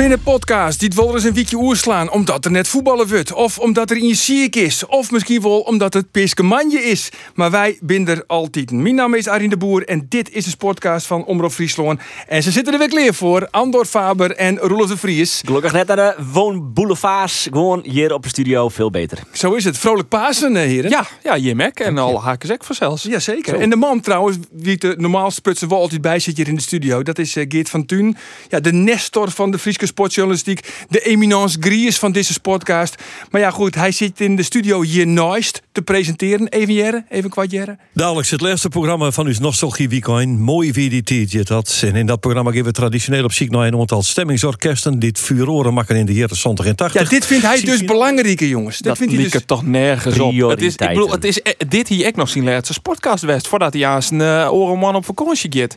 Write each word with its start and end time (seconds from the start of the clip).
Binnen 0.00 0.22
podcast 0.22 0.78
die 0.78 0.88
het 0.88 0.96
wel 0.96 1.14
eens 1.14 1.24
een 1.24 1.34
weekje 1.34 1.56
oerslaan 1.56 2.10
omdat 2.10 2.44
er 2.44 2.50
net 2.50 2.68
voetballen 2.68 3.08
wordt. 3.08 3.32
Of 3.32 3.58
omdat 3.58 3.90
er 3.90 3.96
in 3.96 4.06
je 4.06 4.14
ziek 4.14 4.56
is. 4.56 4.86
Of 4.86 5.10
misschien 5.10 5.42
wel 5.42 5.60
omdat 5.60 5.94
het 5.94 6.10
Piskemanje 6.10 6.78
is. 6.78 7.10
Maar 7.34 7.50
wij 7.50 7.78
binden 7.80 8.16
er 8.16 8.24
altijd. 8.26 8.70
Mijn 8.70 8.94
naam 8.94 9.14
is 9.14 9.28
Arjen 9.28 9.50
de 9.50 9.56
Boer 9.56 9.84
en 9.88 10.06
dit 10.08 10.32
is 10.32 10.44
de 10.44 10.50
sportcast 10.50 11.06
van 11.06 11.24
Omroep 11.24 11.52
Friesland. 11.52 12.00
En 12.28 12.42
ze 12.42 12.50
zitten 12.50 12.72
er 12.72 12.78
weer 12.78 12.88
klaar 12.88 13.14
voor. 13.14 13.48
Andor 13.50 13.84
Faber 13.84 14.36
en 14.36 14.58
Roelof 14.58 14.88
de 14.88 14.96
Vries. 14.96 15.42
Gelukkig 15.44 15.72
net 15.72 15.86
naar 15.86 15.96
de 15.96 16.14
woonboulevards. 16.32 17.48
Gewoon 17.50 17.82
hier 17.84 18.14
op 18.14 18.22
de 18.22 18.28
studio 18.28 18.68
veel 18.68 18.90
beter. 18.90 19.18
Zo 19.32 19.54
is 19.54 19.64
het. 19.64 19.78
Vrolijk 19.78 20.08
Pasen, 20.08 20.56
eh, 20.56 20.62
heren. 20.62 20.90
Ja, 20.90 21.06
ja, 21.22 21.36
Jimek 21.36 21.80
en 21.80 21.98
al 21.98 22.22
haken 22.22 22.50
ik 22.50 22.64
vanzelfs. 22.64 23.02
Jazeker. 23.02 23.60
En 23.60 23.70
de 23.70 23.76
man 23.76 24.00
trouwens, 24.00 24.36
wie 24.52 24.76
de 24.76 24.94
normaal 24.98 25.30
sputsen 25.30 25.68
wel 25.68 25.80
altijd 25.80 26.00
bij 26.00 26.18
zit 26.18 26.36
hier 26.36 26.48
in 26.48 26.54
de 26.54 26.62
studio. 26.62 27.02
Dat 27.02 27.18
is 27.18 27.36
eh, 27.36 27.44
Geert 27.48 27.68
van 27.68 27.86
Thun. 27.86 28.16
Ja, 28.48 28.60
de 28.60 28.72
nestor 28.72 29.30
van 29.30 29.50
de 29.50 29.58
Friese 29.58 29.88
sportjournalistiek. 29.90 30.72
De 30.88 31.00
eminence 31.00 31.56
gries 31.60 31.98
van 31.98 32.12
deze 32.12 32.32
sportcast. 32.32 32.94
Maar 33.30 33.40
ja 33.40 33.50
goed, 33.50 33.74
hij 33.74 33.92
zit 33.92 34.20
in 34.20 34.36
de 34.36 34.42
studio 34.42 34.82
hier 34.82 35.06
naast 35.06 35.62
te 35.72 35.82
presenteren. 35.82 36.48
Even 36.48 36.74
jaren, 36.74 37.06
even 37.08 37.30
kwart 37.30 37.50
jaren. 37.50 37.78
Dadelijk 37.94 38.28
het 38.28 38.40
laatste 38.40 38.68
programma 38.68 39.10
van 39.10 39.26
uw 39.26 39.34
Nostalgie 39.40 39.88
Weekend. 39.88 40.38
Mooi 40.38 40.72
wie 40.72 40.88
die 40.90 41.02
tijd 41.02 41.46
dat. 41.46 41.80
En 41.84 41.96
in 41.96 42.06
dat 42.06 42.20
programma 42.20 42.50
geven 42.50 42.66
we 42.66 42.72
traditioneel 42.72 43.24
op 43.24 43.32
ziek 43.32 43.50
naar 43.50 43.66
een 43.66 43.78
aantal 43.78 44.02
stemmingsorkesten. 44.02 44.98
Dit 44.98 45.18
vuuroren 45.18 45.74
maken 45.74 45.96
in 45.96 46.06
de 46.06 46.14
jaren 46.14 46.36
70 46.36 46.66
en 46.66 46.76
80. 46.76 47.02
Ja, 47.02 47.08
dit 47.08 47.26
vindt 47.26 47.44
hij 47.44 47.60
dus 47.60 47.78
je- 47.78 47.84
belangrijk, 47.84 48.40
jongens. 48.40 48.76
Dit 48.76 48.86
Dat 48.86 48.96
vindt 48.98 49.12
hij 49.12 49.22
dus... 49.22 49.32
er 49.34 49.44
toch 49.44 49.66
nergens 49.66 50.18
op. 50.18 50.32
Het 50.48 50.62
is, 50.62 50.72
ik 50.76 50.88
bedoel, 50.88 51.10
het 51.10 51.24
is 51.24 51.42
eh, 51.42 51.52
dit 51.68 51.88
hier 51.88 52.06
ik 52.06 52.16
nog 52.16 52.28
zien 52.28 52.44
laatste 52.44 52.72
sportcast 52.72 53.24
west 53.24 53.48
voordat 53.48 53.72
hij 53.72 53.86
aan 53.86 54.02
zijn 54.02 54.20
uh, 54.20 54.52
orenman 54.52 54.94
op 54.94 55.04
vakantie 55.04 55.52
gaat. 55.58 55.76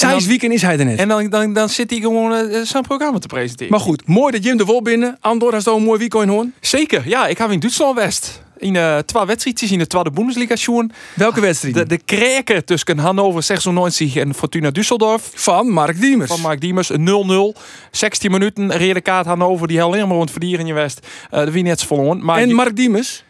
Dan- 0.00 0.24
weekend 0.26 0.52
is 0.52 0.62
hij 0.62 0.78
er 0.78 0.84
net. 0.84 0.98
En 0.98 1.08
dan, 1.08 1.28
dan, 1.30 1.52
dan 1.52 1.68
zit 1.68 1.90
hij 1.90 2.00
gewoon 2.00 2.34
eh, 2.34 2.60
zijn 2.62 2.82
programma 2.82 3.18
te 3.18 3.26
presenteren. 3.26 3.72
Maar 3.72 3.80
goed, 3.80 4.06
mooi 4.06 4.32
dat 4.32 4.44
Jim 4.44 4.58
er 4.58 4.66
wel 4.66 4.82
binnen. 4.82 5.16
Andor, 5.20 5.52
has 5.52 5.66
al 5.66 5.76
een 5.76 5.82
mooi 5.82 5.98
weekend 5.98 6.28
hoorn. 6.28 6.54
Zeker, 6.60 7.02
ja, 7.08 7.26
ik 7.26 7.38
heb 7.38 7.50
in 7.50 7.60
Duitsland 7.60 7.94
west. 7.96 8.42
In 8.58 8.76
eh 8.76 8.98
twee 8.98 9.24
wedstrijdjes 9.24 9.70
in 9.72 9.78
de 9.78 9.86
tweede 9.86 10.10
Bundesliga 10.10 10.56
schoen. 10.56 10.92
Welke 11.14 11.40
wedstrijd? 11.40 11.74
De, 11.74 11.86
de 11.86 11.98
kraken 12.04 12.64
tussen 12.64 12.98
Hannover 12.98 13.42
96 13.42 14.16
en 14.16 14.34
Fortuna 14.34 14.70
Düsseldorf. 14.70 15.34
Van 15.34 15.68
Mark 15.68 16.00
Diemers. 16.00 16.30
Van 16.30 16.40
Mark 16.40 16.60
Diemers, 16.60 16.88
een 16.90 17.54
0-0. 17.54 17.58
16 17.90 18.30
minuten, 18.30 18.72
rede 18.76 19.00
kaart 19.00 19.26
Hannover, 19.26 19.68
die 19.68 19.78
helemaal 19.82 20.16
rond 20.16 20.30
verdieren 20.30 20.60
in 20.60 20.66
je 20.66 20.72
west. 20.72 21.06
Eh 21.30 21.44
de 21.44 21.50
wie 21.50 21.62
net 21.62 21.82
verloren. 21.84 22.24
Maar 22.24 22.38
en 22.38 22.54
Mark 22.54 22.76
Diemers? 22.76 23.24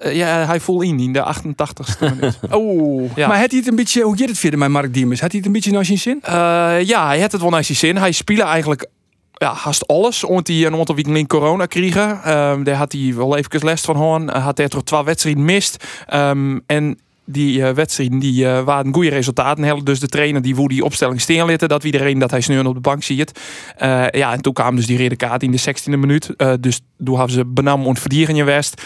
Eh, 0.00 0.16
ja, 0.16 0.46
hij 0.46 0.60
voel 0.60 0.80
in 0.80 1.00
in 1.00 1.12
de 1.12 1.34
88ste 1.34 1.98
minuut. 2.00 2.38
Oh, 2.50 3.16
Ja. 3.16 3.28
maar 3.28 3.38
had 3.40 3.50
hij 3.50 3.58
het 3.58 3.68
een 3.68 3.76
beetje... 3.76 4.02
Hoe 4.02 4.16
gaat 4.18 4.28
het 4.28 4.38
verder 4.38 4.58
met 4.58 4.68
Mark 4.68 4.94
Diemers? 4.94 5.20
Had 5.20 5.30
hij 5.30 5.38
het 5.38 5.48
een 5.48 5.54
beetje 5.54 5.72
naar 5.72 5.84
zijn 5.84 5.98
zin? 5.98 6.18
Eh, 6.22 6.34
ja, 6.82 7.06
hij 7.06 7.20
had 7.20 7.32
het 7.32 7.40
wel 7.40 7.50
naar 7.50 7.64
zijn 7.64 7.78
zin. 7.78 7.96
Hij 7.96 8.12
speelde 8.12 8.42
eigenlijk 8.42 8.86
ja, 9.32 9.52
haast 9.54 9.86
alles. 9.86 10.24
Omdat 10.24 10.46
hij 10.46 10.66
een 10.66 10.74
aantal 10.74 10.94
weken 10.94 11.16
in 11.16 11.26
corona 11.26 11.66
kregen. 11.66 12.22
Ehm, 12.22 12.62
daar 12.62 12.74
had 12.74 12.92
hij 12.92 13.12
wel 13.16 13.36
even 13.36 13.64
last 13.64 13.84
van 13.84 13.96
hoorn. 13.96 14.28
Hij 14.30 14.40
had 14.40 14.58
hij 14.58 14.68
toch 14.68 14.82
twee 14.84 15.02
wedstrijden 15.02 15.44
mist. 15.44 15.84
Ehm, 16.06 16.58
en 16.66 16.98
die 17.30 17.64
eh, 17.64 17.74
wedstrijden 17.74 18.18
die, 18.18 18.46
eh, 18.46 18.62
waren 18.62 18.94
goede 18.94 19.10
resultaten. 19.10 19.64
Hadden. 19.64 19.84
Dus 19.84 20.00
de 20.00 20.06
trainer 20.06 20.42
die 20.42 20.56
woe 20.56 20.68
die 20.68 20.84
opstelling 20.84 21.20
steen 21.20 21.44
lieten. 21.44 21.68
Dat 21.68 21.84
iedereen 21.84 22.18
dat 22.18 22.30
hij 22.30 22.40
sneur 22.40 22.66
op 22.66 22.74
de 22.74 22.80
bank 22.80 23.02
ziet. 23.02 23.40
Eh, 23.76 24.06
ja, 24.10 24.32
en 24.32 24.40
toen 24.40 24.52
kwam 24.52 24.76
dus 24.76 24.86
die 24.86 24.98
rode 24.98 25.16
kaart 25.16 25.42
in 25.42 25.50
de 25.50 25.58
16e 25.58 25.96
minuut. 25.96 26.34
Dus 26.60 26.80
toen 27.04 27.16
hebben 27.16 27.34
ze 27.34 27.44
benam 27.46 27.86
en 27.86 27.96
verdieren 27.96 28.36
in 28.36 28.44
West. 28.44 28.82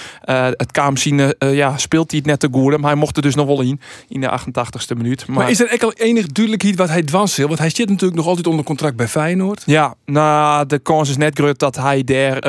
Het 0.57 0.73
kwam 0.73 0.97
zien, 0.97 1.35
ja, 1.39 1.79
speelt 1.79 2.11
hij 2.11 2.21
het 2.21 2.29
net 2.29 2.41
te 2.41 2.49
goed. 2.53 2.77
Maar 2.77 2.91
hij 2.91 2.99
mocht 2.99 3.17
er 3.17 3.23
dus 3.23 3.35
nog 3.35 3.47
wel 3.47 3.61
in. 3.61 3.81
In 4.09 4.21
de 4.21 4.31
88ste 4.31 4.97
minuut. 4.97 5.27
Maar, 5.27 5.51
is 5.51 5.61
er 5.61 5.69
echt 5.69 5.85
al 5.85 5.93
enig 5.93 6.27
duidelijkheid 6.27 6.77
wat 6.77 6.89
hij 6.89 7.03
dwans 7.03 7.37
wil? 7.37 7.47
Want 7.47 7.59
hij 7.59 7.71
zit 7.71 7.89
natuurlijk 7.89 8.17
nog 8.17 8.27
altijd 8.27 8.47
onder 8.47 8.65
contract 8.65 8.97
bij 8.97 9.09
Feyenoord. 9.09 9.63
Ja, 9.67 9.95
nou, 10.05 10.67
de 10.67 10.79
kans 10.79 11.09
is 11.09 11.17
net 11.17 11.39
groot 11.39 11.59
dat 11.59 11.77
hij 11.77 12.05
daar 12.05 12.41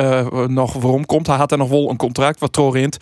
nog 0.50 0.72
waarom 0.72 1.06
komt. 1.06 1.26
Hij 1.26 1.36
had 1.36 1.52
er 1.52 1.58
nog 1.58 1.68
wel 1.68 1.90
een 1.90 1.96
contract 1.96 2.40
wat 2.40 2.52
Torrent. 2.52 2.98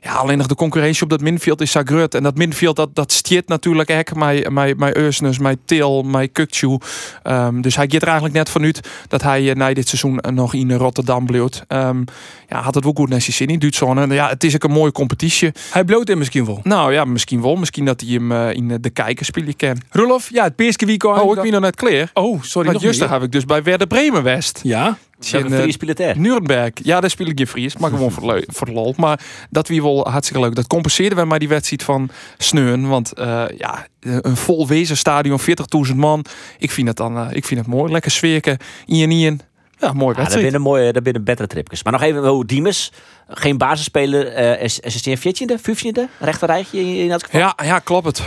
Ja, 0.00 0.12
alleen 0.14 0.38
nog 0.38 0.46
de 0.46 0.54
concurrentie 0.54 1.02
op 1.02 1.10
dat 1.10 1.20
middenveld 1.20 1.60
is 1.60 1.76
groot. 1.84 2.14
En 2.14 2.22
dat 2.22 2.36
middenveld, 2.36 2.76
dat, 2.76 2.94
dat 2.94 3.12
stiert 3.12 3.48
natuurlijk 3.48 3.88
echt. 3.88 4.14
Mijn, 4.14 4.52
mijn, 4.52 4.74
mijn 4.76 5.12
mijn 5.40 5.58
Til, 5.64 6.02
mijn 6.02 6.32
Kukcu. 6.32 6.78
Ehm, 7.22 7.60
dus 7.60 7.76
hij 7.76 7.86
gaat 7.88 8.02
er 8.02 8.08
eigenlijk 8.08 8.36
net 8.36 8.50
vanuit 8.50 8.88
dat 9.08 9.22
hij 9.22 9.50
eh, 9.50 9.56
na 9.56 9.74
dit 9.74 9.88
seizoen 9.88 10.20
eh, 10.20 10.32
nog 10.32 10.54
in 10.54 10.72
Rotterdam 10.72 11.26
bleef. 11.26 11.36
Ehm, 11.66 12.02
ja, 12.48 12.60
had 12.60 12.74
het 12.74 12.84
wel 12.84 12.92
goed 12.96 13.08
naar 13.08 13.20
zijn 13.20 13.36
zin 13.36 13.48
in 13.48 13.58
Duitsland. 13.58 13.98
En 13.98 14.10
ja, 14.10 14.28
het 14.28 14.44
is 14.44 14.54
ook 14.54 14.64
een 14.64 14.70
mooie 14.70 14.92
competitie. 14.92 15.52
Hij 15.70 15.84
bloot 15.84 16.08
hem 16.08 16.18
misschien 16.18 16.44
wel. 16.44 16.60
Nou 16.62 16.92
ja, 16.92 17.04
misschien 17.04 17.42
wel. 17.42 17.56
Misschien 17.56 17.84
dat 17.84 18.00
hij 18.00 18.10
hem 18.10 18.32
eh, 18.32 18.52
in 18.52 18.78
de 18.80 18.90
kijker 18.90 19.24
spelen 19.24 19.56
kan. 19.56 19.76
Rolof, 19.90 20.30
ja, 20.30 20.44
het 20.44 20.56
Peerske 20.56 20.86
weekend. 20.86 21.20
Oh, 21.20 21.36
ik 21.36 21.42
ben 21.42 21.52
nog 21.52 21.60
net 21.60 21.76
klaar. 21.76 22.10
Oh, 22.14 22.42
sorry. 22.42 22.72
Maar 22.72 22.82
nog 22.82 23.10
heb 23.10 23.22
ik 23.22 23.32
dus 23.32 23.44
bij 23.44 23.62
Werder 23.62 23.86
Bremen 23.86 24.22
West. 24.22 24.60
Ja. 24.62 24.98
In, 25.20 25.52
eh, 25.52 25.88
het 25.88 26.00
er? 26.00 26.18
Nuremberg. 26.18 26.70
Ja, 26.82 27.00
daar 27.00 27.10
speel 27.10 27.26
ik 27.26 27.38
je 27.38 27.46
Fries. 27.46 27.76
Maar 27.76 27.90
gewoon 27.90 28.10
voor, 28.10 28.44
voor 28.46 28.68
lol. 28.68 28.94
Maar 28.96 29.20
dat 29.50 29.68
wie 29.68 29.82
wel 29.82 30.08
hartstikke 30.10 30.42
leuk. 30.42 30.54
Dat 30.54 30.66
compenseerden 30.66 31.18
we 31.18 31.24
maar 31.24 31.38
die 31.38 31.48
wedstrijd 31.48 31.82
van 31.82 32.10
Sneun. 32.38 32.88
Want 32.88 33.12
eh, 33.12 33.44
ja, 33.56 33.86
een 34.00 34.36
vol 34.36 34.66
wezen 34.66 34.96
stadion, 34.96 35.40
40.000 35.88 35.96
man. 35.96 36.24
Ik 36.58 36.70
vind 36.70 36.88
het 36.88 36.96
dan 36.96 37.16
eh, 37.16 37.26
ik 37.30 37.44
vind 37.44 37.60
het 37.60 37.68
mooi. 37.68 37.92
Lekker 37.92 38.10
sfeerken. 38.10 38.56
In 38.86 39.08
nieën. 39.08 39.40
Ja, 39.78 39.92
mooi 39.92 39.96
Ja, 39.96 40.06
dat 40.06 40.16
wedstrijd. 40.16 40.42
binnen 40.42 40.60
mooie, 40.60 40.92
dat 40.92 41.02
binnen 41.02 41.24
betere 41.24 41.48
tripjes. 41.48 41.82
Maar 41.82 41.92
nog 41.92 42.02
even 42.02 42.26
hoe 42.26 42.46
Diemers, 42.46 42.92
geen 43.28 43.58
basisspeler, 43.58 44.26
eh 44.26 44.62
is, 44.62 44.80
is 44.80 45.04
het 45.04 45.18
14e, 45.18 45.60
15e, 45.60 46.00
rechter 46.18 46.48
rijtje 46.48 46.80
in, 46.80 46.94
in 46.94 47.10
elk 47.10 47.24
geval. 47.24 47.40
ja, 47.40 47.54
ja, 47.64 47.78
klopt 47.78 48.06
het. 48.06 48.22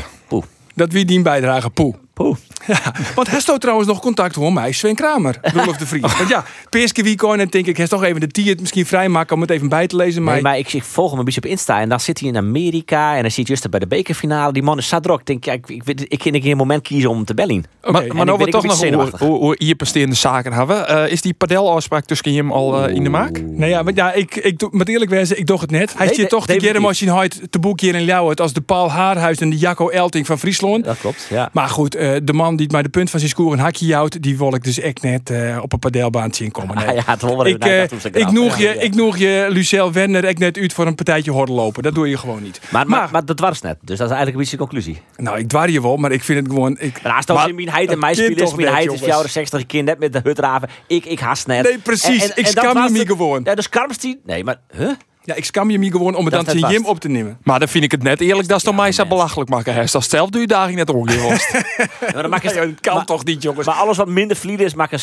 Dat 0.75 0.91
wie 0.91 1.05
die 1.05 1.21
bijdrage, 1.21 1.69
poe. 1.69 1.95
Poeh. 2.13 2.35
Ja, 2.67 2.93
want 3.15 3.29
hij 3.29 3.39
stoot 3.39 3.61
trouwens 3.61 3.87
nog 3.87 3.99
contact 3.99 4.35
hoor, 4.35 4.53
mij, 4.53 4.71
Sven 4.71 4.95
Kramer, 4.95 5.37
Rolof 5.41 5.77
de 5.77 5.87
Vries. 5.87 6.01
Want 6.17 6.29
ja, 6.29 6.43
Peerske 6.69 7.03
weekend 7.03 7.39
en 7.39 7.47
denk 7.49 7.65
ik, 7.65 7.75
hij 7.75 7.83
is 7.85 7.89
toch 7.91 8.03
even 8.03 8.19
de 8.19 8.27
tier 8.27 8.57
misschien 8.59 8.85
vrijmaken 8.85 9.35
om 9.35 9.41
het 9.41 9.49
even 9.49 9.69
bij 9.69 9.87
te 9.87 9.95
lezen. 9.95 10.23
Maar, 10.23 10.33
Nee, 10.33 10.41
maar 10.43 10.57
ik, 10.57 10.73
ik 10.73 10.83
volg 10.83 11.09
hem 11.09 11.19
een 11.19 11.25
beetje 11.25 11.41
op 11.43 11.49
Insta 11.49 11.79
en 11.79 11.89
dan 11.89 11.99
zit 11.99 12.19
hij 12.19 12.29
in 12.29 12.37
Amerika 12.37 13.15
en 13.15 13.21
dan 13.21 13.31
zit 13.31 13.47
juist 13.47 13.69
bij 13.69 13.79
de 13.79 13.87
bekerfinale. 13.87 14.53
Die 14.53 14.63
man 14.63 14.77
is 14.77 14.87
zadrok. 14.87 15.19
Ik 15.19 15.25
denk, 15.25 15.45
ja, 15.45 15.51
ik, 15.53 15.69
ik, 15.69 15.83
weet- 15.83 16.05
ik 16.07 16.19
kan 16.19 16.33
een 16.33 16.57
moment 16.57 16.81
kiezen 16.81 17.09
om 17.09 17.25
te 17.25 17.33
bellen. 17.33 17.63
Oké, 17.81 17.91
maar 17.91 18.15
maar 18.15 18.25
nou 18.25 18.39
ik 18.39 18.45
we 18.45 18.51
toch 18.51 18.63
nog 18.65 18.79
hoe, 19.19 19.27
hoe, 19.27 19.37
hoe 19.39 19.55
hier 19.57 19.75
presterende 19.75 20.15
zaken 20.15 20.53
hebben. 20.53 20.87
Eh, 20.87 21.11
is 21.11 21.21
die 21.21 21.33
padelafspraak 21.33 22.05
tussen 22.05 22.33
hem 22.33 22.51
al 22.51 22.83
eh, 22.87 22.95
in 22.95 23.03
de 23.03 23.09
maak? 23.09 23.41
Nou 23.43 23.69
ja, 23.69 23.83
maar 23.83 23.93
ja, 23.95 24.13
ik, 24.13 24.35
ik 24.35 24.59
doe- 24.59 24.69
moet 24.71 24.89
eerlijk 24.89 25.11
wezen, 25.11 25.37
ik 25.39 25.45
doe 25.47 25.59
het 25.59 25.71
net. 25.71 25.93
Hij 25.97 26.05
Nee, 26.05 26.15
zit 26.15 26.23
de- 26.23 26.35
toch 26.35 26.45
de 26.45 26.53
je 26.99 27.05
nooit 27.05 27.41
te 27.51 27.59
boek 27.59 27.79
hier 27.81 27.95
in 27.95 28.03
Ljouwert 28.03 28.41
als 28.41 28.53
de 28.53 28.61
Paul 28.61 28.91
Haarhuis 28.91 29.37
en 29.39 29.49
de 29.49 29.57
Jacco 29.57 29.89
Elting 29.89 30.25
van 30.25 30.39
Friesland. 30.39 30.85
Dat 30.85 30.99
klopt, 30.99 31.27
ja. 31.29 31.49
Maar 31.53 31.69
goed, 31.69 31.95
eh, 32.01 32.15
de 32.23 32.33
man 32.33 32.55
die 32.55 32.67
bij 32.67 32.81
de 32.81 32.89
punt 32.89 33.09
van 33.09 33.19
zijn 33.19 33.31
scoor 33.31 33.53
een 33.53 33.59
hakje 33.59 33.85
jouwt, 33.85 34.21
die 34.21 34.37
wil 34.37 34.55
ik 34.55 34.63
dus 34.63 34.79
echt 34.79 35.01
net 35.01 35.29
eh, 35.29 35.59
op 35.61 35.73
een 35.73 35.79
padelbaan 35.79 36.33
zien 36.33 36.51
komen. 36.51 36.75
Nee. 36.81 36.87
Ah, 36.87 36.95
ja, 36.95 37.03
het 37.05 37.23
Ik, 37.47 37.65
eh, 37.65 37.89
hoe 37.89 37.99
ze 37.99 38.09
ik, 38.11 38.31
noeg 38.31 38.57
je, 38.57 38.77
ik 38.77 38.95
noeg 38.95 39.17
je 39.17 39.47
Lucel 39.49 39.91
Werner 39.91 40.25
echt 40.25 40.37
net 40.37 40.57
uit 40.57 40.73
voor 40.73 40.87
een 40.87 40.95
partijtje 40.95 41.31
hordenlopen. 41.31 41.83
Dat 41.83 41.95
doe 41.95 42.09
je 42.09 42.17
gewoon 42.17 42.43
niet. 42.43 42.61
Maar, 42.69 42.87
maar, 42.87 43.09
maar 43.11 43.25
dat 43.25 43.39
was 43.39 43.61
net. 43.61 43.77
Dus 43.81 43.97
dat 43.97 44.09
is 44.09 44.15
eigenlijk 44.15 44.31
een 44.31 44.37
beetje 44.37 44.57
de 44.57 44.63
conclusie. 44.63 45.01
nou, 45.15 45.37
ik 45.37 45.47
dwar 45.47 45.69
je 45.69 45.81
wel, 45.81 45.97
maar 45.97 46.11
ik 46.11 46.23
vind 46.23 46.39
het 46.39 46.47
gewoon... 46.47 46.75
Ik, 46.79 46.97
En 46.97 47.11
als 47.11 47.47
in 47.47 47.55
mijn 47.55 47.69
heid 47.69 47.91
en 47.91 47.99
mijn 47.99 48.15
spelers, 48.15 48.41
toch 48.41 48.55
mijn 48.55 48.67
heid 48.67 48.91
is 48.91 48.99
jongens. 48.99 49.03
64 49.03 49.65
keer 49.65 49.83
net 49.83 49.99
met 49.99 50.13
de 50.13 50.19
hutraven. 50.23 50.69
Ik, 50.87 51.05
ik 51.05 51.19
haast 51.19 51.47
net. 51.47 51.63
Nee, 51.63 51.77
precies. 51.77 52.29
Ik 52.33 52.47
je 52.47 52.89
me 52.91 52.99
het. 52.99 53.07
gewoon. 53.07 53.41
Ja, 53.43 53.55
dus 53.55 53.69
karmst 53.69 54.01
die. 54.01 54.21
Nee, 54.25 54.43
maar, 54.43 54.59
huh? 54.77 54.91
Ja, 55.23 55.35
ik 55.35 55.45
skam 55.45 55.69
je 55.69 55.79
me 55.79 55.91
gewoon 55.91 56.15
om 56.15 56.25
het 56.25 56.33
Dat 56.33 56.45
dan 56.45 56.55
te 56.59 56.67
Jim 56.67 56.85
op 56.85 56.99
te 56.99 57.07
nemen. 57.07 57.37
Maar 57.43 57.59
dan 57.59 57.67
vind 57.67 57.83
ik 57.83 57.91
het 57.91 58.03
net 58.03 58.21
eerlijk 58.21 58.47
dat 58.47 58.59
ze 58.59 58.65
dan 58.65 58.75
mij 58.75 58.91
zo 58.91 59.05
belachelijk 59.05 59.49
maken. 59.49 59.73
Hè. 59.73 59.83
Dat 59.91 60.09
zelf 60.09 60.29
doe 60.29 60.41
je 60.41 60.47
daar 60.47 60.73
net 60.73 60.89
je 60.99 61.19
Ja, 62.13 62.65
dat 62.65 62.81
kan 62.81 62.95
maar, 62.95 63.05
toch 63.05 63.25
niet, 63.25 63.43
jongens. 63.43 63.67
Maar 63.67 63.75
alles 63.75 63.97
wat 63.97 64.07
minder 64.07 64.37
vlieden 64.37 64.65
is, 64.65 64.73
maken 64.73 64.99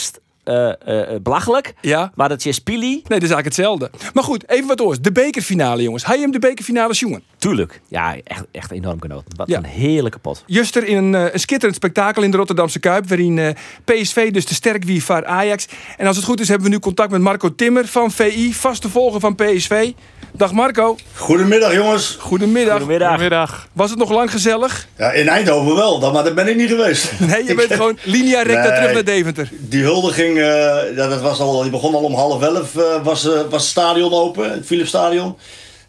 eh, 0.48 0.68
eh, 0.68 1.14
eh, 1.14 1.20
belachelijk. 1.22 1.74
Ja? 1.80 2.12
Maar 2.14 2.28
dat 2.28 2.42
je 2.42 2.52
spili, 2.52 2.88
Nee, 2.88 3.02
dat 3.02 3.22
is 3.22 3.30
eigenlijk 3.30 3.44
hetzelfde. 3.44 3.90
Maar 4.12 4.24
goed, 4.24 4.48
even 4.50 4.66
wat 4.66 4.80
oors. 4.80 5.00
De 5.00 5.12
bekerfinale, 5.12 5.82
jongens. 5.82 6.06
Hij 6.06 6.18
hem 6.18 6.30
de 6.30 6.38
bekerfinale 6.38 6.94
jongen. 6.94 7.22
tuurlijk. 7.38 7.80
Ja, 7.88 8.16
echt, 8.24 8.44
echt 8.52 8.70
enorm 8.70 9.00
genoten. 9.00 9.36
Wat 9.36 9.48
Ja. 9.48 9.56
een 9.58 9.64
heerlijke 9.64 10.18
pot. 10.18 10.42
Juster 10.46 10.84
in 10.86 10.96
een, 10.96 11.14
eh, 11.14 11.32
een 11.32 11.40
schitterend 11.40 11.76
spektakel 11.76 12.22
in 12.22 12.30
de 12.30 12.36
Rotterdamse 12.36 12.78
Kuip. 12.78 13.08
Waarin 13.08 13.38
eh, 13.38 13.48
PSV 13.84 14.30
dus 14.30 14.44
te 14.44 14.54
sterk 14.54 14.84
wie 14.84 15.04
voor 15.04 15.26
Ajax. 15.26 15.66
En 15.96 16.06
als 16.06 16.16
het 16.16 16.24
goed 16.24 16.40
is, 16.40 16.48
hebben 16.48 16.66
we 16.66 16.72
nu 16.72 16.78
contact 16.80 17.10
met 17.10 17.20
Marco 17.20 17.54
Timmer 17.54 17.86
van 17.86 18.10
VI. 18.10 18.54
Vaste 18.54 18.88
volger 18.88 19.20
van 19.20 19.34
PSV. 19.34 19.92
Dag 20.32 20.52
Marco. 20.52 20.96
Goedemiddag 21.14 21.74
jongens. 21.74 22.16
Goedemiddag. 22.20 22.72
Goedemiddag. 22.78 23.08
Goedemiddag. 23.08 23.68
Was 23.72 23.90
het 23.90 23.98
nog 23.98 24.10
lang 24.10 24.30
gezellig? 24.30 24.88
Ja, 24.98 25.10
in 25.12 25.28
Eindhoven 25.28 25.74
wel, 25.74 25.98
dan, 25.98 26.12
maar 26.12 26.24
daar 26.24 26.34
ben 26.34 26.48
ik 26.48 26.56
niet 26.56 26.68
geweest. 26.68 27.12
Nee, 27.20 27.44
je 27.44 27.54
bent 27.54 27.72
gewoon 27.72 27.98
linea 28.04 28.42
recta 28.42 28.68
Nee. 28.68 28.78
terug 28.78 28.92
naar 28.92 29.04
Deventer. 29.04 29.50
Die 29.58 29.82
huldiging, 29.82 30.37
eh, 30.38 30.96
ja, 30.96 31.08
dat 31.08 31.20
was 31.20 31.40
al, 31.40 31.62
die 31.62 31.70
begon 31.70 31.94
al 31.94 32.02
om 32.02 32.14
half 32.14 32.42
elf, 32.42 32.76
eh, 32.76 33.02
was, 33.02 33.26
eh, 33.26 33.40
was 33.50 33.62
het 33.62 33.70
stadion 33.70 34.12
open, 34.12 34.52
het 34.52 34.66
Philipsstadion. 34.66 35.36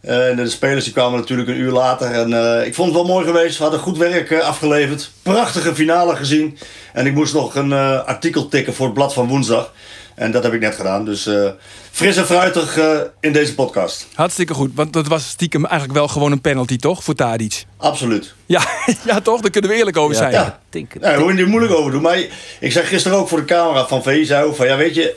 Eh, 0.01 0.29
en 0.29 0.35
de 0.35 0.49
spelers 0.49 0.83
die 0.83 0.93
kwamen 0.93 1.19
natuurlijk 1.19 1.49
een 1.49 1.59
uur 1.59 1.71
later. 1.71 2.11
En 2.11 2.65
ik 2.65 2.75
vond 2.75 2.87
het 2.87 2.97
wel 2.97 3.07
mooi 3.07 3.25
geweest. 3.25 3.57
We 3.57 3.63
hadden 3.63 3.81
goed 3.81 3.97
werk 3.97 4.33
afgeleverd. 4.33 5.11
Prachtige 5.23 5.75
finale 5.75 6.15
gezien. 6.15 6.57
En 6.93 7.05
ik 7.05 7.13
moest 7.13 7.33
nog 7.33 7.55
een 7.55 7.73
artikel 8.05 8.47
tikken 8.47 8.73
voor 8.73 8.85
het 8.85 8.93
blad 8.93 9.13
van 9.13 9.27
woensdag. 9.27 9.73
En 10.19 10.31
dat 10.31 10.43
heb 10.43 10.53
ik 10.53 10.59
net 10.59 10.75
gedaan. 10.75 11.05
Dus 11.05 11.27
eh, 11.27 11.49
fris 11.91 12.17
en 12.17 12.25
fruitig 12.25 12.77
eh, 12.77 12.97
in 13.19 13.33
deze 13.33 13.55
podcast. 13.55 14.07
Hartstikke 14.13 14.53
goed, 14.53 14.71
want 14.75 14.93
dat 14.93 15.07
was 15.07 15.27
stiekem 15.27 15.65
eigenlijk 15.65 15.93
wel 15.99 16.07
gewoon 16.07 16.31
een 16.31 16.41
penalty, 16.41 16.77
toch? 16.77 17.03
Voor 17.03 17.15
Tadic. 17.15 17.65
Absoluut. 17.77 18.33
Ja, 18.45 18.61
ja 19.05 19.19
toch? 19.21 19.41
Daar 19.41 19.51
kunnen 19.51 19.69
we 19.69 19.75
eerlijk 19.77 19.97
over 19.97 20.15
zijn. 20.15 20.31
Ja. 20.31 20.59
Denk, 20.69 20.93
Ja, 20.93 20.99
daar 20.99 21.19
moet 21.19 21.29
je 21.29 21.35
niet 21.37 21.47
moeilijk 21.47 21.73
over 21.73 21.91
doen. 21.91 22.01
Maar 22.01 22.17
ik 22.59 22.71
zei 22.71 22.85
gisteren 22.85 23.17
ook 23.17 23.27
voor 23.27 23.37
de 23.39 23.45
camera 23.45 23.87
van 23.87 24.03
VI 24.03 24.25
zei 24.25 24.45
ook 24.45 24.55
van 24.55 24.67
ja, 24.67 24.77
weet 24.77 24.95
je. 24.95 25.15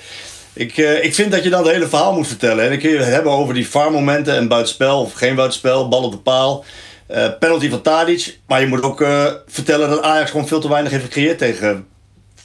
Ik, 0.52 0.76
eh, 0.78 1.04
ik 1.04 1.14
vind 1.14 1.32
dat 1.32 1.42
je 1.44 1.50
dan 1.50 1.62
het 1.62 1.72
hele 1.72 1.88
verhaal 1.88 2.14
moet 2.14 2.26
vertellen. 2.26 2.64
En 2.64 2.70
dan 2.70 2.78
kun 2.78 2.90
je 2.90 2.96
het 2.98 3.06
hebben 3.06 3.32
over 3.32 3.54
die 3.54 3.68
VAR-momenten 3.68 4.36
en 4.36 4.48
buitenspel 4.48 5.00
of 5.00 5.12
geen 5.12 5.34
buitenspel, 5.34 5.88
bal 5.88 6.02
op 6.02 6.12
de 6.12 6.18
paal. 6.18 6.64
eh, 7.06 7.28
penalty 7.38 7.70
van 7.70 7.82
Tadic. 7.82 8.38
Maar 8.46 8.60
je 8.60 8.66
moet 8.66 8.82
ook 8.82 9.00
eh, 9.00 9.26
vertellen 9.46 9.88
dat 9.90 10.02
Ajax 10.02 10.30
gewoon 10.30 10.48
veel 10.48 10.60
te 10.60 10.68
weinig 10.68 10.92
heeft 10.92 11.04
gecreëerd 11.04 11.38
tegen, 11.38 11.86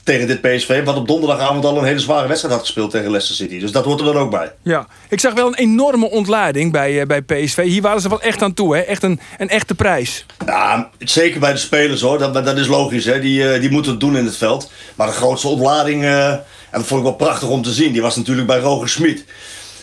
tegen 0.07 0.27
dit 0.27 0.41
PSV. 0.41 0.83
Wat 0.83 0.95
op 0.95 1.07
donderdagavond 1.07 1.65
al 1.65 1.77
een 1.77 1.83
hele 1.83 1.99
zware 1.99 2.27
wedstrijd 2.27 2.55
had 2.55 2.63
gespeeld 2.65 2.91
tegen 2.91 3.11
Leicester 3.11 3.35
City. 3.35 3.59
Dus 3.59 3.71
dat 3.71 3.85
hoort 3.85 3.99
er 3.99 4.05
dan 4.05 4.17
ook 4.17 4.31
bij. 4.31 4.51
Ja, 4.63 4.87
ik 5.09 5.19
zag 5.19 5.33
wel 5.33 5.47
een 5.47 5.55
enorme 5.55 6.09
ontlading 6.09 6.71
bij, 6.71 6.99
eh, 7.01 7.05
bij 7.05 7.21
PSV. 7.21 7.63
Hier 7.63 7.81
waren 7.81 8.01
ze 8.01 8.09
wel 8.09 8.21
echt 8.21 8.41
aan 8.41 8.53
toe, 8.53 8.75
hè? 8.75 8.81
Echt 8.81 9.03
een, 9.03 9.19
een 9.37 9.49
echte 9.49 9.75
prijs. 9.75 10.25
Ja, 10.45 10.89
zeker 10.99 11.39
bij 11.39 11.51
de 11.51 11.57
spelers 11.57 12.01
hoor. 12.01 12.17
Dat, 12.17 12.33
dat 12.33 12.57
is 12.57 12.67
logisch. 12.67 13.05
Hè. 13.05 13.19
Die, 13.19 13.51
eh, 13.51 13.59
die 13.59 13.71
moeten 13.71 13.91
het 13.91 13.99
doen 13.99 14.17
in 14.17 14.25
het 14.25 14.37
veld. 14.37 14.71
Maar 14.95 15.07
de 15.07 15.13
grootste 15.13 15.47
ontlading, 15.47 16.03
eh, 16.03 16.31
en 16.31 16.43
dat 16.71 16.85
vond 16.85 16.99
ik 16.99 17.07
wel 17.07 17.15
prachtig 17.15 17.49
om 17.49 17.61
te 17.61 17.71
zien, 17.71 17.91
die 17.91 18.01
was 18.01 18.15
natuurlijk 18.15 18.47
bij 18.47 18.59
Roger 18.59 18.89
Smit. 18.89 19.25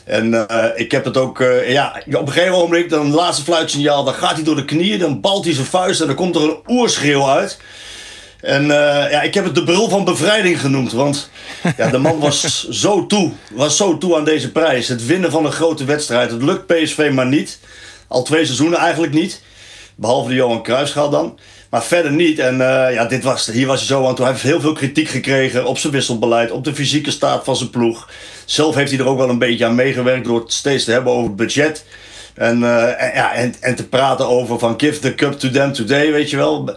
En 0.04 0.46
ik 0.76 0.90
heb 0.90 1.04
het 1.04 1.16
ook, 1.16 1.44
ja, 1.66 2.02
op 2.06 2.26
een 2.26 2.32
gegeven 2.32 2.52
moment, 2.52 2.90
dan 2.90 3.06
het 3.06 3.14
laatste 3.14 3.44
fluitsignaal, 3.44 4.04
dan 4.04 4.14
gaat 4.14 4.34
hij 4.34 4.44
door 4.44 4.56
de 4.56 4.64
knieën, 4.64 4.98
dan 4.98 5.20
balt 5.20 5.44
hij 5.44 5.54
zijn 5.54 5.66
vuist 5.66 6.00
en 6.00 6.06
dan 6.06 6.16
komt 6.16 6.36
er 6.36 6.42
een 6.42 6.58
oerschreeuw 6.66 7.28
uit. 7.28 7.58
En 8.44 8.62
eh, 8.62 9.10
ja, 9.10 9.22
ik 9.22 9.34
heb 9.34 9.44
het 9.44 9.54
de 9.54 9.64
bril 9.64 9.88
van 9.88 10.04
bevrijding 10.04 10.60
genoemd. 10.60 10.92
Want 10.92 11.30
ja, 11.76 11.90
de 11.90 11.98
man 11.98 12.18
was 12.18 12.64
zo 12.84 13.06
toe. 13.06 13.32
Was 13.52 13.76
zo 13.76 13.98
toe 13.98 14.16
aan 14.16 14.24
deze 14.24 14.52
prijs. 14.52 14.88
Het 14.88 15.06
winnen 15.06 15.30
van 15.30 15.44
een 15.44 15.52
grote 15.52 15.84
wedstrijd. 15.84 16.30
Het 16.30 16.42
lukt 16.42 16.66
PSV 16.66 17.10
maar 17.12 17.26
niet. 17.26 17.58
Al 18.08 18.22
twee 18.22 18.44
seizoenen 18.44 18.78
eigenlijk 18.78 19.12
niet. 19.12 19.40
Behalve 19.94 20.28
de 20.28 20.34
Johan 20.34 20.62
Cruijffschaal 20.62 21.10
dan. 21.10 21.38
Maar 21.70 21.84
verder 21.84 22.12
niet. 22.12 22.38
En 22.38 22.60
eh, 22.60 22.94
ja, 22.94 23.04
dit 23.04 23.24
was, 23.24 23.46
hier 23.46 23.66
was 23.66 23.78
hij 23.78 23.86
zo 23.86 24.06
aan 24.06 24.14
toe. 24.14 24.24
Hij 24.24 24.34
heeft 24.34 24.46
heel 24.46 24.60
veel 24.60 24.72
kritiek 24.72 25.08
gekregen 25.08 25.66
op 25.66 25.78
zijn 25.78 25.92
wisselbeleid. 25.92 26.50
Op 26.50 26.64
de 26.64 26.74
fysieke 26.74 27.10
staat 27.10 27.44
van 27.44 27.56
zijn 27.56 27.70
ploeg. 27.70 28.10
Zelf 28.44 28.74
heeft 28.74 28.90
hij 28.90 29.00
er 29.00 29.06
ook 29.06 29.18
wel 29.18 29.28
een 29.28 29.38
beetje 29.38 29.66
aan 29.66 29.74
meegewerkt. 29.74 30.24
Door 30.24 30.40
het 30.40 30.52
steeds 30.52 30.84
te 30.84 30.92
hebben 30.92 31.12
over 31.12 31.26
het 31.26 31.36
budget. 31.36 31.84
En, 32.34 32.64
eh, 32.64 33.02
en, 33.02 33.14
ja, 33.14 33.32
en, 33.32 33.54
en 33.60 33.74
te 33.74 33.88
praten 33.88 34.28
over 34.28 34.58
van 34.58 34.74
give 34.76 34.98
the 34.98 35.14
cup 35.14 35.32
to 35.32 35.50
them 35.50 35.72
today, 35.72 36.12
weet 36.12 36.30
je 36.30 36.36
wel. 36.36 36.76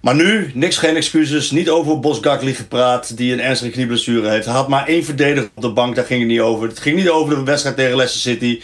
Maar 0.00 0.14
nu, 0.14 0.50
niks, 0.54 0.76
geen 0.76 0.96
excuses. 0.96 1.50
Niet 1.50 1.70
over 1.70 2.00
Bos 2.00 2.18
Gakli 2.20 2.54
gepraat, 2.54 3.16
die 3.16 3.32
een 3.32 3.40
ernstige 3.40 3.70
knieblessure 3.70 4.28
heeft. 4.28 4.44
Hij 4.44 4.54
had 4.54 4.68
maar 4.68 4.86
één 4.86 5.04
verdediger 5.04 5.50
op 5.54 5.62
de 5.62 5.72
bank, 5.72 5.94
daar 5.94 6.04
ging 6.04 6.20
het 6.20 6.28
niet 6.28 6.40
over. 6.40 6.68
Het 6.68 6.80
ging 6.80 6.96
niet 6.96 7.10
over 7.10 7.34
de 7.34 7.42
wedstrijd 7.42 7.76
tegen 7.76 7.96
Leicester 7.96 8.32
City. 8.32 8.54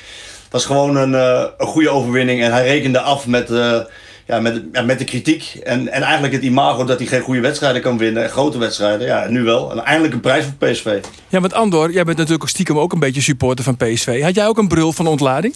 Het 0.42 0.52
was 0.52 0.64
gewoon 0.64 0.96
een, 0.96 1.14
eh, 1.14 1.44
een 1.58 1.66
goede 1.66 1.90
overwinning. 1.90 2.42
En 2.42 2.52
hij 2.52 2.66
rekende 2.66 3.00
af 3.00 3.26
met, 3.26 3.50
eh, 3.50 3.80
ja, 4.26 4.40
met, 4.40 4.62
ja, 4.72 4.82
met 4.82 4.98
de 4.98 5.04
kritiek. 5.04 5.60
En, 5.64 5.92
en 5.92 6.02
eigenlijk 6.02 6.32
het 6.32 6.42
imago 6.42 6.84
dat 6.84 6.98
hij 6.98 7.06
geen 7.06 7.20
goede 7.20 7.40
wedstrijden 7.40 7.82
kan 7.82 7.98
winnen. 7.98 8.30
Grote 8.30 8.58
wedstrijden, 8.58 9.06
ja, 9.06 9.26
nu 9.28 9.42
wel. 9.42 9.70
En 9.70 9.84
eindelijk 9.84 10.14
een 10.14 10.20
prijs 10.20 10.44
voor 10.44 10.68
PSV. 10.68 10.98
Ja, 11.28 11.40
want 11.40 11.52
Andor, 11.52 11.92
jij 11.92 12.04
bent 12.04 12.18
natuurlijk 12.18 12.48
stiekem 12.48 12.78
ook 12.78 12.92
een 12.92 12.98
beetje 12.98 13.20
supporter 13.20 13.64
van 13.64 13.76
PSV. 13.76 14.22
Had 14.22 14.34
jij 14.34 14.46
ook 14.46 14.58
een 14.58 14.68
brul 14.68 14.92
van 14.92 15.06
ontlading? 15.06 15.54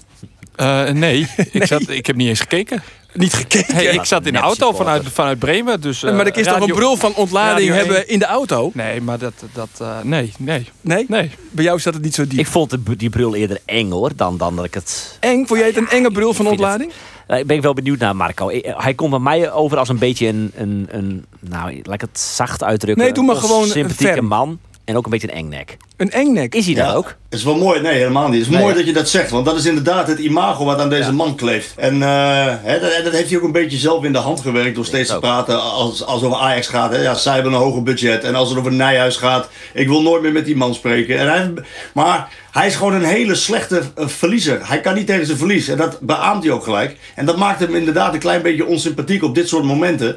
Eh, 0.59 0.89
nee, 0.91 1.27
Ik, 1.53 1.65
zat, 1.67 1.89
ik 1.89 2.07
heb 2.07 2.17
niet 2.17 2.29
eens 2.29 2.41
gekeken. 2.41 2.83
Niet 3.13 3.35
gekeken. 3.35 3.75
Hey, 3.75 3.85
ik 3.85 4.05
zat 4.05 4.27
in 4.27 4.33
de 4.33 4.39
auto 4.39 4.73
vanuit, 4.73 5.03
vanuit 5.13 5.39
Bremen. 5.39 5.81
Dus, 5.81 6.03
eh, 6.03 6.17
maar 6.17 6.27
ik 6.27 6.37
is 6.37 6.47
toch 6.47 6.61
een 6.61 6.75
brul 6.75 6.97
van 6.97 7.15
ontlading 7.15 7.71
hebben 7.75 8.09
in 8.09 8.19
de 8.19 8.25
auto? 8.27 8.71
Nee, 8.75 9.01
maar 9.01 9.19
dat... 9.19 9.33
dat 9.53 9.69
eh, 9.81 10.01
nee, 10.03 10.33
nee, 10.39 10.69
Nee? 10.81 11.05
nee. 11.09 11.31
Bij 11.51 11.65
jou 11.65 11.79
zat 11.81 11.95
het 11.95 12.03
niet 12.03 12.15
zo 12.15 12.27
diep. 12.27 12.39
ik 12.39 12.47
vond 12.47 12.71
de, 12.71 12.97
die 12.97 13.11
bril 13.11 13.35
eerder 13.35 13.59
eng 13.65 13.91
hoor, 13.91 14.11
dan, 14.17 14.37
dan 14.37 14.57
dat 14.57 14.65
ik 14.65 14.75
het... 14.75 15.17
Eng? 15.21 15.47
Vond 15.47 15.59
jij 15.61 15.69
het 15.69 15.77
een 15.77 15.89
enge 15.89 16.11
brul 16.11 16.33
van 16.35 16.47
ontlading? 16.47 16.93
Eh, 17.27 17.39
Ik 17.39 17.47
ben 17.47 17.61
wel 17.61 17.75
benieuwd 17.75 17.99
naar 17.99 18.17
Marco. 18.17 18.51
Hij 18.63 18.95
komt 18.95 19.11
bij 19.11 19.19
mij 19.19 19.53
over 19.53 19.79
als 19.79 19.89
een 19.89 19.99
beetje 19.99 20.27
een, 20.27 20.53
een, 20.57 20.87
een 20.91 21.25
nou, 21.41 21.81
laat 21.83 21.95
ik 21.95 22.01
het 22.01 22.19
zacht 22.21 22.65
uitdrukken. 22.65 23.05
Nee, 23.05 23.13
doe 23.13 23.25
maar 23.25 23.35
een 23.37 23.41
gewoon 23.41 23.67
sympathieke 23.67 24.13
ferm. 24.13 24.27
man. 24.27 24.59
En 24.85 24.97
ook 24.97 25.05
een 25.05 25.11
beetje 25.11 25.29
een 25.31 25.37
engnek. 25.37 25.77
Een 25.97 26.11
engnek? 26.11 26.55
Is 26.55 26.67
hij 26.67 26.75
dat 26.75 26.87
Ja, 26.87 26.93
ook? 26.95 27.17
Het 27.29 27.39
is 27.39 27.45
wel 27.45 27.57
mooi, 27.57 27.81
nee, 27.81 27.95
helemaal 27.95 28.29
niet. 28.29 28.39
Het 28.39 28.49
is 28.49 28.55
Nee, 28.55 28.63
mooi 28.63 28.75
dat 28.75 28.87
je 28.87 28.93
dat 28.93 29.09
zegt, 29.09 29.31
want 29.31 29.45
dat 29.45 29.57
is 29.57 29.65
inderdaad 29.65 30.09
het 30.09 30.19
imago 30.19 30.65
wat 30.65 30.81
aan 30.81 30.89
deze 30.89 31.13
man 31.13 31.35
kleeft. 31.35 31.73
En 31.77 32.03
eh, 32.03 32.55
hè, 32.63 32.81
dat, 32.81 33.05
dat 33.05 33.13
heeft 33.13 33.29
hij 33.29 33.39
ook 33.39 33.45
een 33.45 33.53
beetje 33.53 33.77
zelf 33.77 34.05
in 34.05 34.13
de 34.13 34.19
hand 34.19 34.41
gewerkt 34.41 34.75
door 34.75 34.85
steeds 34.85 35.11
te 35.11 35.19
praten 35.19 35.63
als, 35.63 36.05
als 36.05 36.21
het 36.21 36.31
over 36.31 36.43
Ajax 36.43 36.67
gaat. 36.67 36.91
Hè. 36.91 37.03
Ja, 37.03 37.15
zij 37.15 37.35
hebben 37.35 37.53
een 37.53 37.59
hoger 37.59 37.83
budget. 37.83 38.25
En 38.25 38.35
als 38.35 38.49
het 38.49 38.59
over 38.59 38.73
Nijhuis 38.73 39.17
gaat, 39.17 39.49
ik 39.73 39.89
wil 39.89 40.03
nooit 40.03 40.23
meer 40.23 40.33
met 40.33 40.45
die 40.45 40.57
man 40.57 40.75
spreken. 40.75 41.19
En 41.19 41.29
hij, 41.29 41.53
maar 41.93 42.29
hij 42.51 42.67
is 42.67 42.77
gewoon 42.77 42.95
een 42.95 43.05
hele 43.05 43.35
slechte 43.35 43.83
eh, 43.95 44.07
verliezer. 44.07 44.61
Hij 44.63 44.81
kan 44.81 44.95
niet 44.95 45.07
tegen 45.07 45.27
zijn 45.27 45.39
verlies. 45.39 45.69
En 45.69 45.77
dat 45.77 46.01
beaamt 46.01 46.45
hij 46.45 46.53
ook 46.53 46.65
gelijk. 46.65 46.97
En 47.15 47.27
dat 47.27 47.37
maakt 47.37 47.61
hem 47.61 47.75
inderdaad 47.75 48.15
een 48.15 48.21
klein 48.21 48.43
beetje 48.43 48.67
onsympathiek 48.67 49.23
op 49.23 49.35
dit 49.35 49.49
soort 49.49 49.65
momenten. 49.65 50.17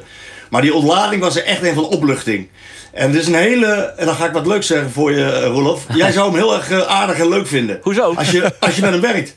Maar 0.50 0.62
die 0.62 0.74
ontlading 0.74 1.22
was 1.22 1.36
er 1.36 1.44
echt 1.44 1.62
een 1.62 1.74
van 1.74 1.84
opluchting. 1.84 2.48
En 2.92 3.12
dit 3.12 3.20
is 3.20 3.26
een 3.26 3.34
hele, 3.34 3.66
en 3.96 4.06
dan 4.06 4.14
ga 4.14 4.26
ik 4.26 4.32
wat 4.32 4.46
leuks 4.46 4.66
zeggen 4.66 4.90
voor 4.90 5.12
je, 5.12 5.24
eh, 5.24 5.46
Rolof. 5.46 5.86
Jij 5.94 6.12
zou 6.12 6.26
hem 6.26 6.36
heel 6.36 6.54
erg 6.54 6.70
eh, 6.70 6.78
aardig 7.02 7.18
en 7.18 7.28
leuk 7.28 7.46
vinden. 7.46 7.78
Hoezo? 7.82 8.14
Als 8.14 8.30
je, 8.30 8.52
als 8.60 8.74
je 8.76 8.80
met 8.80 8.90
hem 8.90 9.00
werkt. 9.00 9.36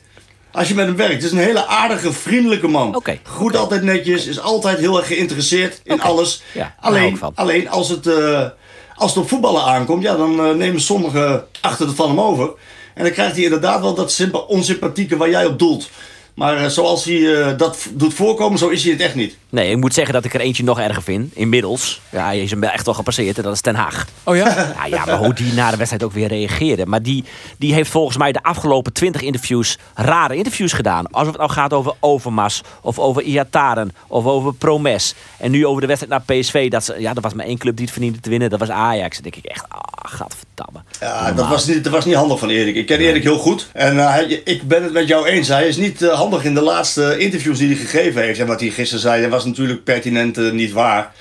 Als 0.52 0.68
je 0.68 0.74
met 0.74 0.86
hem 0.86 0.96
werkt. 0.96 1.14
Het 1.14 1.22
is 1.22 1.30
een 1.30 1.38
hele 1.38 1.66
aardige, 1.66 2.12
vriendelijke 2.12 2.68
man. 2.68 2.94
Goed 3.22 3.56
altijd 3.56 3.82
netjes. 3.82 4.26
Is 4.26 4.40
altijd 4.40 4.78
heel 4.78 4.96
erg 4.96 5.06
geïnteresseerd 5.06 5.80
in 5.84 6.00
alles. 6.02 6.42
Ja, 6.52 6.74
alleen, 6.80 7.18
alleen 7.34 7.68
als 7.68 7.88
het, 7.88 8.06
eh, 8.06 8.44
als 8.94 9.14
het 9.14 9.22
op 9.22 9.28
voetballen 9.28 9.62
aankomt, 9.64 10.02
ja, 10.02 10.16
dan 10.16 10.40
eh, 10.46 10.54
nemen 10.54 10.80
sommigen 10.80 11.44
achter 11.60 11.86
het 11.86 11.96
van 11.96 12.08
hem 12.08 12.20
over. 12.20 12.50
En 12.94 13.04
dan 13.04 13.12
krijgt 13.12 13.34
hij 13.34 13.44
inderdaad 13.44 13.80
wel 13.80 13.94
dat 13.94 14.12
sympa- 14.12 14.38
onsympathieke 14.38 15.16
waar 15.16 15.30
jij 15.30 15.46
op 15.46 15.58
doelt. 15.58 15.88
Maar 16.36 16.56
eh, 16.56 16.66
zoals 16.66 17.04
hij 17.04 17.34
eh, 17.34 17.58
dat 17.58 17.86
doet 17.92 18.14
voorkomen, 18.14 18.58
zo 18.58 18.68
is 18.68 18.82
hij 18.82 18.92
het 18.92 19.00
echt 19.00 19.14
niet. 19.14 19.36
Nee, 19.48 19.70
ik 19.70 19.76
moet 19.76 19.94
zeggen 19.94 20.14
dat 20.14 20.24
ik 20.24 20.34
er 20.34 20.40
eentje 20.40 20.64
nog 20.64 20.80
erger 20.80 21.02
vind. 21.02 21.34
Inmiddels. 21.34 22.00
Ja, 22.10 22.24
hij 22.24 22.40
is 22.40 22.50
hem 22.50 22.62
echt 22.62 22.84
wel 22.84 22.94
gepasseerd 22.94 23.36
en 23.36 23.42
dat 23.42 23.52
is 23.52 23.60
Ten 23.60 23.74
Haag. 23.74 24.06
Oh 24.22 24.36
ja? 24.36 24.44
Ja, 24.76 24.86
ja, 24.86 25.04
maar 25.04 25.18
hoe 25.18 25.34
die 25.34 25.52
na 25.52 25.70
de 25.70 25.76
wedstrijd 25.76 26.04
ook 26.04 26.12
weer 26.12 26.28
reageerde. 26.28 26.86
Maar 26.86 27.02
die, 27.02 27.24
die 27.58 27.74
heeft 27.74 27.90
volgens 27.90 28.16
mij 28.16 28.32
de 28.32 28.42
afgelopen 28.42 28.92
twintig 28.92 29.22
interviews 29.22 29.78
rare 29.94 30.36
interviews 30.36 30.72
gedaan. 30.72 31.10
Alsof 31.10 31.28
het 31.28 31.38
nou 31.38 31.50
gaat 31.50 31.72
over 31.72 31.92
Overmars, 32.00 32.62
of 32.82 32.98
over 32.98 33.22
Iataren, 33.22 33.92
of 34.06 34.24
over 34.24 34.54
Promes. 34.54 35.14
En 35.38 35.50
nu 35.50 35.66
over 35.66 35.80
de 35.80 35.86
wedstrijd 35.86 36.26
naar 36.26 36.38
PSV. 36.38 36.70
Dat, 36.70 36.84
ze, 36.84 36.96
ja, 36.98 37.14
er 37.14 37.20
was 37.20 37.34
maar 37.34 37.46
één 37.46 37.58
club 37.58 37.76
die 37.76 37.84
het 37.84 37.94
verdiende 37.94 38.20
te 38.20 38.30
winnen. 38.30 38.50
Dat 38.50 38.60
was 38.60 38.70
Ajax. 38.70 39.14
Dan 39.14 39.22
denk 39.22 39.44
ik 39.44 39.50
echt, 39.50 39.64
ah, 39.68 39.80
gadverdamme. 40.10 40.80
Ja, 41.00 41.32
dat 41.32 41.48
was, 41.48 41.66
niet, 41.66 41.84
dat 41.84 41.92
was 41.92 42.04
niet 42.04 42.14
handig 42.14 42.38
van 42.38 42.48
Erik. 42.48 42.76
Ik 42.76 42.86
ken 42.86 42.98
Erik 42.98 43.22
heel 43.22 43.38
goed. 43.38 43.68
En 43.72 43.98
eh, 43.98 44.38
ik 44.44 44.62
ben 44.68 44.82
het 44.82 44.92
met 44.92 45.08
jou 45.08 45.26
eens. 45.26 45.48
Hij 45.48 45.68
is 45.68 45.76
niet 45.76 46.02
handig 46.30 46.44
in 46.44 46.54
de 46.54 46.60
laatste 46.62 47.18
interviews 47.18 47.58
die 47.58 47.68
hij 47.68 47.76
gegeven 47.76 48.22
heeft. 48.22 48.40
En 48.40 48.46
wat 48.46 48.60
hij 48.60 48.70
gisteren 48.70 49.02
zei, 49.02 49.22
dat 49.22 49.30
was 49.30 49.44
natuurlijk 49.44 49.84
pertinent 49.84 50.38
eh, 50.38 50.50
niet 50.50 50.72
waar. 50.72 51.12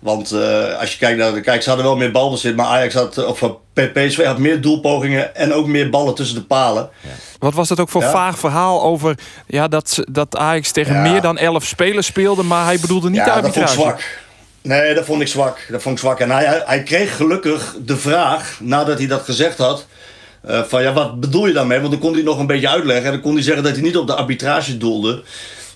Want 0.00 0.32
eh, 0.32 0.78
als 0.80 0.92
je 0.92 0.98
kijkt 0.98 1.18
naar 1.18 1.34
de 1.34 1.40
kijk, 1.40 1.62
ze 1.62 1.68
hadden 1.68 1.86
wel 1.86 1.96
meer 1.96 2.10
balbezit, 2.10 2.56
maar 2.56 2.66
Ajax 2.66 2.94
had, 2.94 3.18
eh, 3.18 3.26
of 3.26 3.42
PSV 3.72 4.24
had 4.24 4.38
meer 4.38 4.60
doelpogingen 4.60 5.36
en 5.36 5.52
ook 5.52 5.66
meer 5.66 5.90
ballen 5.90 6.14
tussen 6.14 6.36
de 6.36 6.42
palen. 6.42 6.90
Wat 7.38 7.54
was 7.54 7.68
dat 7.68 7.80
ook 7.80 7.88
voor 7.88 8.02
Ja. 8.02 8.10
vaag 8.10 8.38
verhaal 8.38 8.82
over 8.82 9.18
ja, 9.46 9.68
dat, 9.68 9.98
dat 10.10 10.36
Ajax 10.36 10.72
tegen 10.72 10.94
Ja. 10.94 11.00
meer 11.00 11.20
dan 11.20 11.38
11 11.38 11.64
spelers 11.64 12.06
speelde, 12.06 12.42
maar 12.42 12.64
hij 12.64 12.78
bedoelde 12.80 13.10
niet 13.10 13.24
de 13.24 13.30
ja, 13.30 13.40
dat 13.40 13.52
vond 13.54 13.68
ik 13.68 13.74
zwak. 13.74 14.22
Nee, 14.62 14.94
dat 14.94 15.04
vond 15.04 15.20
ik 15.20 15.28
zwak. 15.28 15.66
Dat 15.70 15.82
vond 15.82 15.94
ik 15.94 16.00
zwak. 16.00 16.20
En 16.20 16.30
hij, 16.30 16.62
hij 16.64 16.82
kreeg 16.82 17.16
gelukkig 17.16 17.76
de 17.80 17.96
vraag, 17.96 18.58
nadat 18.60 18.98
hij 18.98 19.06
dat 19.06 19.22
gezegd 19.22 19.58
had, 19.58 19.86
eh, 20.46 20.62
van 20.62 20.82
ja, 20.82 20.92
wat 20.92 21.20
bedoel 21.20 21.46
je 21.46 21.52
daarmee? 21.52 21.78
Want 21.78 21.90
dan 21.90 22.00
kon 22.00 22.12
hij 22.12 22.22
nog 22.22 22.38
een 22.38 22.46
beetje 22.46 22.68
uitleggen 22.68 23.04
en 23.04 23.10
dan 23.10 23.20
kon 23.20 23.34
hij 23.34 23.42
zeggen 23.42 23.62
dat 23.62 23.72
hij 23.72 23.82
niet 23.82 23.96
op 23.96 24.06
de 24.06 24.14
arbitrage 24.14 24.76
doelde. 24.76 25.22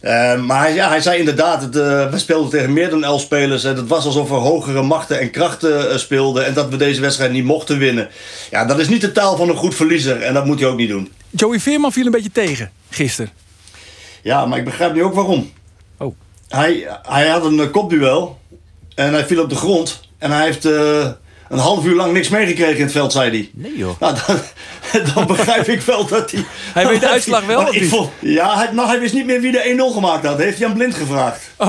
Eh, 0.01 0.41
maar 0.43 0.61
hij, 0.61 0.75
ja, 0.75 0.89
hij 0.89 1.01
zei 1.01 1.19
inderdaad, 1.19 1.63
het, 1.63 1.77
eh, 1.77 2.11
we 2.11 2.19
speelden 2.19 2.51
tegen 2.51 2.73
meer 2.73 2.91
dan 2.91 3.05
elf 3.05 3.21
spelers. 3.21 3.65
En 3.65 3.77
het 3.77 3.89
was 3.89 4.05
alsof 4.05 4.29
we 4.29 4.35
hogere 4.35 4.83
machten 4.83 5.21
en 5.21 5.31
krachten 5.31 6.01
speelden. 6.01 6.47
En 6.47 6.55
dat 6.55 6.69
we 6.69 6.77
deze 6.77 7.01
wedstrijd 7.01 7.33
niet 7.33 7.45
mochten 7.45 7.79
winnen. 7.79 8.09
Ja, 8.51 8.65
dat 8.65 8.79
is 8.79 8.89
niet 8.89 9.01
de 9.01 9.13
taal 9.13 9.37
van 9.37 9.49
een 9.49 9.57
goed 9.57 9.75
verliezer. 9.75 10.23
En 10.23 10.35
dat 10.35 10.45
moet 10.45 10.61
hij 10.61 10.69
ook 10.69 10.77
niet 10.77 10.89
doen. 10.89 11.13
Joey 11.31 11.61
Veerman 11.61 11.93
viel 11.93 12.07
een 12.07 12.11
beetje 12.11 12.33
tegen 12.33 12.71
gisteren. 12.91 13.31
Ja, 14.23 14.47
maar 14.47 14.59
ik 14.59 14.65
begrijp 14.65 14.95
nu 14.95 15.03
ook 15.03 15.15
waarom. 15.15 15.53
Oh. 15.97 16.15
Hij, 16.49 16.87
hij 17.03 17.29
had 17.29 17.45
een 17.45 17.71
kopduel. 17.71 18.39
En 18.95 19.13
hij 19.13 19.27
viel 19.27 19.43
op 19.43 19.49
de 19.49 19.57
grond. 19.57 20.01
En 20.19 20.31
hij 20.31 20.45
heeft 20.45 20.69
een 21.49 21.59
half 21.59 21.85
uur 21.85 21.95
lang 21.95 22.12
niks 22.12 22.28
meegekregen 22.28 22.76
in 22.76 22.83
het 22.83 22.93
veld, 22.93 23.12
zei 23.12 23.31
hij. 23.31 23.50
Nee 23.55 23.76
joh. 23.76 24.00
Nou, 24.00 24.17
dan, 24.26 24.37
dan 25.14 25.26
begrijp 25.26 25.69
ik 25.69 25.81
wel 25.81 26.07
dat 26.07 26.31
hij... 26.31 26.45
Hij 26.75 26.87
weet 26.87 27.00
de 27.00 27.09
uitslag 27.09 27.45
wel, 27.47 27.61
of 27.61 27.73
niet? 27.73 27.88
vond- 27.88 28.11
ja, 28.21 28.57
hij, 28.57 28.69
nou, 28.73 28.88
hij 28.88 29.00
wist 29.00 29.14
niet 29.14 29.26
meer 29.26 29.40
wie 29.40 29.52
de 29.52 29.88
1-0 29.90 29.95
gemaakt 29.95 30.26
had. 30.26 30.38
Heeft 30.38 30.59
hij 30.59 30.67
aan 30.69 30.75
Blind 30.75 30.95
gevraagd. 30.95 31.50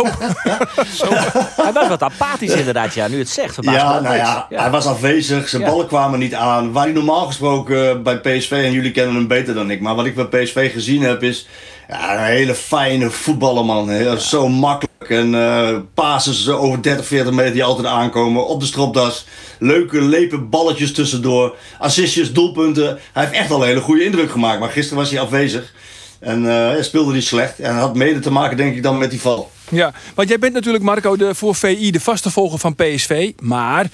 Hij 1.55 1.73
was 1.73 1.87
wat 1.87 2.01
apathisch 2.03 2.53
inderdaad, 2.53 2.93
ja. 2.93 3.07
Nu 3.07 3.17
het 3.19 3.29
zegt. 3.29 3.57
Ja, 3.61 3.99
nou 3.99 4.15
ja, 4.15 4.47
hij 4.49 4.69
was 4.69 4.85
afwezig. 4.85 5.49
Zijn 5.49 5.61
Ja. 5.61 5.67
ballen 5.69 5.87
kwamen 5.87 6.19
niet 6.19 6.33
aan. 6.33 6.71
Waar 6.71 6.83
hij 6.83 6.93
normaal 6.93 7.25
gesproken 7.25 8.03
bij 8.03 8.17
PSV, 8.19 8.51
en 8.51 8.71
jullie 8.71 8.91
kennen 8.91 9.15
hem 9.15 9.27
beter 9.27 9.53
dan 9.53 9.71
ik, 9.71 9.81
maar 9.81 9.95
wat 9.95 10.05
ik 10.05 10.15
bij 10.29 10.43
PSV 10.43 10.71
gezien 10.73 11.01
heb 11.01 11.23
is... 11.23 11.47
Ja, 11.89 12.13
een 12.13 12.25
hele 12.25 12.55
fijne 12.55 13.09
voetballer, 13.09 13.65
man. 13.65 13.89
Heel, 13.89 14.17
Zo 14.17 14.47
makkelijk. 14.49 15.09
En 15.09 15.35
eh 15.35 15.77
passes 15.93 16.49
over 16.49 16.81
30, 16.81 17.05
40 17.05 17.33
meter 17.33 17.53
die 17.53 17.63
altijd 17.63 17.87
aankomen. 17.87 18.47
Op 18.47 18.59
de 18.59 18.65
stropdas. 18.65 19.25
Leuke, 19.59 20.01
lepe 20.01 20.37
balletjes 20.37 20.93
tussendoor. 20.93 21.55
Assistjes, 21.79 22.33
doelpunten. 22.33 22.99
Hij 23.13 23.23
heeft 23.23 23.35
echt 23.35 23.51
al 23.51 23.61
een 23.61 23.67
hele 23.67 23.79
goede 23.79 24.03
indruk 24.03 24.31
gemaakt. 24.31 24.59
Maar 24.59 24.69
gisteren 24.69 24.97
was 24.97 25.11
hij 25.11 25.19
afwezig. 25.19 25.73
En 26.19 26.43
hij 26.43 26.83
speelde 26.83 27.11
hij 27.11 27.21
slecht. 27.21 27.59
En 27.59 27.75
had 27.75 27.95
mede 27.95 28.19
te 28.19 28.31
maken, 28.31 28.57
denk 28.57 28.75
ik, 28.75 28.83
dan 28.83 28.97
met 28.97 29.09
die 29.09 29.21
val. 29.21 29.51
Ja, 29.69 29.93
want 30.15 30.29
jij 30.29 30.39
bent 30.39 30.53
natuurlijk, 30.53 30.83
Marco, 30.83 31.15
de, 31.15 31.35
voor 31.35 31.55
VI 31.55 31.91
de 31.91 31.99
vaste 31.99 32.31
volger 32.31 32.59
van 32.59 32.75
PSV. 32.75 33.31
Maar 33.39 33.89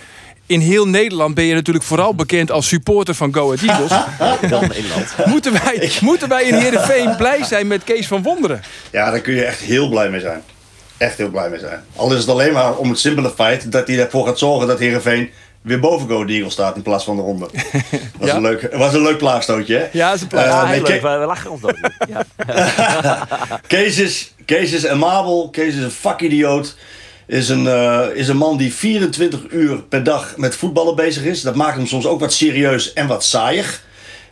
in 0.48 0.60
heel 0.60 0.88
Nederland 0.88 1.36
ben 1.36 1.44
je 1.44 1.54
natuurlijk 1.54 1.86
vooral 1.86 2.16
bekend 2.16 2.52
als 2.52 2.68
supporter 2.68 3.16
van 3.16 3.34
Go 3.34 3.54
Ahead 3.54 3.62
Eagles. 3.70 3.90
Dan 4.52 4.62
Nederland. 4.68 5.16
moeten, 5.26 5.54
wij, 5.54 5.92
moeten 6.02 6.30
wij 6.30 6.44
in 6.44 6.54
Heerenveen 6.54 7.16
blij 7.16 7.44
zijn 7.44 7.68
met 7.68 7.84
Kees 7.84 8.08
van 8.08 8.24
Wonderen? 8.24 8.62
Ja, 8.92 9.12
daar 9.12 9.20
kun 9.22 9.34
je 9.34 9.44
echt 9.46 9.60
heel 9.60 9.90
blij 9.90 10.10
mee 10.10 10.20
zijn. 10.22 10.42
Echt 10.98 11.18
heel 11.18 11.30
blij 11.30 11.50
mee 11.50 11.60
zijn. 11.60 11.80
Al 11.96 12.14
is 12.14 12.20
het 12.20 12.30
alleen 12.30 12.54
maar 12.54 12.76
om 12.76 12.90
het 12.90 13.00
simpele 13.00 13.32
feit 13.36 13.72
dat 13.72 13.88
hij 13.88 14.00
ervoor 14.00 14.26
gaat 14.26 14.40
zorgen 14.40 14.68
dat 14.68 14.80
Heerenveen 14.80 15.30
weer 15.62 15.80
boven 15.80 16.08
Go 16.10 16.26
Eagles 16.26 16.54
staat 16.54 16.76
in 16.76 16.82
plaats 16.82 17.04
van 17.04 17.16
de 17.16 17.22
ronde. 17.22 17.46
was, 18.20 18.30
Ja. 18.30 18.36
een, 18.36 18.42
leuk, 18.42 18.70
was 18.74 18.94
een 18.94 19.02
leuk 19.02 19.18
plaagstootje, 19.18 19.78
hè? 19.78 19.86
Ja, 19.92 20.10
dat 20.10 20.16
is 20.16 20.22
een. 20.22 20.38
Eh, 20.40 20.46
Ja, 20.46 20.64
leuk. 20.72 21.02
We 21.02 21.18
we 21.20 21.26
lachen 21.26 21.52
ons 21.52 21.62
dood. 21.62 21.78
Ja. 22.10 22.24
Kees 23.68 23.98
is, 23.98 24.34
Kees 24.46 24.72
is 24.72 24.88
amabel, 24.88 25.50
Kees 25.52 25.76
is 25.76 25.84
een 25.84 25.92
vakidioot. 25.92 26.76
Is 27.28 27.50
een, 27.50 27.68
eh, 27.68 28.02
is 28.14 28.28
een 28.28 28.38
man 28.38 28.58
die 28.58 28.74
24 28.74 29.40
uur 29.50 29.82
per 29.82 30.04
dag 30.04 30.34
met 30.38 30.56
voetballen 30.56 30.96
bezig 30.96 31.24
is. 31.24 31.42
Dat 31.42 31.56
maakt 31.56 31.78
hem 31.78 31.88
soms 31.88 32.06
ook 32.06 32.20
wat 32.20 32.34
serieus 32.34 32.94
en 32.94 33.08
wat 33.08 33.24
saaiig. 33.24 33.84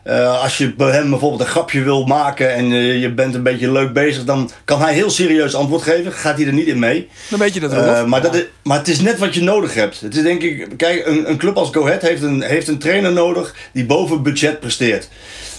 Eh, 0.04 0.42
als 0.42 0.58
je 0.58 0.74
bij 0.74 0.92
hem 0.92 1.10
bijvoorbeeld 1.10 1.42
een 1.42 1.48
grapje 1.48 1.82
wil 1.82 2.06
maken 2.06 2.54
en 2.54 2.72
eh, 2.72 3.02
je 3.02 3.14
bent 3.14 3.36
een 3.36 3.44
beetje 3.44 3.72
leuk 3.72 3.94
bezig, 3.94 4.24
dan 4.24 4.52
kan 4.66 4.82
hij 4.82 4.94
heel 4.94 5.10
serieus 5.10 5.56
antwoord 5.56 5.82
geven. 5.82 6.14
Gaat 6.14 6.38
hij 6.38 6.48
er 6.48 6.54
niet 6.54 6.68
in 6.68 6.80
mee. 6.80 7.10
Dan 7.30 7.40
weet 7.40 7.54
je 7.54 7.60
dat 7.60 7.72
wel. 7.72 8.08
maar, 8.08 8.22
dat 8.22 8.36
is, 8.36 8.44
maar 8.64 8.78
het 8.78 8.88
is 8.88 9.00
net 9.00 9.20
wat 9.20 9.34
je 9.34 9.42
nodig 9.42 9.74
hebt. 9.74 10.02
Het 10.02 10.16
is 10.16 10.24
denk 10.24 10.42
ik, 10.42 10.68
kijk, 10.78 11.08
een, 11.08 11.30
een 11.30 11.38
club 11.38 11.58
als 11.58 11.70
Go 11.72 11.86
Ahead 11.86 12.02
heeft 12.02 12.22
een, 12.22 12.42
heeft 12.42 12.68
een 12.68 12.78
trainer 12.78 13.12
nodig 13.12 13.56
die 13.74 13.86
boven 13.86 14.24
budget 14.24 14.60
presteert. 14.60 15.10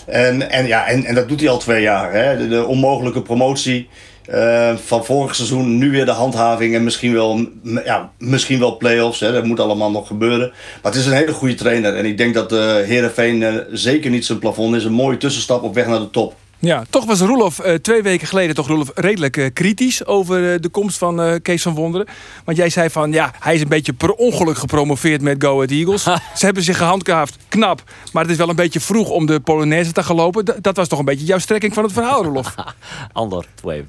En, 0.07 0.51
en, 0.51 0.67
ja, 0.67 0.87
en, 0.87 1.05
en 1.05 1.15
dat 1.15 1.29
doet 1.29 1.41
hij 1.41 1.49
al 1.49 1.59
twee 1.59 1.83
jaar. 1.83 2.13
Hè? 2.13 2.37
De, 2.37 2.49
de 2.49 2.65
onmogelijke 2.65 3.23
promotie 3.23 3.89
eh, 4.27 4.77
van 4.77 5.05
vorig 5.05 5.35
seizoen, 5.35 5.79
nu 5.79 5.91
weer 5.91 6.05
de 6.05 6.11
handhaving 6.11 6.75
en 6.75 6.85
misschien 6.85 7.13
wel, 7.13 7.47
ja, 7.85 8.11
misschien 8.19 8.59
wel 8.59 8.77
play-offs. 8.77 9.21
Hè? 9.21 9.33
Dat 9.33 9.45
moet 9.45 9.61
allemaal 9.61 9.91
nog 9.91 10.07
gebeuren. 10.07 10.53
Maar 10.83 10.93
het 10.93 11.01
is 11.01 11.07
een 11.07 11.13
hele 11.13 11.33
goede 11.33 11.55
trainer. 11.55 11.97
En 11.97 12.05
ik 12.05 12.17
denk 12.19 12.35
dat 12.35 12.53
eh 12.53 12.59
Heerenveen 12.75 13.43
eh, 13.43 13.55
zeker 13.73 14.11
niet 14.11 14.27
zijn 14.27 14.39
plafond 14.39 14.75
is. 14.75 14.85
Een 14.85 14.93
mooie 14.93 15.17
tussenstap 15.17 15.63
op 15.63 15.75
weg 15.75 15.87
naar 15.87 15.99
de 15.99 16.11
top. 16.11 16.35
Ja, 16.59 16.85
toch 16.91 17.05
was 17.05 17.21
Roelof 17.21 17.59
eh, 17.59 17.75
twee 17.75 18.03
weken 18.03 18.27
geleden 18.27 18.55
toch 18.55 18.67
Roelof 18.67 18.91
redelijk 18.95 19.37
eh, 19.37 19.47
kritisch 19.53 20.07
over 20.07 20.61
de 20.61 20.69
komst 20.69 20.99
van 20.99 21.21
eh, 21.23 21.35
Kees 21.43 21.63
van 21.63 21.75
Wonderen. 21.75 22.07
Want 22.45 22.57
jij 22.57 22.71
zei 22.71 22.91
van 22.91 23.13
ja, 23.13 23.33
hij 23.41 23.55
is 23.55 23.61
een 23.61 23.69
beetje 23.69 23.93
per 23.93 24.13
ongeluk 24.13 24.59
gepromoveerd 24.59 25.23
met 25.23 25.43
Go 25.45 25.55
Ahead 25.55 25.71
Eagles. 25.71 26.03
Ze 26.39 26.45
hebben 26.45 26.63
zich 26.63 26.77
gehandhaafd, 26.77 27.37
knap. 27.49 27.83
Maar 28.13 28.23
het 28.23 28.33
is 28.33 28.39
wel 28.39 28.49
een 28.49 28.57
beetje 28.57 28.81
vroeg 28.81 29.09
om 29.11 29.27
de 29.27 29.41
Polonaise 29.41 29.93
te 29.93 30.03
gaan 30.03 30.17
lopen. 30.17 30.45
D- 30.45 30.57
dat 30.61 30.77
was 30.77 30.89
toch 30.89 30.99
een 30.99 31.05
beetje 31.05 31.27
jouw 31.27 31.39
strekking 31.39 31.75
van 31.75 31.85
het 31.85 31.93
verhaal, 31.93 32.23
Roelof? 32.25 32.55
Ander, 33.13 33.45
twee. 33.55 33.85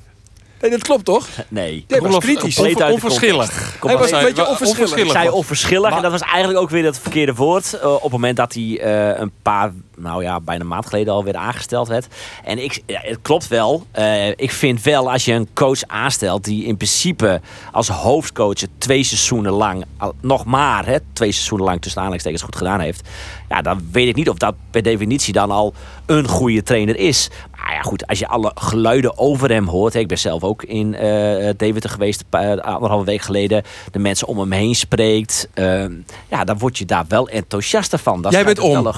Nee, 0.62 0.72
dat 0.72 0.82
klopt 0.84 1.06
toch? 1.06 1.28
Nee. 1.48 1.86
Jij 1.88 2.02
was 2.02 2.18
kritisch. 2.18 2.56
compleet 2.56 2.82
uit 2.82 2.88
de 2.88 2.94
onverschillig. 2.94 3.78
Hij 3.86 3.98
was 3.98 4.12
een 4.12 4.24
beetje 4.24 4.48
onverschillig. 4.48 4.96
Ik 4.96 5.10
zei 5.12 5.26
was. 5.26 5.34
onverschillig 5.34 5.90
Maar- 5.90 5.96
en 5.98 6.02
dat 6.02 6.12
was 6.12 6.22
eigenlijk 6.22 6.60
ook 6.60 6.70
weer 6.70 6.86
het 6.86 7.00
verkeerde 7.00 7.34
woord. 7.34 7.74
eh, 7.74 7.94
op 7.94 8.02
het 8.02 8.12
moment 8.12 8.38
dat 8.38 8.54
hij 8.54 8.80
eh, 8.80 9.20
een 9.20 9.32
paar, 9.42 9.72
nou 9.98 10.24
ja, 10.24 10.40
bijna 10.40 10.62
een 10.62 10.68
maand 10.68 10.86
geleden 10.86 11.14
alweer 11.14 11.36
aangesteld 11.36 11.88
werd. 11.88 12.08
En 12.44 12.64
ik, 12.64 12.82
ja, 12.86 13.00
het 13.04 13.20
klopt 13.22 13.48
wel. 13.48 13.86
Eh, 13.92 14.28
ik 14.30 14.52
vind 14.52 14.82
wel 14.82 15.12
als 15.12 15.26
je 15.26 15.34
een 15.34 15.48
coach 15.54 15.80
aanstelt 15.88 16.44
die 16.44 16.66
in 16.66 16.78
principe 16.78 17.42
als 17.72 17.88
hoofdcoach 17.88 18.60
het 18.60 18.70
twee 18.78 19.04
seizoenen 19.04 19.52
lang, 19.52 19.86
al- 19.98 20.14
nog 20.22 20.46
maar 20.46 20.86
hè, 20.86 20.98
twee 21.14 21.32
seizoenen 21.32 21.68
lang 21.68 21.82
tussen 21.82 21.98
aanhalingstekens 22.00 22.44
goed 22.44 22.56
gedaan 22.56 22.80
heeft. 22.80 23.10
Ja, 23.50 23.62
dan 23.62 23.88
weet 23.92 24.08
ik 24.08 24.16
niet 24.16 24.30
of 24.30 24.38
dat 24.38 24.56
per 24.72 24.82
definitie 24.82 25.34
dan 25.34 25.52
al 25.52 25.74
een 26.06 26.28
goede 26.28 26.64
trainer 26.64 26.96
is. 26.98 27.30
Maar 27.66 27.74
ja, 27.74 27.82
goed, 27.82 28.08
als 28.08 28.20
je 28.20 28.28
alle 28.28 28.52
geluiden 28.56 29.18
over 29.18 29.50
hem 29.52 29.68
hoort. 29.68 29.94
hè, 29.94 30.00
Ik 30.00 30.08
ben 30.08 30.18
zelf 30.18 30.44
ook 30.44 30.64
in 30.64 30.96
eh 30.96 31.50
Deventer 31.58 31.90
geweest, 31.90 32.20
een 32.20 32.26
paar- 32.30 32.62
anderhalve 32.62 33.06
week 33.06 33.22
geleden. 33.22 33.64
De 33.92 34.00
mensen 34.00 34.28
om 34.28 34.40
hem 34.40 34.52
heen 34.52 34.76
spreekt. 34.76 35.50
ehm, 35.54 35.92
ja, 36.30 36.44
dan 36.44 36.58
word 36.58 36.78
je 36.78 36.86
daar 36.86 37.06
wel 37.08 37.30
enthousiaster 37.30 38.00
van. 38.00 38.22
Dat 38.22 38.32
Jij 38.32 38.44
bent 38.46 38.60
om. 38.60 38.72
wel 38.84 38.86
een- 38.88 38.94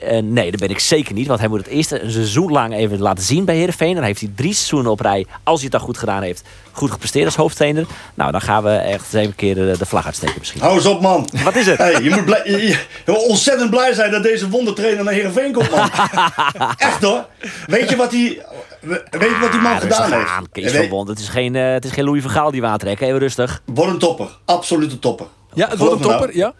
eh, 0.00 0.22
nee, 0.22 0.50
dat 0.50 0.60
ben 0.60 0.68
ik 0.70 0.78
zeker 0.78 1.14
niet. 1.14 1.26
Want 1.26 1.40
hij 1.40 1.48
moet 1.48 1.58
het 1.58 1.66
eerst 1.66 1.92
een 1.92 2.10
seizoen 2.10 2.50
lang 2.52 2.74
even 2.74 2.98
laten 3.00 3.24
zien 3.24 3.44
bij 3.44 3.56
Heerenveen. 3.56 3.94
Dan 3.94 4.04
heeft 4.04 4.20
hij 4.20 4.30
drie 4.36 4.52
seizoenen 4.54 4.90
op 4.90 5.00
rij, 5.00 5.26
als 5.42 5.54
hij 5.60 5.62
het 5.70 5.72
dan 5.72 5.80
goed 5.80 5.98
gedaan 5.98 6.22
heeft, 6.22 6.42
goed 6.72 6.90
gepresteerd 6.90 7.24
als 7.26 7.34
hoofdtrainer. 7.36 7.86
Nou, 8.14 8.32
dan 8.32 8.40
gaan 8.40 8.62
we 8.62 8.70
echt 8.70 9.04
eens 9.04 9.12
even 9.12 9.28
een 9.28 9.34
keer 9.34 9.54
de, 9.54 9.74
de 9.78 9.86
vlag 9.86 10.06
uitsteken 10.06 10.34
misschien. 10.38 10.60
Hou 10.60 10.74
eens 10.74 10.86
op, 10.86 11.00
man. 11.00 11.28
Wat 11.44 11.56
is 11.56 11.66
het? 11.66 11.78
Hey, 11.78 12.02
je 12.02 12.10
moet 12.10 12.24
blij, 12.24 12.40
je- 12.44 12.50
je- 12.52 12.66
je 12.68 12.78
moet 13.12 13.26
ontzettend 13.26 13.70
blij 13.70 13.92
zijn 13.94 14.10
dat 14.10 14.22
deze 14.22 14.48
wondertrainer 14.48 15.04
naar 15.04 15.12
Heerenveen 15.12 15.52
komt, 15.52 15.70
man. 15.70 15.90
Echt 16.76 17.02
hoor. 17.02 17.26
Weet 17.66 17.90
je 17.90 17.96
wat 17.96 18.10
die, 18.10 18.40
weet 18.80 19.02
je 19.10 19.38
wat 19.40 19.52
die 19.52 19.60
man 19.60 19.72
Ah, 19.72 19.80
gedaan 19.80 20.12
heeft? 20.12 20.28
aan, 20.28 20.46
Kees 20.52 20.64
Je 20.64 20.70
van 20.70 20.80
weet- 20.80 20.88
Bond. 20.90 21.08
Het 21.08 21.18
is 21.18 21.28
geen, 21.28 21.56
eh, 21.56 21.72
het 21.72 21.84
is 21.84 21.90
geen 21.90 22.04
Louis 22.04 22.22
van 22.22 22.30
Gaal 22.30 22.50
die 22.50 22.60
we 22.60 22.66
aantrekken. 22.66 23.06
Even 23.06 23.18
rustig. 23.18 23.62
Wordt 23.64 23.92
een 23.92 23.98
topper. 23.98 24.28
Absolute 24.44 24.98
topper. 24.98 25.26
Ja, 25.54 25.68
het 25.68 25.78
wordt 25.78 25.94
een 25.94 26.00
nou. 26.00 26.12
topper. 26.18 26.36
Ja. 26.36 26.52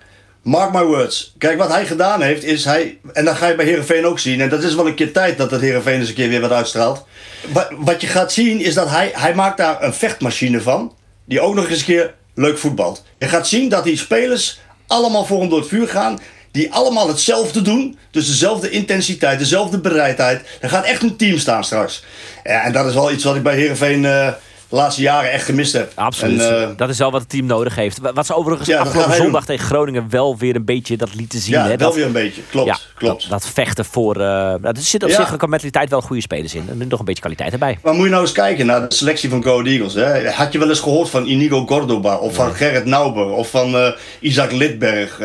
Mark 0.49 0.73
my 0.73 0.83
words. 0.83 1.35
Kijk, 1.39 1.59
wat 1.59 1.73
hij 1.73 1.87
gedaan 1.87 2.23
heeft, 2.23 2.45
is 2.45 2.65
hij... 2.65 2.99
En 3.13 3.25
dat 3.25 3.37
ga 3.37 3.47
je 3.47 3.55
bij 3.55 3.65
Heerenveen 3.65 4.07
ook 4.07 4.19
zien. 4.19 4.41
En 4.41 4.49
dat 4.49 4.63
is 4.63 4.75
wel 4.75 4.87
een 4.87 4.95
keer 4.95 5.13
tijd 5.13 5.39
dat 5.39 5.51
het 5.51 5.61
Heerenveen 5.61 5.99
eens 6.01 6.09
een 6.09 6.15
keer 6.15 6.29
weer 6.29 6.41
wat 6.41 6.53
uitstraalt. 6.53 7.05
Wat, 7.53 7.69
wat 7.79 8.01
je 8.01 8.07
gaat 8.07 8.33
zien, 8.33 8.61
is 8.61 8.75
dat 8.75 8.89
hij... 8.89 9.11
Hij 9.13 9.35
maakt 9.35 9.57
daar 9.57 9.83
een 9.83 9.95
vechtmachine 9.95 10.61
van. 10.61 10.95
Die 11.25 11.41
ook 11.41 11.55
nog 11.55 11.69
eens 11.69 11.79
een 11.79 11.85
keer 11.85 12.15
leuk 12.35 12.59
voetbalt. 12.59 13.05
Je 13.19 13.29
gaat 13.29 13.49
zien 13.49 13.69
dat 13.69 13.85
die 13.85 13.97
spelers 13.97 14.61
allemaal 14.87 15.25
voor 15.25 15.41
hem 15.41 15.49
door 15.49 15.59
het 15.59 15.69
vuur 15.69 15.89
gaan. 15.89 16.19
Die 16.51 16.73
allemaal 16.73 17.09
hetzelfde 17.09 17.63
doen. 17.63 17.99
Dus 18.11 18.27
dezelfde 18.27 18.71
intensiteit, 18.71 19.39
dezelfde 19.39 19.79
bereidheid. 19.79 20.43
Er 20.61 20.69
gaat 20.69 20.85
echt 20.85 21.03
een 21.03 21.17
team 21.17 21.39
staan 21.39 21.65
straks. 21.65 22.05
En 22.43 22.73
dat 22.73 22.87
is 22.87 22.95
wel 22.95 23.13
iets 23.13 23.25
wat 23.25 23.37
ik 23.37 23.43
bij 23.43 23.57
Heerenveen 23.57 24.05
eh 24.05 24.29
de 24.69 24.77
laatste 24.77 25.03
jaren 25.03 25.31
echt 25.31 25.45
gemist 25.45 25.73
heb. 25.73 25.93
Absoluut. 25.95 26.41
En, 26.41 26.63
eh, 26.63 26.69
dat 26.77 26.89
is 26.89 26.99
wel 26.99 27.11
wat 27.11 27.21
het 27.21 27.31
team 27.31 27.47
nodig 27.47 27.75
heeft. 27.75 27.99
Wat 28.15 28.27
ze 28.27 28.35
overigens 28.35 28.69
Ja, 28.69 28.79
afgelopen 28.79 29.15
zondag 29.15 29.45
tegen 29.45 29.67
Groningen 29.67 30.07
wel 30.11 30.37
weer 30.37 30.57
een 30.57 30.65
beetje 30.65 30.97
dat 30.97 31.15
lieten 31.15 31.39
zien. 31.39 31.55
ja, 31.55 31.63
hè? 31.63 31.69
wel 31.69 31.77
dat, 31.79 31.95
weer 31.95 32.05
een 32.07 32.13
beetje. 32.13 32.43
Klopt, 32.51 32.69
ja, 32.69 32.77
klopt. 32.95 33.21
Dat, 33.21 33.31
dat 33.31 33.51
vechten 33.53 33.85
voor... 33.85 34.17
nou, 34.17 34.61
er 34.63 34.77
zit 34.77 35.03
op 35.03 35.11
zich 35.11 35.37
qua 35.37 35.47
mentaliteit 35.47 35.91
wel 35.91 36.01
goede 36.01 36.23
spelers 36.23 36.55
in. 36.55 36.67
En 36.69 36.89
nog 36.89 36.99
een 36.99 37.05
beetje 37.05 37.21
kwaliteit 37.21 37.53
erbij. 37.53 37.79
Maar 37.83 37.95
moet 37.95 38.05
je 38.05 38.11
nou 38.11 38.23
eens 38.23 38.33
kijken 38.33 38.67
naar 38.67 38.89
de 38.89 38.95
selectie 38.95 39.31
van 39.31 39.43
Go 39.43 39.63
Eagles. 39.63 39.95
Hè? 39.95 40.31
Had 40.31 40.53
je 40.53 40.59
wel 40.59 40.69
eens 40.69 40.81
gehoord 40.81 41.11
van 41.11 41.27
Inigo 41.27 41.65
Cordoba 41.65 42.17
of 42.17 42.35
van 42.35 42.55
Gerrit 42.55 42.85
Nauber 42.85 43.27
of 43.31 43.51
van 43.51 43.75
eh, 43.77 43.89
Isaac 44.21 44.53
Lidberg? 44.53 45.19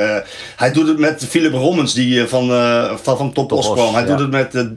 Hij 0.56 0.72
doet 0.72 0.88
het 0.88 0.98
met 1.00 1.26
Philip 1.30 1.54
Rommens 1.54 1.94
die 1.94 2.28
van, 2.28 2.48
van, 3.02 3.18
van 3.18 3.34
Top 3.34 3.62
kwam. 3.74 3.94
Hij 3.94 4.06
doet 4.06 4.20
het 4.20 4.32
met 4.32 4.68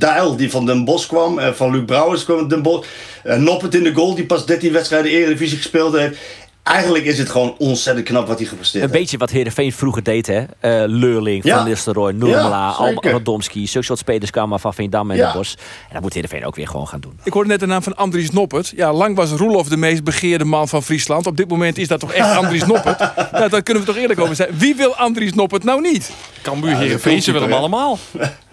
Dijl 0.00 0.36
die 0.36 0.50
van 0.50 0.66
Den 0.66 0.84
Bosch 0.84 1.06
kwam. 1.06 1.40
van 1.54 1.70
Luc 1.70 1.84
Brouwers 1.84 2.24
kwam 2.24 2.48
Den 2.48 2.62
Bosch. 2.62 2.86
Eh, 3.28 3.36
Noppert 3.36 3.74
in 3.74 3.82
de 3.82 3.92
goal 3.98 4.14
die 4.14 4.26
pas 4.26 4.46
13 4.46 4.72
wedstrijden 4.72 5.10
Eredivisie 5.10 5.56
gespeeld 5.56 5.96
heeft. 5.96 6.18
Eigenlijk 6.62 7.04
is 7.04 7.18
het 7.18 7.28
gewoon 7.30 7.54
ontzettend 7.58 8.06
knap 8.06 8.26
wat 8.26 8.38
hij 8.38 8.46
gepresteerd 8.48 8.84
Een 8.84 8.90
heeft. 8.90 9.02
beetje 9.02 9.18
wat 9.18 9.30
Heerenveen 9.30 9.72
vroeger 9.72 10.02
deed, 10.02 10.26
hè? 10.26 10.38
Eh 10.60 10.82
Leurling, 10.86 11.44
Ja. 11.44 11.56
Van 11.56 11.68
Nistelrooy, 11.68 12.12
Noormela, 12.12 12.76
Ja. 12.78 13.10
Radomski. 13.10 13.66
Zulke 13.66 13.86
soort 13.86 13.98
spelers 13.98 14.30
kwamen 14.30 14.60
van 14.60 14.74
Veendam 14.74 15.10
en 15.10 15.16
Ja. 15.16 15.24
Den 15.24 15.32
Bosch. 15.36 15.54
En 15.54 15.92
dat 15.92 16.02
moet 16.02 16.12
Heerenveen 16.12 16.44
ook 16.44 16.54
weer 16.56 16.66
gewoon 16.68 16.88
gaan 16.88 17.00
doen. 17.00 17.18
Ik 17.24 17.32
hoorde 17.32 17.48
net 17.48 17.60
de 17.60 17.66
naam 17.66 17.82
van 17.82 17.96
Andries 17.96 18.30
Noppert. 18.30 18.72
Ja, 18.76 18.92
lang 18.92 19.16
was 19.16 19.30
Roelof 19.30 19.68
de 19.68 19.76
meest 19.76 20.04
begeerde 20.04 20.44
man 20.44 20.68
van 20.68 20.82
Friesland. 20.82 21.26
Op 21.26 21.36
dit 21.36 21.48
moment 21.48 21.78
is 21.78 21.88
dat 21.88 22.00
toch 22.00 22.12
echt 22.12 22.36
Andries 22.42 22.66
Noppert? 22.66 22.98
Nou, 23.32 23.48
daar 23.48 23.62
kunnen 23.62 23.82
we 23.82 23.88
toch 23.92 23.98
eerlijk 24.00 24.20
over 24.20 24.34
zijn. 24.36 24.48
Wie 24.58 24.74
wil 24.74 24.96
Andries 24.96 25.32
Noppert 25.32 25.64
nou 25.64 25.80
niet? 25.80 26.10
Cambuur, 26.42 26.76
Heerenveen, 26.76 27.22
ze 27.22 27.32
willen 27.32 27.46
hem 27.48 27.56
een 27.56 27.62
allemaal. 27.62 27.98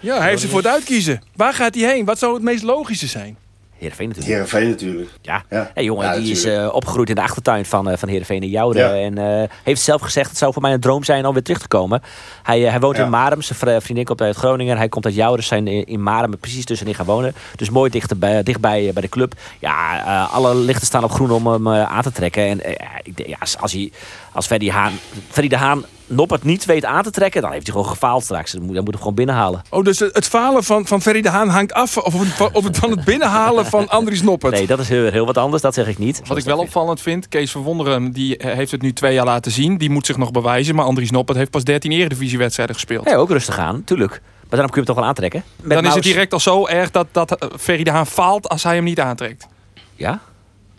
Ja, 0.00 0.18
hij 0.18 0.28
heeft 0.28 0.40
ze 0.40 0.48
voor 0.48 0.58
het 0.58 0.68
uitkiezen. 0.68 1.22
Waar 1.34 1.54
gaat 1.54 1.74
hij 1.74 1.84
heen? 1.92 2.04
Wat 2.04 2.18
zou 2.18 2.34
het 2.34 2.42
meest 2.42 2.62
logische 2.62 3.06
zijn? 3.06 3.36
Heerenveen 3.78 4.08
natuurlijk. 4.08 4.34
Heerenveen 4.34 4.68
natuurlijk. 4.70 5.10
Ja, 5.22 5.42
Ja. 5.50 5.70
Hey, 5.74 5.84
jongen, 5.84 6.06
Ja, 6.06 6.14
die 6.16 6.30
is 6.30 6.44
eh, 6.44 6.68
opgegroeid 6.72 7.08
in 7.08 7.14
de 7.14 7.22
achtertuin 7.22 7.64
van, 7.64 7.90
eh 7.90 7.96
van 7.96 8.08
Heerenveen 8.08 8.42
in 8.42 8.48
Jouden. 8.48 8.88
Ja. 8.88 9.04
En 9.04 9.18
eh, 9.42 9.48
heeft 9.62 9.80
zelf 9.80 10.00
gezegd, 10.00 10.28
het 10.28 10.38
zou 10.38 10.52
voor 10.52 10.62
mij 10.62 10.72
een 10.72 10.80
droom 10.80 11.04
zijn 11.04 11.26
om 11.26 11.32
weer 11.32 11.42
terug 11.42 11.60
te 11.60 11.68
komen. 11.68 12.02
Hij, 12.42 12.60
hij 12.60 12.80
woont 12.80 12.98
in 12.98 13.10
Marem, 13.10 13.42
zijn 13.42 13.58
vri- 13.58 13.80
vriendin 13.80 14.04
komt 14.04 14.20
uit 14.20 14.36
Groningen. 14.36 14.76
Hij 14.76 14.88
komt 14.88 15.04
uit 15.04 15.14
Jouden, 15.14 15.42
ze 15.42 15.48
zijn 15.48 15.66
in, 15.86 16.02
Marem 16.02 16.38
precies 16.38 16.64
tussenin 16.64 16.94
gaan 16.94 17.06
wonen. 17.06 17.34
Dus 17.56 17.70
mooi 17.70 17.90
dichtbij, 17.90 18.42
dichtbij 18.42 18.90
bij 18.92 19.02
de 19.02 19.08
club. 19.08 19.34
Ja, 19.58 20.22
alle 20.32 20.54
lichten 20.54 20.86
staan 20.86 21.04
op 21.04 21.10
groen 21.10 21.30
om 21.30 21.46
hem 21.46 21.68
aan 21.68 22.02
te 22.02 22.12
trekken. 22.12 22.42
En 22.46 22.60
ik 23.02 23.16
denk, 23.16 23.28
ja, 23.28 23.36
als- 23.40 23.58
als, 23.58 23.72
hij, 23.72 23.92
als 24.32 24.46
Ferdy, 24.46 24.68
Haan, 24.70 24.92
Ferdy 25.30 25.48
de 25.48 25.56
Haan 25.56 25.84
Noppert 26.06 26.44
niet 26.44 26.64
weet 26.64 26.84
aan 26.84 27.02
te 27.02 27.10
trekken, 27.10 27.42
dan 27.42 27.52
heeft 27.52 27.66
hij 27.66 27.74
gewoon 27.74 27.90
gefaald 27.90 28.22
straks. 28.22 28.52
Dan 28.52 28.62
moet, 28.62 28.74
dan 28.74 28.84
moet 28.84 28.92
hij 28.92 28.98
gewoon 29.02 29.14
binnenhalen. 29.14 29.62
Oh, 29.70 29.84
dus 29.84 29.98
het 29.98 30.26
falen 30.26 30.64
van, 30.64 30.86
van 30.86 31.02
Ferry 31.02 31.22
de 31.22 31.28
Haan 31.28 31.48
hangt 31.48 31.72
af 31.72 31.96
of 31.96 32.12
het, 32.20 32.52
of 32.52 32.64
het 32.64 32.78
van 32.78 32.90
het 32.90 33.04
binnenhalen 33.04 33.66
van 33.66 33.88
Andries 33.88 34.22
Noppert. 34.22 34.54
Nee, 34.54 34.66
dat 34.66 34.78
is 34.78 34.88
heel, 34.88 35.10
heel 35.10 35.26
wat 35.26 35.38
anders, 35.38 35.62
dat 35.62 35.74
zeg 35.74 35.88
ik 35.88 35.98
niet. 35.98 36.22
Wat 36.26 36.36
ik 36.36 36.44
wel 36.44 36.58
opvallend 36.58 37.00
vind, 37.00 37.28
Kees 37.28 37.50
van 37.50 37.62
Wonderen 37.62 38.12
die 38.12 38.36
eh, 38.36 38.54
heeft 38.54 38.70
het 38.70 38.82
nu 38.82 38.92
twee 38.92 39.14
jaar 39.14 39.24
laten 39.24 39.52
zien. 39.52 39.78
Die 39.78 39.90
moet 39.90 40.06
zich 40.06 40.16
nog 40.16 40.30
bewijzen. 40.30 40.74
Maar 40.74 40.84
Andries 40.84 41.10
Noppert 41.10 41.38
heeft 41.38 41.50
pas 41.50 41.64
13 41.64 41.92
eredivisiewedstrijden 41.92 42.74
gespeeld. 42.74 43.08
Ja, 43.08 43.16
ook 43.16 43.30
rustig 43.30 43.58
aan, 43.58 43.84
tuurlijk. 43.84 44.20
Maar 44.48 44.58
dan 44.58 44.68
kun 44.68 44.68
je 44.68 44.74
hem 44.74 44.84
toch 44.84 44.96
wel 44.96 45.04
aantrekken? 45.04 45.44
Met 45.62 45.76
Dan 45.76 45.86
is 45.86 45.94
het 45.94 46.02
direct 46.02 46.32
al 46.32 46.40
zo 46.40 46.66
erg 46.66 46.90
dat, 46.90 47.06
dat 47.12 47.32
eh, 47.32 47.48
Ferry 47.58 47.84
de 47.84 47.90
Haan 47.90 48.06
faalt 48.06 48.48
als 48.48 48.62
hij 48.62 48.74
hem 48.74 48.84
niet 48.84 49.00
aantrekt. 49.00 49.46
Ja? 49.94 50.20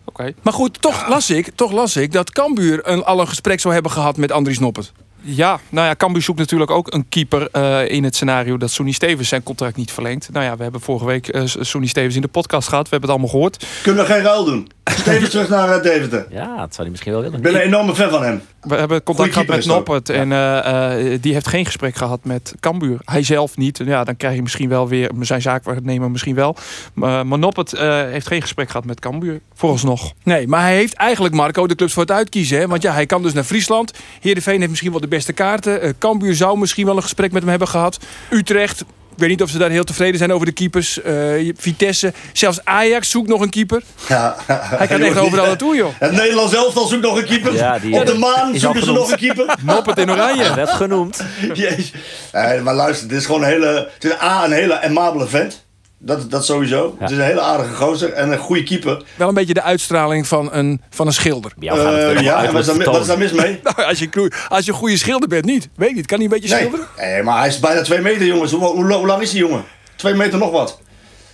Oké. 0.05 0.33
Maar 0.41 0.53
goed, 0.53 0.81
toch 0.81 1.07
las 1.07 1.29
ik, 1.29 1.49
toch 1.55 1.71
las 1.71 1.95
ik 1.95 2.11
dat 2.11 2.31
Cambuur 2.31 2.87
een, 2.87 3.03
al 3.03 3.19
een 3.19 3.27
gesprek 3.27 3.59
zou 3.59 3.73
hebben 3.73 3.91
gehad 3.91 4.17
met 4.17 4.31
Andries 4.31 4.59
Noppert. 4.59 4.93
Ja, 5.21 5.59
nou 5.69 5.87
ja, 5.87 5.95
Cambuur 5.95 6.21
zoekt 6.21 6.39
natuurlijk 6.39 6.71
ook 6.71 6.93
een 6.93 7.09
keeper 7.09 7.47
eh, 7.51 7.89
in 7.91 8.03
het 8.03 8.15
scenario 8.15 8.57
dat 8.57 8.71
Sonny 8.71 8.91
Stevens 8.91 9.29
zijn 9.29 9.43
contract 9.43 9.75
niet 9.75 9.91
verlengt. 9.91 10.29
Nou 10.31 10.45
ja, 10.45 10.57
we 10.57 10.63
hebben 10.63 10.81
vorige 10.81 11.05
week 11.05 11.27
eh 11.27 11.41
Sonny 11.45 11.87
Stevens 11.87 12.15
in 12.15 12.21
de 12.21 12.27
podcast 12.27 12.67
gehad. 12.67 12.83
We 12.83 12.89
hebben 12.89 13.09
het 13.09 13.19
allemaal 13.19 13.39
gehoord. 13.39 13.65
Kunnen 13.83 14.05
we 14.05 14.11
geen 14.11 14.21
ruil 14.21 14.45
doen? 14.45 14.67
Steven 14.91 15.29
terug 15.29 15.49
naar 15.49 15.69
eh, 15.69 15.83
Deventer. 15.83 16.25
Ja, 16.29 16.57
dat 16.57 16.73
zou 16.73 16.81
hij 16.81 16.89
misschien 16.89 17.11
wel 17.11 17.21
willen. 17.21 17.37
Ik 17.37 17.43
ben 17.43 17.55
een 17.55 17.61
enorme 17.61 17.95
fan 17.95 18.09
van 18.09 18.23
hem. 18.23 18.41
We 18.67 18.75
hebben 18.75 19.03
contact 19.03 19.31
gehad 19.31 19.47
met. 19.47 19.65
Noppert 19.65 20.09
en 20.09 20.31
eh, 20.31 21.13
eh, 21.13 21.21
die 21.21 21.33
heeft 21.33 21.47
geen 21.47 21.65
gesprek 21.65 21.95
gehad 21.95 22.25
met 22.25 22.53
Cambuur. 22.59 22.97
Hij 23.05 23.23
zelf 23.23 23.57
niet. 23.57 23.81
Ja, 23.85 24.03
dan 24.03 24.17
krijg 24.17 24.35
je 24.35 24.41
misschien 24.41 24.69
wel 24.69 24.87
weer 24.87 25.11
zijn 25.19 25.41
zaakwaarnemer 25.41 26.11
misschien 26.11 26.35
wel. 26.35 26.55
Maar, 26.93 27.27
maar 27.27 27.39
Noppert 27.39 27.73
eh, 27.73 28.01
heeft 28.01 28.27
geen 28.27 28.41
gesprek 28.41 28.69
gehad 28.69 28.85
met 28.85 28.99
Cambuur. 28.99 29.41
Vooralsnog. 29.53 30.13
Nee, 30.23 30.47
maar 30.47 30.61
hij 30.61 30.75
heeft 30.75 30.93
eigenlijk 30.93 31.35
Marco 31.35 31.67
de 31.67 31.75
clubs 31.75 31.93
voor 31.93 32.01
het 32.01 32.11
uitkiezen. 32.11 32.59
Hè? 32.59 32.67
Want 32.67 32.81
ja, 32.81 32.93
hij 32.93 33.05
kan 33.05 33.21
dus 33.21 33.33
naar 33.33 33.43
Friesland. 33.43 33.93
Heerenveen 34.21 34.57
heeft 34.57 34.69
misschien 34.69 34.91
wel 34.91 35.01
de 35.01 35.07
beste 35.07 35.33
kaarten. 35.33 35.97
Cambuur 35.97 36.35
zou 36.35 36.59
misschien 36.59 36.85
wel 36.85 36.95
een 36.95 37.01
gesprek 37.01 37.31
met 37.31 37.41
hem 37.41 37.49
hebben 37.49 37.67
gehad. 37.67 37.99
Utrecht, 38.29 38.83
weet 39.17 39.29
niet 39.29 39.41
of 39.41 39.49
ze 39.49 39.57
daar 39.57 39.69
heel 39.69 39.83
tevreden 39.83 40.17
zijn 40.17 40.33
over 40.33 40.45
de 40.45 40.51
keepers. 40.51 41.01
Eh, 41.01 41.13
Vitesse, 41.57 42.13
zelfs 42.33 42.59
Ajax 42.63 43.09
zoekt 43.09 43.27
nog 43.27 43.41
een 43.41 43.49
keeper. 43.49 43.81
Ja, 44.07 44.35
Hij 44.47 44.87
kan 44.87 45.01
echt 45.07 45.17
overal 45.17 45.45
naartoe, 45.45 45.75
joh. 45.75 45.93
Het 45.99 46.11
Nederlands 46.11 46.53
elftal 46.53 46.87
zoekt 46.87 47.01
nog 47.01 47.17
een 47.17 47.25
keeper. 47.25 47.53
Ja, 47.53 47.79
die, 47.79 47.93
Op 47.93 48.05
de 48.05 48.11
eh, 48.11 48.17
maan 48.17 48.55
zoeken 48.55 48.83
ze 48.83 48.91
nog 48.91 49.11
een 49.11 49.17
keeper. 49.17 49.55
Noppert 49.61 49.97
in 49.97 50.11
oranje. 50.11 50.53
Werd 50.53 50.69
genoemd. 50.69 51.23
Jezus. 51.53 51.93
Nee, 52.33 52.61
maar 52.61 52.73
luister, 52.73 53.07
dit 53.07 53.17
is 53.17 53.25
gewoon 53.25 53.41
een 53.43 53.49
hele... 53.49 53.89
Het 53.93 54.03
is 54.03 54.11
A, 54.21 54.45
een 54.45 54.51
hele 54.51 54.81
amabele 54.81 55.27
vent. 55.27 55.65
Dat, 55.99 56.31
dat 56.31 56.45
sowieso. 56.45 56.95
Het 56.99 57.11
is 57.11 57.17
een 57.17 57.23
hele 57.23 57.41
aardige 57.41 57.73
gozer 57.73 58.13
en 58.13 58.31
een 58.31 58.37
goede 58.37 58.63
keeper. 58.63 59.03
Wel 59.15 59.27
een 59.27 59.33
beetje 59.33 59.53
de 59.53 59.61
uitstraling 59.61 60.27
van 60.27 60.49
een, 60.53 60.81
van 60.89 61.07
een 61.07 61.13
schilder. 61.13 61.51
Het 61.59 61.63
Eh, 61.63 62.21
ja, 62.21 62.43
en 62.45 62.53
wat 62.53 62.61
is, 62.61 62.67
daar, 62.67 62.77
wat 62.85 63.01
is 63.01 63.07
daar 63.07 63.17
vertonen. 63.17 63.19
mis 63.19 63.31
mee? 63.31 63.59
Nou, 63.63 63.83
als 63.89 63.99
je, 63.99 64.31
als 64.49 64.65
je 64.65 64.71
een 64.71 64.77
goede 64.77 64.97
schilder 64.97 65.27
bent, 65.29 65.45
niet. 65.45 65.69
Weet 65.75 65.95
niet. 65.95 66.05
Kan 66.05 66.17
hij 66.17 66.25
een 66.25 66.31
beetje 66.31 66.49
Nee. 66.49 66.57
schilderen? 66.57 66.87
nee, 66.97 67.23
maar 67.23 67.37
hij 67.39 67.47
is 67.47 67.59
bijna 67.59 67.81
twee 67.81 67.99
meter, 68.01 68.25
jongens. 68.25 68.51
Hoe, 68.51 68.63
hoe, 68.63 68.93
hoe 68.93 69.05
lang 69.05 69.21
is 69.21 69.29
die 69.31 69.39
jongen? 69.39 69.63
Twee 69.95 70.13
meter 70.13 70.37
nog 70.39 70.51
wat. 70.51 70.79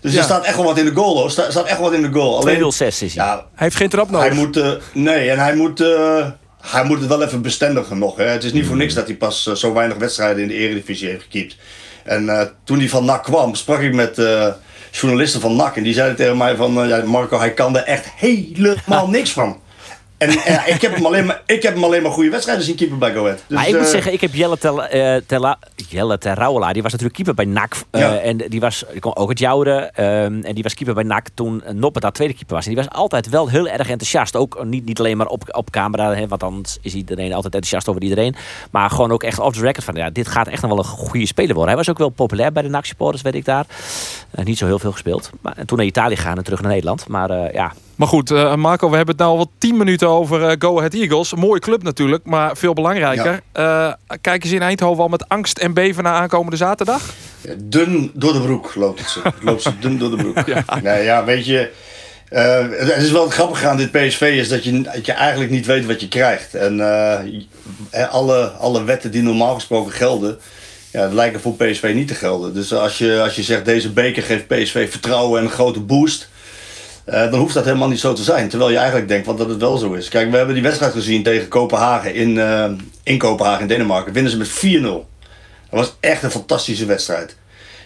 Dus 0.02 0.12
Ja. 0.12 0.18
er 0.18 0.24
staat 0.24 0.46
echt 0.46 0.56
wel 0.56 0.66
wat 0.66 0.78
in 0.78 0.86
de 0.86 0.94
goal, 0.94 1.16
hoor. 1.16 1.26
Er 1.26 1.32
staat, 1.32 1.52
staat 1.52 1.66
echt 1.68 1.80
wat 1.80 1.94
in 1.94 2.02
de 2.02 2.12
goal. 2.12 2.32
Alleen, 2.32 2.42
206 2.44 3.02
is 3.02 3.16
hij. 3.16 3.26
ja, 3.26 3.34
Hij 3.36 3.44
heeft 3.56 3.76
geen 3.76 3.90
trap 3.90 4.10
nodig. 4.10 4.28
hij 4.28 4.36
moet... 4.38 4.58
eh, 4.58 4.72
nee, 4.94 5.30
en 5.30 5.40
hij 5.40 5.56
moet... 5.56 5.82
eh, 5.82 6.28
hij 6.62 6.84
moet 6.84 7.00
het 7.00 7.08
wel 7.08 7.24
even 7.24 7.42
bestendigen 7.42 7.98
nog. 7.98 8.16
Hè. 8.18 8.24
Het 8.24 8.44
is 8.44 8.54
niet 8.54 8.66
voor 8.66 8.76
niks 8.76 8.94
dat 8.94 9.06
hij 9.08 9.16
pas 9.16 9.44
zo 9.44 9.74
weinig 9.74 9.98
wedstrijden 9.98 10.42
in 10.42 10.48
de 10.48 10.54
Eredivisie 10.54 11.08
heeft 11.10 11.24
gekiept. 11.24 11.56
En 12.04 12.30
eh, 12.30 12.48
toen 12.64 12.78
hij 12.78 12.90
van 12.90 13.06
NAC 13.06 13.24
kwam, 13.24 13.56
sprak 13.56 13.80
ik 13.80 13.94
met 13.94 14.18
eh, 14.18 14.48
journalisten 14.92 15.42
van 15.42 15.56
NAC. 15.56 15.76
En 15.76 15.84
die 15.84 15.94
zeiden 15.94 16.16
tegen 16.16 16.38
mij 16.38 16.56
van... 16.56 16.82
eh, 16.82 16.88
ja, 16.88 17.04
Marco, 17.06 17.40
hij 17.40 17.54
kan 17.54 17.78
er 17.78 17.84
echt 17.84 18.06
helemaal 18.16 19.10
niks 19.10 19.32
van. 19.32 19.62
En 20.18 20.30
eh, 20.30 20.68
ik, 20.76 20.82
heb 20.82 20.96
hem 20.96 21.06
alleen 21.06 21.26
maar, 21.26 21.42
ik 21.46 21.64
heb 21.64 21.74
hem 21.74 21.84
alleen 21.84 22.02
maar 22.02 22.12
goede 22.12 22.30
wedstrijden 22.30 22.66
zien 22.66 22.76
keeper 22.76 22.98
bij 22.98 23.14
Go 23.14 23.24
Ahead. 23.24 23.44
Dus, 23.48 23.58
maar 23.58 23.68
ik 23.68 23.74
moet 23.76 23.84
eh, 23.86 23.90
zeggen, 23.92 24.14
ik 24.14 24.22
heb 24.22 24.34
Jelle, 24.34 24.58
Tel, 24.58 24.86
eh, 24.86 25.22
Tella- 25.26 25.60
Jelle 25.90 26.18
Terrouwelaar. 26.18 26.74
Die 26.74 26.82
was 26.82 26.92
natuurlijk 26.92 27.18
keeper 27.24 27.46
bij 27.46 27.54
NAC. 27.54 27.76
eh, 27.92 28.02
Ja. 28.02 28.18
En 28.18 28.38
die 28.38 28.60
was 28.60 28.86
die 28.92 29.00
kon 29.00 29.16
ook 29.16 29.30
het 29.30 29.40
jouwere. 29.40 29.76
ehm, 29.94 30.42
en 30.44 30.54
die 30.54 30.64
was 30.64 30.74
keeper 30.74 30.96
bij 30.96 31.04
NAC 31.04 31.28
toen 31.34 31.64
Noppert 31.74 32.04
daar 32.04 32.12
tweede 32.14 32.34
keeper 32.34 32.56
was. 32.56 32.66
En 32.68 32.74
die 32.74 32.84
was 32.84 32.94
altijd 32.94 33.30
wel 33.30 33.50
heel 33.50 33.68
erg 33.68 33.90
enthousiast. 33.90 34.36
Ook 34.36 34.56
eh, 34.56 34.64
niet, 34.64 34.86
niet 34.86 35.00
alleen 35.00 35.18
maar 35.18 35.28
op, 35.28 35.44
op 35.56 35.70
camera. 35.70 36.14
Hè, 36.16 36.28
want 36.28 36.42
dan 36.42 36.66
is 36.82 36.94
iedereen 36.94 37.34
altijd 37.34 37.54
enthousiast 37.54 37.88
over 37.90 38.02
iedereen. 38.02 38.36
Maar 38.72 38.90
gewoon 38.90 39.12
ook 39.12 39.24
echt 39.24 39.40
off 39.40 39.56
the 39.58 39.62
record 39.64 39.84
van... 39.86 39.96
Ja, 39.96 40.10
dit 40.10 40.28
gaat 40.28 40.48
echt 40.48 40.62
nog 40.62 40.70
wel 40.72 40.80
een 40.80 40.86
goede 40.86 41.26
speler 41.28 41.54
worden. 41.56 41.68
Hij 41.68 41.78
was 41.78 41.90
ook 41.90 41.98
wel 41.98 42.10
populair 42.10 42.52
bij 42.52 42.64
de 42.64 42.70
NAC 42.70 42.86
supporters, 42.86 43.22
weet 43.22 43.36
ik 43.36 43.46
daar. 43.46 43.66
Eh, 44.32 44.46
niet 44.46 44.58
zo 44.58 44.66
heel 44.66 44.80
veel 44.80 44.92
gespeeld. 44.92 45.30
Maar, 45.42 45.54
en 45.58 45.66
toen 45.66 45.78
naar 45.78 45.86
Italië 45.88 46.16
gaan 46.16 46.38
en 46.38 46.44
terug 46.44 46.62
naar 46.62 46.72
Nederland. 46.72 47.08
Maar 47.08 47.30
eh, 47.30 47.54
ja, 47.54 47.74
Maar 47.96 48.08
goed, 48.08 48.32
eh, 48.32 48.56
Marco, 48.56 48.90
we 48.90 48.96
hebben 48.96 49.16
het 49.16 49.26
nou 49.26 49.38
al 49.38 49.52
tien 49.58 49.78
minuten 49.78 50.10
over 50.10 50.44
eh, 50.44 50.56
Go 50.60 50.78
Ahead 50.78 50.94
Eagles. 50.94 51.32
Een 51.32 51.40
mooie 51.40 51.60
club 51.60 51.84
natuurlijk, 51.84 52.26
maar 52.26 52.58
veel 52.58 52.74
belangrijker. 52.74 53.42
Eh 53.52 53.94
kijken 54.22 54.50
ze 54.50 54.56
in 54.56 54.62
Eindhoven 54.62 55.04
al 55.04 55.10
met 55.10 55.30
angst 55.30 55.58
en 55.58 55.74
beven 55.74 56.04
naar 56.04 56.14
aankomende 56.14 56.58
zaterdag? 56.58 57.02
Dun 57.58 58.12
door 58.14 58.34
de 58.34 58.42
broek 58.42 58.76
loopt 58.76 59.00
het 59.00 59.10
ze. 59.10 59.22
loopt 59.42 59.62
ze 59.62 59.80
dun 59.80 59.98
door 59.98 60.10
de 60.10 60.16
broek. 60.16 60.46
ja. 60.46 60.64
Nee, 60.84 61.04
ja, 61.04 61.24
weet 61.26 61.46
je. 61.46 61.72
het 62.30 63.02
is 63.04 63.12
wel 63.12 63.30
grappig 63.30 63.64
aan 63.64 63.78
dit 63.78 63.92
PSV 63.92 64.22
is 64.22 64.50
dat 64.50 64.64
je, 64.64 64.82
dat 64.82 65.06
je 65.06 65.12
eigenlijk 65.12 65.52
niet 65.52 65.66
weet 65.66 65.86
wat 65.86 66.02
je 66.02 66.08
krijgt. 66.08 66.54
En 66.56 66.80
alle, 68.10 68.48
alle 68.48 68.84
wetten 68.84 69.12
die 69.12 69.22
normaal 69.22 69.54
gesproken 69.54 69.92
gelden, 69.92 70.40
ja, 70.92 71.08
lijken 71.08 71.42
voor 71.42 71.56
PSV 71.56 71.92
niet 71.96 72.08
te 72.08 72.16
gelden. 72.16 72.54
Dus 72.54 72.74
als 72.74 72.98
je, 72.98 73.22
als 73.22 73.36
je 73.36 73.44
zegt 73.44 73.66
deze 73.66 73.92
beker 73.92 74.24
geeft 74.24 74.48
PSV 74.48 74.92
vertrouwen 74.92 75.40
en 75.40 75.46
een 75.46 75.52
grote 75.52 75.80
boost. 75.80 76.32
Eh, 77.06 77.32
dan 77.32 77.40
hoeft 77.40 77.54
dat 77.54 77.66
helemaal 77.66 77.90
niet 77.90 78.00
zo 78.00 78.14
te 78.14 78.24
zijn. 78.24 78.50
Terwijl 78.50 78.72
je 78.72 78.78
eigenlijk 78.78 79.08
denkt 79.08 79.26
want 79.26 79.38
dat 79.38 79.50
het 79.50 79.60
wel 79.60 79.78
zo 79.78 79.94
is. 79.94 80.10
Kijk, 80.10 80.32
we 80.32 80.38
hebben 80.38 80.54
die 80.54 80.64
wedstrijd 80.64 80.94
gezien 80.94 81.24
tegen 81.24 81.48
Kopenhagen 81.48 82.14
in, 82.14 82.40
eh, 82.40 82.66
in 83.04 83.18
Kopenhagen 83.18 83.62
in 83.62 83.68
Denemarken. 83.68 84.14
Winnen 84.14 84.32
ze 84.32 84.38
met 84.38 84.50
4-0. 84.50 85.08
Dat 85.70 85.80
was 85.80 85.96
echt 86.00 86.24
een 86.24 86.32
fantastische 86.32 86.86
wedstrijd. 86.86 87.36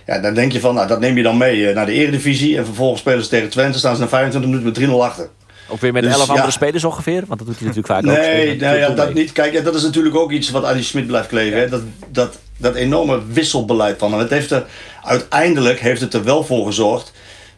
Ja, 0.05 0.19
dan 0.19 0.33
denk 0.33 0.51
je 0.51 0.59
van, 0.59 0.75
nou, 0.75 0.87
dat 0.87 0.99
neem 0.99 1.17
je 1.17 1.23
dan 1.23 1.37
mee 1.37 1.67
eh, 1.67 1.75
naar 1.75 1.85
de 1.85 1.91
eredivisie. 1.91 2.57
En 2.57 2.65
vervolgens 2.65 3.01
spelen 3.01 3.23
ze 3.23 3.29
tegen 3.29 3.49
Twente, 3.49 3.77
staan 3.77 3.95
ze 3.95 4.01
na 4.01 4.07
25 4.07 4.49
minuten 4.49 4.81
met 4.81 4.89
3-0 4.89 5.03
achter. 5.03 5.29
ook 5.67 5.79
weer 5.79 5.93
met 5.93 6.03
Dus, 6.03 6.13
11 6.13 6.25
ja. 6.25 6.33
andere 6.33 6.51
spelers 6.51 6.83
ongeveer. 6.83 7.23
Want 7.27 7.39
dat 7.39 7.47
doet 7.47 7.59
hij 7.59 7.67
natuurlijk 7.67 7.93
vaak 7.93 8.05
ook. 8.05 8.17
Nee, 8.17 8.45
nee 8.45 8.57
ja, 8.57 8.65
natuurlijk 8.65 8.95
dat 8.97 9.13
niet. 9.13 9.31
Kijk, 9.31 9.53
ja, 9.53 9.61
dat 9.61 9.75
is 9.75 9.83
natuurlijk 9.83 10.15
ook 10.15 10.31
iets 10.31 10.49
wat 10.49 10.63
Adi 10.63 10.83
Smit 10.83 11.07
blijft 11.07 11.27
kleven. 11.27 11.59
Hè? 11.59 11.69
Dat, 11.69 11.81
dat, 12.11 12.37
dat 12.57 12.75
enorme 12.75 13.21
wisselbeleid 13.31 13.99
van 13.99 14.11
hem. 14.11 14.19
Het 14.19 14.29
heeft 14.29 14.51
er, 14.51 14.65
uiteindelijk 15.03 15.79
heeft 15.79 16.01
het 16.01 16.13
er 16.13 16.23
wel 16.23 16.43
voor 16.43 16.65
gezorgd. 16.65 17.11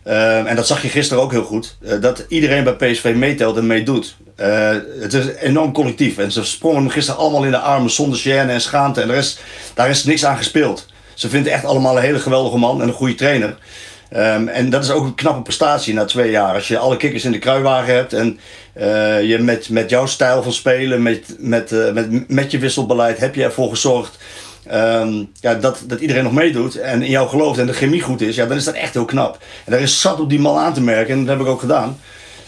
Eh, 0.10 0.50
en 0.50 0.56
dat 0.56 0.68
zag 0.68 0.82
je 0.82 0.90
gisteren 0.90 1.24
ook 1.24 1.32
heel 1.32 1.44
goed. 1.44 1.78
eh, 1.82 2.02
dat 2.02 2.26
iedereen 2.28 2.64
bij 2.64 2.74
PSV 2.74 3.14
meetelt 3.16 3.58
en 3.58 3.68
meedoet. 3.68 4.16
Eh, 4.36 4.70
het 5.00 5.14
is 5.14 5.26
enorm 5.36 5.72
collectief. 5.72 6.18
En 6.18 6.32
ze 6.32 6.44
sprongen 6.44 6.82
hem 6.82 6.90
gisteren 6.90 7.20
allemaal 7.20 7.44
in 7.44 7.52
de 7.52 7.58
armen 7.58 7.90
zonder 7.90 8.20
gêne 8.20 8.50
en 8.50 8.62
schaamte. 8.62 9.02
En 9.02 9.10
er 9.10 9.16
is, 9.16 9.40
daar 9.74 9.90
is 9.90 10.04
niks 10.04 10.26
aan 10.26 10.38
gespeeld. 10.38 10.86
Ze 11.14 11.30
vinden 11.30 11.52
echt 11.52 11.66
allemaal 11.66 11.96
een 11.96 12.04
hele 12.04 12.20
geweldige 12.20 12.58
man 12.58 12.82
en 12.82 12.88
een 12.88 12.94
goede 12.94 13.16
trainer. 13.16 13.58
Ehm, 14.10 14.48
en 14.48 14.70
dat 14.70 14.84
is 14.84 14.92
ook 14.92 15.04
een 15.04 15.16
knappe 15.16 15.42
prestatie 15.42 15.94
na 15.94 16.06
twee 16.06 16.32
jaar. 16.32 16.54
Als 16.54 16.68
je 16.68 16.78
alle 16.78 16.98
kikkers 16.98 17.26
in 17.26 17.32
de 17.32 17.40
kruiwagen 17.40 17.94
hebt 17.94 18.14
en 18.14 18.40
eh, 18.74 19.24
je 19.24 19.38
met, 19.40 19.70
met 19.70 19.90
jouw 19.90 20.06
stijl 20.06 20.44
van 20.44 20.54
spelen, 20.54 21.02
met, 21.02 21.36
met, 21.38 21.94
met, 21.94 22.30
met 22.30 22.52
je 22.52 22.58
wisselbeleid, 22.58 23.18
heb 23.18 23.36
je 23.36 23.44
ervoor 23.44 23.70
gezorgd 23.70 24.18
ehm, 24.68 25.24
ja, 25.40 25.54
dat, 25.54 25.84
dat 25.88 26.00
iedereen 26.00 26.24
nog 26.24 26.34
meedoet 26.34 26.76
en 26.76 27.02
in 27.02 27.10
jou 27.10 27.30
gelooft 27.30 27.60
en 27.60 27.66
de 27.66 27.74
chemie 27.74 28.02
goed 28.02 28.22
is. 28.22 28.36
Ja, 28.36 28.46
dan 28.46 28.58
is 28.58 28.64
dat 28.64 28.74
echt 28.74 28.94
heel 28.94 29.06
knap. 29.06 29.38
En 29.66 29.72
daar 29.72 29.82
is 29.82 30.02
zat 30.02 30.20
op 30.20 30.30
die 30.30 30.40
man 30.40 30.58
aan 30.58 30.74
te 30.74 30.82
merken 30.82 31.14
en 31.14 31.26
dat 31.26 31.38
heb 31.38 31.46
ik 31.46 31.52
ook 31.52 31.60
gedaan. 31.60 32.00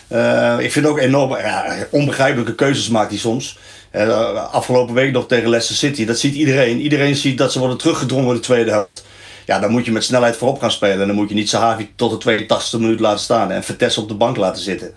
Eh, 0.08 0.56
ik 0.60 0.72
vind 0.72 0.86
ook 0.86 1.00
enorm 1.00 1.38
ja, 1.38 1.76
onbegrijpelijke 1.90 2.56
keuzes 2.56 2.90
maakt 2.90 3.10
hij 3.10 3.20
soms. 3.20 3.58
Eh, 3.92 4.52
afgelopen 4.52 4.94
week 4.94 5.12
nog 5.12 5.28
tegen 5.28 5.50
Leicester 5.50 5.76
City. 5.76 6.06
Dat 6.06 6.20
ziet 6.20 6.36
iedereen. 6.36 6.80
Iedereen 6.80 7.16
ziet 7.16 7.38
dat 7.38 7.52
ze 7.52 7.60
worden 7.60 7.78
teruggedrongen 7.78 8.28
in 8.28 8.34
de 8.34 8.40
tweede 8.40 8.72
helft. 8.72 9.04
Ja, 9.46 9.60
dan 9.60 9.72
moet 9.72 9.86
je 9.86 9.92
met 9.92 10.04
snelheid 10.04 10.38
voorop 10.38 10.60
gaan 10.60 10.72
spelen. 10.72 11.02
En 11.02 11.08
dan 11.08 11.16
moet 11.16 11.30
je 11.30 11.36
niet 11.36 11.50
Sahavi 11.50 11.90
tot 11.96 12.24
de 12.24 12.46
82e 12.46 12.80
minuut 12.80 13.00
laten 13.00 13.20
staan. 13.20 13.52
En 13.52 13.64
Vertessen 13.64 14.02
op 14.02 14.08
de 14.08 14.16
bank 14.16 14.38
laten 14.38 14.64
zitten. 14.64 14.94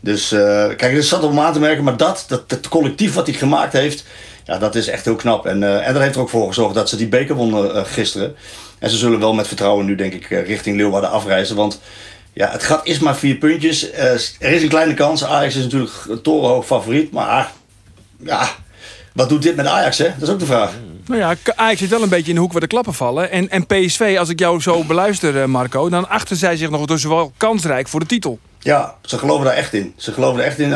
Dus 0.00 0.32
eh, 0.32 0.66
kijk, 0.76 0.82
er 0.82 1.02
zat 1.02 1.22
op 1.22 1.38
aan 1.38 1.52
te 1.52 1.60
merken. 1.60 1.84
Maar 1.84 1.96
dat, 1.96 2.24
dat, 2.28 2.42
het 2.46 2.68
collectief 2.68 3.14
wat 3.14 3.26
hij 3.26 3.36
gemaakt 3.36 3.72
heeft. 3.72 4.04
Ja, 4.44 4.58
dat 4.58 4.74
is 4.74 4.88
echt 4.88 5.04
heel 5.04 5.16
knap. 5.16 5.46
En, 5.46 5.62
eh, 5.62 5.86
en 5.86 5.92
dat 5.92 6.02
heeft 6.02 6.14
er 6.14 6.20
ook 6.20 6.28
voor 6.28 6.46
gezorgd 6.46 6.74
dat 6.74 6.88
ze 6.88 6.96
die 6.96 7.08
beker 7.08 7.34
wonnen 7.34 7.74
eh, 7.74 7.82
gisteren. 7.84 8.36
En 8.78 8.90
ze 8.90 8.96
zullen 8.96 9.18
wel 9.18 9.34
met 9.34 9.46
vertrouwen 9.46 9.86
nu 9.86 9.94
denk 9.94 10.12
ik 10.12 10.30
eh, 10.30 10.46
richting 10.46 10.76
Leeuwarden 10.76 11.10
afreizen. 11.10 11.56
Want 11.56 11.80
ja, 12.32 12.50
het 12.50 12.62
gat 12.62 12.86
is 12.86 12.98
maar 12.98 13.16
vier 13.16 13.34
puntjes. 13.34 13.92
Er 13.92 14.52
is 14.52 14.62
een 14.62 14.68
kleine 14.68 14.94
kans. 14.94 15.24
Ajax 15.24 15.56
is 15.56 15.62
natuurlijk 15.62 15.92
een 16.08 16.22
torenhoog 16.22 16.66
favoriet. 16.66 17.12
Maar 17.12 17.52
ja, 18.24 18.48
wat 19.12 19.28
doet 19.28 19.42
dit 19.42 19.56
met 19.56 19.66
Ajax 19.66 19.98
hè? 19.98 20.04
Dat 20.18 20.28
is 20.28 20.34
ook 20.34 20.38
de 20.38 20.46
vraag. 20.46 20.72
Nou 21.06 21.20
ja, 21.20 21.36
Ajax 21.54 21.80
zit 21.80 21.90
wel 21.90 22.02
een 22.02 22.08
beetje 22.08 22.28
in 22.28 22.34
de 22.34 22.40
hoek 22.40 22.52
waar 22.52 22.60
de 22.60 22.66
klappen 22.66 22.94
vallen. 22.94 23.30
En, 23.30 23.50
en 23.50 23.66
PSV, 23.66 24.16
als 24.18 24.28
ik 24.28 24.38
jou 24.38 24.60
zo 24.60 24.84
beluister, 24.84 25.50
Marco... 25.50 25.88
dan 25.88 26.08
achten 26.08 26.36
zij 26.36 26.56
zich 26.56 26.70
nog 26.70 26.86
dus 26.86 27.04
wel 27.04 27.32
kansrijk 27.36 27.88
voor 27.88 28.00
de 28.00 28.06
titel. 28.06 28.38
Ja, 28.58 28.94
ze 29.02 29.18
geloven 29.18 29.44
daar 29.44 29.54
echt 29.54 29.74
in. 29.74 29.94
Ze 29.96 30.12
geloven 30.12 30.40
er 30.40 30.46
echt 30.46 30.58
in, 30.58 30.68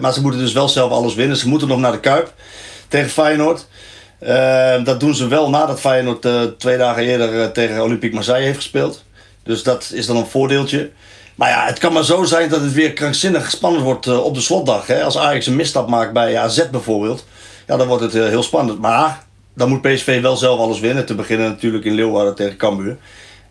maar 0.00 0.12
ze 0.12 0.20
moeten 0.20 0.40
dus 0.40 0.52
wel 0.52 0.68
zelf 0.68 0.90
alles 0.90 1.14
winnen. 1.14 1.36
Ze 1.36 1.48
moeten 1.48 1.68
nog 1.68 1.78
naar 1.78 1.92
de 1.92 2.00
Kuip 2.00 2.32
tegen 2.88 3.10
Feyenoord. 3.10 3.66
Eh, 4.18 4.84
dat 4.84 5.00
doen 5.00 5.14
ze 5.14 5.28
wel 5.28 5.50
nadat 5.50 5.80
Feyenoord 5.80 6.24
eh, 6.24 6.42
twee 6.42 6.78
dagen 6.78 7.02
eerder 7.02 7.40
eh, 7.42 7.46
tegen 7.46 7.82
Olympique 7.82 8.14
Marseille 8.14 8.44
heeft 8.44 8.56
gespeeld. 8.56 9.04
Dus 9.42 9.62
dat 9.62 9.90
is 9.94 10.06
dan 10.06 10.16
een 10.16 10.26
voordeeltje. 10.26 10.90
Maar 11.34 11.48
ja, 11.48 11.66
het 11.66 11.78
kan 11.78 11.92
maar 11.92 12.04
zo 12.04 12.22
zijn 12.24 12.48
dat 12.48 12.60
het 12.60 12.72
weer 12.72 12.92
krankzinnig 12.92 13.50
spannend 13.50 13.84
wordt 13.84 14.06
eh, 14.06 14.24
op 14.24 14.34
de 14.34 14.40
slotdag. 14.40 14.86
Hè? 14.86 15.02
Als 15.02 15.18
Ajax 15.18 15.46
een 15.46 15.56
misstap 15.56 15.88
maakt 15.88 16.12
bij 16.12 16.38
AZ 16.38 16.68
bijvoorbeeld, 16.70 17.26
ja, 17.66 17.76
dan 17.76 17.86
wordt 17.86 18.02
het 18.02 18.12
heel 18.12 18.42
spannend. 18.42 18.80
Maar 18.80 19.24
dan 19.54 19.68
moet 19.68 19.82
PSV 19.82 20.20
wel 20.20 20.36
zelf 20.36 20.58
alles 20.60 20.80
winnen. 20.80 21.06
Te 21.06 21.14
beginnen 21.14 21.48
natuurlijk 21.48 21.84
in 21.84 21.94
Leeuwarden 21.94 22.34
tegen 22.34 22.56
Cambuur. 22.56 22.96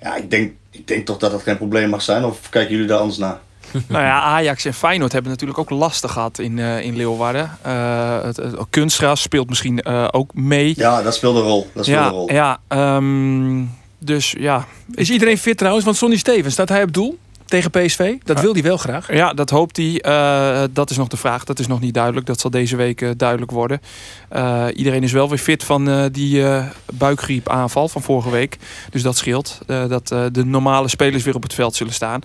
Ja, 0.01 0.15
ik 0.15 0.29
denk, 0.29 0.53
ik 0.71 0.87
denk 0.87 1.05
toch 1.05 1.17
dat 1.17 1.31
dat 1.31 1.41
geen 1.41 1.57
probleem 1.57 1.89
mag 1.89 2.01
zijn. 2.01 2.25
Of 2.25 2.49
kijken 2.49 2.71
jullie 2.71 2.87
daar 2.87 2.99
anders 2.99 3.17
naar? 3.17 3.39
nou 3.87 4.03
ja, 4.03 4.21
Ajax 4.21 4.65
en 4.65 4.73
Feyenoord 4.73 5.11
hebben 5.11 5.31
natuurlijk 5.31 5.59
ook 5.59 5.69
lastig 5.69 6.11
gehad 6.11 6.39
in, 6.39 6.59
eh, 6.59 6.81
in 6.81 6.95
Leeuwarden. 6.95 7.51
Eh, 7.61 8.21
het, 8.23 8.37
het- 8.37 8.55
kunstgras 8.69 9.21
speelt 9.21 9.49
misschien 9.49 9.79
eh, 9.81 10.07
ook 10.11 10.33
mee. 10.33 10.73
Ja, 10.75 11.01
dat 11.01 11.15
speelt 11.15 11.35
een 11.35 11.41
rol. 11.41 11.67
Dat 11.73 11.85
speelt 11.85 11.99
een 11.99 12.05
Ja, 12.05 12.09
rol. 12.09 12.31
ja 12.31 12.59
ehm, 12.67 13.61
dus 13.99 14.35
ja, 14.37 14.65
Is 14.91 15.09
iedereen 15.09 15.37
fit 15.37 15.57
trouwens? 15.57 15.85
Want 15.85 15.97
Sonny 15.97 16.17
Stevens, 16.17 16.53
staat 16.53 16.69
hij 16.69 16.83
op 16.83 16.93
doel 16.93 17.17
tegen 17.53 17.71
PSV? 17.71 18.15
Dat 18.23 18.41
wil 18.41 18.53
hij 18.53 18.61
wel 18.63 18.77
graag. 18.77 19.13
Ja, 19.13 19.33
dat 19.33 19.49
hoopt 19.49 19.77
hij. 19.77 20.01
Eh, 20.01 20.63
dat 20.71 20.89
is 20.89 20.97
nog 20.97 21.07
de 21.07 21.17
vraag. 21.17 21.43
Dat 21.43 21.59
is 21.59 21.67
nog 21.67 21.79
niet 21.79 21.93
duidelijk. 21.93 22.25
Dat 22.25 22.39
zal 22.39 22.49
deze 22.49 22.75
week 22.75 23.01
eh, 23.01 23.09
duidelijk 23.17 23.51
worden. 23.51 23.81
Eh, 24.29 24.65
iedereen 24.75 25.03
is 25.03 25.11
wel 25.11 25.29
weer 25.29 25.37
fit 25.37 25.63
van 25.63 25.89
eh, 25.89 26.05
die 26.11 26.45
eh 26.47 26.63
buikgriepaanval 26.93 27.87
van 27.87 28.01
vorige 28.01 28.29
week. 28.29 28.57
Dus 28.89 29.01
dat 29.01 29.17
scheelt. 29.17 29.59
Eh, 29.67 29.87
dat 29.87 30.11
eh, 30.11 30.23
de 30.31 30.45
normale 30.45 30.87
spelers 30.87 31.23
weer 31.23 31.35
op 31.35 31.43
het 31.43 31.53
veld 31.53 31.75
zullen 31.75 31.93
staan. 31.93 32.21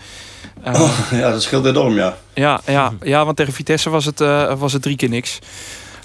Eh, 0.62 0.90
Ja, 1.10 1.30
dat 1.30 1.42
scheelt 1.42 1.64
enorm, 1.66 1.94
ja. 1.94 2.16
ja, 2.34 2.60
ja, 2.66 2.92
ja, 3.02 3.24
want 3.24 3.36
tegen 3.36 3.52
Vitesse 3.52 3.90
was 3.90 4.04
het, 4.04 4.20
eh, 4.20 4.58
was 4.58 4.72
het 4.72 4.82
drie 4.82 4.96
keer 4.96 5.08
niks. 5.08 5.38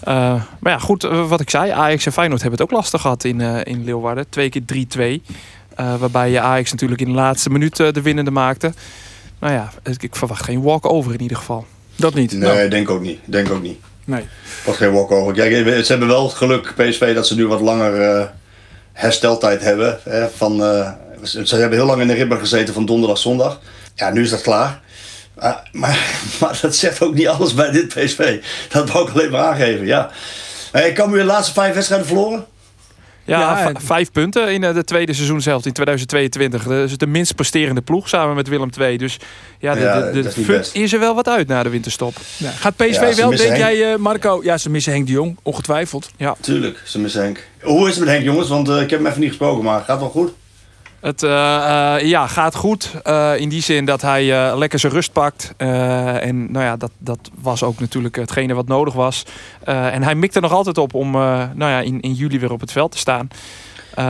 Eh, 0.04 0.14
maar 0.60 0.72
ja, 0.72 0.80
goed, 0.80 1.02
wat 1.04 1.40
ik 1.40 1.50
zei. 1.50 1.72
Ajax 1.72 2.06
en 2.06 2.12
Feyenoord 2.12 2.42
hebben 2.42 2.60
het 2.60 2.70
ook 2.70 2.78
lastig 2.78 3.02
gehad 3.02 3.24
in, 3.24 3.42
eh, 3.42 3.60
in 3.64 3.84
Leeuwarden. 3.84 4.30
Twee 4.30 4.50
keer 4.50 4.66
3-2. 4.66 5.22
Eh, 5.76 5.96
waarbij 5.96 6.32
je 6.32 6.40
Ajax 6.40 6.72
natuurlijk 6.72 7.02
in 7.02 7.08
de 7.08 7.14
laatste 7.14 7.50
minuut 7.50 7.80
eh, 7.80 7.92
de 7.92 8.02
winnende 8.02 8.32
maakte. 8.32 8.74
Nou 9.44 9.56
ja, 9.56 9.72
ik 9.84 10.04
ik 10.04 10.16
verwacht 10.16 10.44
geen 10.44 10.62
walk-over 10.62 11.14
in 11.14 11.22
ieder 11.22 11.38
geval. 11.38 11.66
Dat 11.96 12.14
niet. 12.14 12.32
Nee, 12.32 12.42
Nou, 12.42 12.68
denk 12.70 12.90
ook 12.90 13.02
niet. 13.02 13.20
Denk 13.26 13.52
ook 13.52 13.62
niet. 13.62 13.80
nee. 14.06 14.26
Wat 14.66 14.76
geen 14.76 14.92
walkover. 14.92 15.34
Kijk, 15.34 15.52
ze 15.86 15.92
hebben 15.92 16.08
wel 16.08 16.24
het 16.24 16.34
geluk, 16.34 16.74
PSV, 16.76 17.16
dat 17.16 17.28
ze 17.28 17.36
nu 17.36 17.48
wat 17.48 17.62
langer 17.62 18.02
eh, 18.02 18.26
hersteltijd 18.94 19.62
hebben. 19.62 20.00
Hè, 20.04 20.30
van, 20.30 20.64
eh, 20.64 20.92
ze, 21.24 21.48
ze 21.48 21.56
hebben 21.56 21.78
heel 21.78 21.88
lang 21.88 22.02
in 22.02 22.08
de 22.08 22.14
ribben 22.14 22.40
gezeten 22.40 22.74
van 22.74 22.86
donderdag, 22.86 23.18
zondag. 23.18 23.60
Ja, 23.96 24.10
nu 24.10 24.22
is 24.22 24.30
dat 24.30 24.42
klaar. 24.42 24.82
Ah, 25.38 25.56
maar, 25.72 26.00
maar 26.40 26.60
dat 26.62 26.76
zegt 26.76 27.02
ook 27.02 27.14
niet 27.14 27.28
alles 27.28 27.54
bij 27.54 27.72
dit 27.72 27.88
PSV. 27.88 28.44
Dat 28.70 28.90
wou 28.90 29.08
ik 29.10 29.14
alleen 29.14 29.32
maar 29.32 29.42
aangeven, 29.46 29.86
ja. 29.86 30.10
Eh, 30.72 30.88
Ik 30.88 30.94
kan 30.94 31.12
nu 31.12 31.18
de 31.18 31.24
laatste 31.24 31.54
vijf 31.54 31.74
wedstrijden 31.74 32.08
verloren. 32.08 32.46
Ja, 33.26 33.40
Ja, 33.40 33.72
vijf 33.80 34.12
punten 34.12 34.54
in 34.54 34.64
eh, 34.64 34.74
de 34.74 34.84
tweede 34.84 35.14
seizoen 35.14 35.42
zelf, 35.42 35.66
in 35.66 35.74
2022. 35.74 36.64
Dat 36.64 36.90
is 36.90 36.98
de 36.98 37.08
minst 37.08 37.36
presterende 37.36 37.82
ploeg 37.82 38.10
samen 38.10 38.36
met 38.36 38.48
Willem 38.48 38.70
II. 38.80 38.98
Dus 38.98 39.18
ja, 39.60 39.74
de, 39.74 39.80
Ja, 39.80 40.00
de, 40.12 40.70
is 40.74 40.94
er 40.94 41.00
wel 41.00 41.16
wat 41.16 41.28
uit 41.28 41.48
na 41.48 41.64
de 41.64 41.70
winterstop. 41.70 42.16
Ja. 42.38 42.50
Gaat 42.50 42.76
PSV 42.76 42.92
Ja, 42.92 43.16
wel, 43.16 43.30
denk 43.30 43.42
Henk. 43.42 43.56
jij, 43.58 43.92
eh, 43.94 43.98
Marco? 44.00 44.40
Ja, 44.44 44.58
ze 44.58 44.70
missen 44.70 44.94
Henk 44.94 45.06
de 45.06 45.12
Jong, 45.12 45.38
ongetwijfeld. 45.44 46.12
Tuurlijk, 46.40 46.82
ze 46.86 47.00
missen 47.00 47.22
Henk. 47.22 47.48
Hoe 47.62 47.88
is 47.88 47.96
het 47.96 48.00
met 48.04 48.14
Henk, 48.14 48.24
jongens? 48.24 48.50
Want 48.50 48.70
eh, 48.70 48.82
ik 48.82 48.90
heb 48.90 49.00
hem 49.00 49.08
even 49.08 49.20
niet 49.20 49.30
gesproken, 49.30 49.64
maar 49.64 49.82
gaat 49.82 50.00
wel 50.00 50.10
goed? 50.10 50.32
Het 51.04 51.24
eh, 51.24 51.96
eh, 51.96 52.02
ja, 52.08 52.28
gaat 52.28 52.56
goed. 52.56 52.92
eh, 53.04 53.34
in 53.38 53.50
die 53.50 53.62
zin 53.62 53.86
dat 53.86 54.02
hij 54.02 54.56
lekker 54.58 54.80
zijn 54.80 54.94
rust 54.94 55.12
pakt. 55.12 55.54
En 55.58 56.52
nou 56.52 56.66
ja, 56.66 56.78
dat, 56.78 56.92
dat 56.98 57.20
was 57.42 57.64
ook 57.64 57.80
natuurlijk 57.80 58.16
hetgene 58.16 58.54
wat 58.54 58.68
nodig 58.68 58.94
was. 58.94 59.26
En 59.64 60.04
hij 60.04 60.16
mikt 60.16 60.36
er 60.36 60.42
nog 60.42 60.52
altijd 60.52 60.78
op 60.78 60.94
om 60.94 61.12
nou 61.12 61.54
ja, 61.58 61.80
in, 61.80 62.02
in 62.02 62.14
juli 62.14 62.40
weer 62.40 62.52
op 62.52 62.60
het 62.60 62.72
veld 62.72 62.92
te 62.92 62.98
staan. 62.98 63.28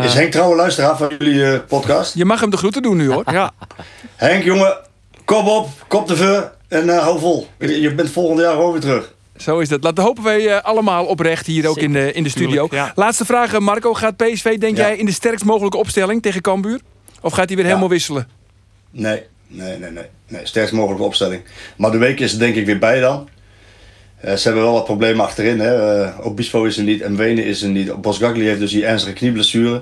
Is 0.04 0.14
Henk 0.14 0.32
trouwe 0.32 0.56
luisteraar 0.56 0.98
van 0.98 1.16
jullie 1.18 1.60
podcast? 1.60 2.16
Je 2.16 2.26
mag 2.26 2.40
hem 2.40 2.50
de 2.50 2.58
groeten 2.58 2.82
doen 2.82 2.98
nu, 2.98 3.12
hoor. 3.12 3.24
Ja, 3.32 3.52
Henk, 4.16 4.44
jongen, 4.44 4.78
kop 5.26 5.48
op, 5.48 5.70
kop 5.88 6.08
de 6.08 6.16
veur 6.16 6.52
en 6.68 6.90
hou 6.90 7.20
vol. 7.20 7.48
Je, 7.60 7.82
je 7.82 7.94
bent 7.94 8.10
volgend 8.12 8.40
jaar 8.40 8.54
gewoon 8.54 8.72
weer 8.72 8.82
terug. 8.82 9.14
Zo 9.38 9.60
is 9.60 9.70
dat. 9.70 9.82
Dat 9.82 9.98
hopen 9.98 10.24
wij 10.24 10.48
eh, 10.48 10.64
allemaal 10.64 11.06
oprecht 11.06 11.46
hier 11.46 11.68
ook 11.68 11.78
in 11.78 11.94
de, 11.94 12.12
in 12.14 12.24
de 12.24 12.30
studio. 12.30 12.68
Tuurlijk, 12.68 12.74
ja. 12.74 12.92
Laatste 12.96 13.26
vraag, 13.26 13.54
eh, 13.54 13.60
Marco. 13.60 13.94
Gaat 13.94 14.18
PSV, 14.18 14.58
denk 14.58 14.78
Ja. 14.78 14.84
jij, 14.88 14.98
in 14.98 15.06
de 15.06 15.12
sterkst 15.12 15.46
mogelijke 15.46 15.78
opstelling 15.78 16.22
tegen 16.22 16.42
Cambuur? 16.42 16.80
Of 17.22 17.34
gaat 17.34 17.46
hij 17.48 17.56
weer 17.56 17.58
Ja. 17.66 17.70
helemaal 17.70 17.90
wisselen? 17.90 18.28
Nee, 18.92 19.24
nee, 19.48 19.78
nee, 19.78 19.92
nee. 19.92 20.04
nee 20.28 20.46
sterkst 20.46 20.74
mogelijke 20.74 21.04
opstelling. 21.04 21.42
Maar 21.78 21.92
de 21.92 21.98
week 21.98 22.20
is 22.20 22.34
er 22.34 22.40
denk 22.40 22.56
ik 22.56 22.66
weer 22.66 22.80
bij 22.80 23.00
dan. 23.00 23.30
Eh, 24.24 24.36
ze 24.36 24.44
hebben 24.48 24.64
wel 24.64 24.74
wat 24.74 24.86
problemen 24.86 25.26
achterin. 25.26 25.60
Hè. 25.60 26.02
Eh, 26.02 26.26
Obispo 26.26 26.64
is 26.64 26.78
er 26.78 26.84
niet 26.84 27.02
en 27.02 27.16
Wenen 27.16 27.46
is 27.46 27.62
er 27.62 27.70
niet. 27.70 28.02
Bosgagli 28.02 28.46
heeft 28.46 28.60
dus 28.60 28.72
die 28.72 28.86
ernstige 28.86 29.14
knieblessure. 29.14 29.82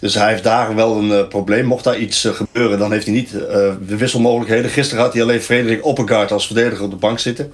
Dus 0.00 0.14
hij 0.14 0.28
heeft 0.28 0.42
daar 0.44 0.74
wel 0.74 0.96
een 0.96 1.12
eh, 1.12 1.28
probleem. 1.28 1.64
Mocht 1.64 1.84
daar 1.84 1.98
iets 1.98 2.28
gebeuren, 2.32 2.78
dan 2.78 2.92
heeft 2.92 3.06
hij 3.06 3.14
niet 3.14 3.30
de 3.30 3.96
wisselmogelijkheden. 3.96 4.70
Gisteren 4.70 5.02
had 5.04 5.12
hij 5.12 5.22
alleen 5.22 5.40
Frederik 5.40 5.84
Oppegaard 5.84 6.32
als 6.32 6.46
verdediger 6.46 6.84
op 6.84 6.90
de 6.90 6.96
bank 6.96 7.18
zitten. 7.18 7.52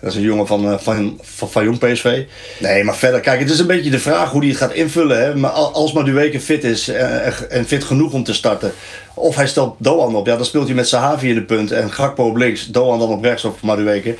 Dat 0.00 0.10
is 0.10 0.16
een 0.16 0.22
jongen 0.22 0.46
van, 0.46 0.80
van, 0.80 1.18
van, 1.22 1.50
van 1.50 1.64
Jong 1.64 1.78
PSV. 1.78 2.22
Nee, 2.58 2.84
maar 2.84 2.96
verder, 2.96 3.20
kijk, 3.20 3.40
het 3.40 3.50
is 3.50 3.58
een 3.58 3.66
beetje 3.66 3.90
de 3.90 3.98
vraag 3.98 4.30
hoe 4.30 4.40
hij 4.40 4.48
het 4.48 4.58
gaat 4.58 4.72
invullen. 4.72 5.22
Hè. 5.22 5.34
Maar 5.36 5.50
al- 5.50 5.72
als 5.72 5.92
maar 5.92 6.30
fit 6.40 6.64
is 6.64 6.88
en, 6.88 7.50
en 7.50 7.64
fit 7.66 7.84
genoeg 7.84 8.12
om 8.12 8.24
te 8.24 8.34
starten. 8.34 8.72
Of 9.14 9.36
hij 9.36 9.46
stelt 9.46 9.74
Doan 9.78 10.14
op. 10.14 10.26
Ja, 10.26 10.36
dan 10.36 10.44
speelt 10.44 10.66
hij 10.66 10.74
met 10.74 10.88
Sahavi 10.88 11.28
in 11.28 11.34
de 11.34 11.42
punt. 11.42 11.70
En 11.70 11.92
Gakpo 11.92 12.26
op 12.26 12.36
links. 12.36 12.66
Doan 12.66 12.98
dan 12.98 13.08
op 13.08 13.24
rechts 13.24 13.44
of 13.44 13.62
Madueke. 13.62 14.16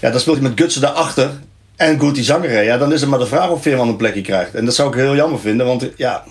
Ja, 0.00 0.10
dan 0.10 0.20
speelt 0.20 0.38
hij 0.38 0.48
met 0.48 0.60
Gutsen 0.60 0.80
daarachter. 0.80 1.30
En 1.76 2.00
Guti 2.00 2.22
Zangere. 2.22 2.62
Ja, 2.62 2.78
dan 2.78 2.92
is 2.92 3.00
het 3.00 3.10
maar 3.10 3.18
de 3.18 3.26
vraag 3.26 3.50
of 3.50 3.62
Veerman 3.62 3.88
een 3.88 3.96
plekje 3.96 4.20
krijgt. 4.20 4.54
En 4.54 4.64
dat 4.64 4.74
zou 4.74 4.88
ik 4.88 4.94
heel 4.94 5.14
jammer 5.14 5.40
vinden. 5.40 5.66
Want 5.66 5.88
ja... 5.96 6.24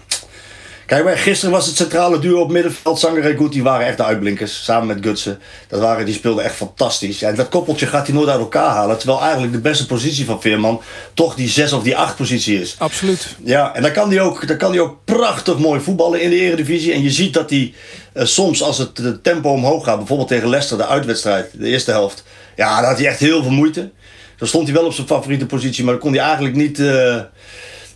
Kijk, 0.85 1.03
maar 1.03 1.17
gisteren 1.17 1.53
was 1.53 1.65
het 1.65 1.75
centrale 1.75 2.19
duo 2.19 2.39
op 2.41 2.51
middenveld. 2.51 2.99
Zangere 2.99 3.29
en 3.29 3.37
Guti 3.37 3.61
waren 3.63 3.85
echt 3.87 3.97
de 3.97 4.03
uitblinkers. 4.03 4.63
Samen 4.63 4.87
met 4.87 4.97
Gutsen. 5.01 5.39
Dat 5.67 5.79
waren, 5.79 6.05
die 6.05 6.13
speelden 6.13 6.43
echt 6.43 6.55
fantastisch. 6.55 7.21
En 7.21 7.35
dat 7.35 7.49
koppeltje 7.49 7.87
gaat 7.87 8.07
hij 8.07 8.15
nooit 8.15 8.29
uit 8.29 8.39
elkaar 8.39 8.69
halen. 8.69 8.97
Terwijl 8.97 9.21
eigenlijk 9.21 9.53
de 9.53 9.59
beste 9.59 9.85
positie 9.85 10.25
van 10.25 10.41
Veerman... 10.41 10.81
toch 11.13 11.35
die 11.35 11.49
6 11.49 11.73
of 11.73 11.83
die 11.83 11.97
8 11.97 12.15
positie 12.15 12.61
is. 12.61 12.75
Absoluut. 12.77 13.27
Ja, 13.43 13.75
en 13.75 13.81
dan 13.81 13.91
kan 13.91 14.09
hij 14.09 14.21
ook, 14.21 14.47
dan 14.47 14.57
kan 14.57 14.79
ook 14.79 14.97
prachtig 15.05 15.57
mooi 15.57 15.79
voetballen 15.81 16.21
in 16.21 16.29
de 16.29 16.35
Eredivisie. 16.39 16.93
En 16.93 17.01
je 17.01 17.11
ziet 17.11 17.33
dat 17.33 17.49
hij 17.49 17.73
eh, 18.13 18.25
soms 18.25 18.63
als 18.63 18.77
het 18.77 18.95
de 18.95 19.21
tempo 19.21 19.49
omhoog 19.49 19.83
gaat, 19.83 19.97
bijvoorbeeld 19.97 20.29
tegen 20.29 20.49
Leicester, 20.49 20.77
de 20.77 20.87
uitwedstrijd, 20.87 21.49
de 21.53 21.67
eerste 21.67 21.91
helft. 21.91 22.23
Ja, 22.55 22.79
dan 22.79 22.89
had 22.89 22.97
hij 22.97 23.07
echt 23.07 23.19
heel 23.19 23.41
veel 23.41 23.51
moeite. 23.51 23.91
Dan 24.37 24.47
stond 24.47 24.67
hij 24.67 24.75
wel 24.75 24.85
op 24.85 24.93
zijn 24.93 25.07
favoriete 25.07 25.45
positie, 25.45 25.83
maar 25.83 25.93
dan 25.93 26.01
kon 26.01 26.13
hij 26.13 26.23
eigenlijk 26.23 26.55
niet. 26.55 26.79
eh, 26.79 27.19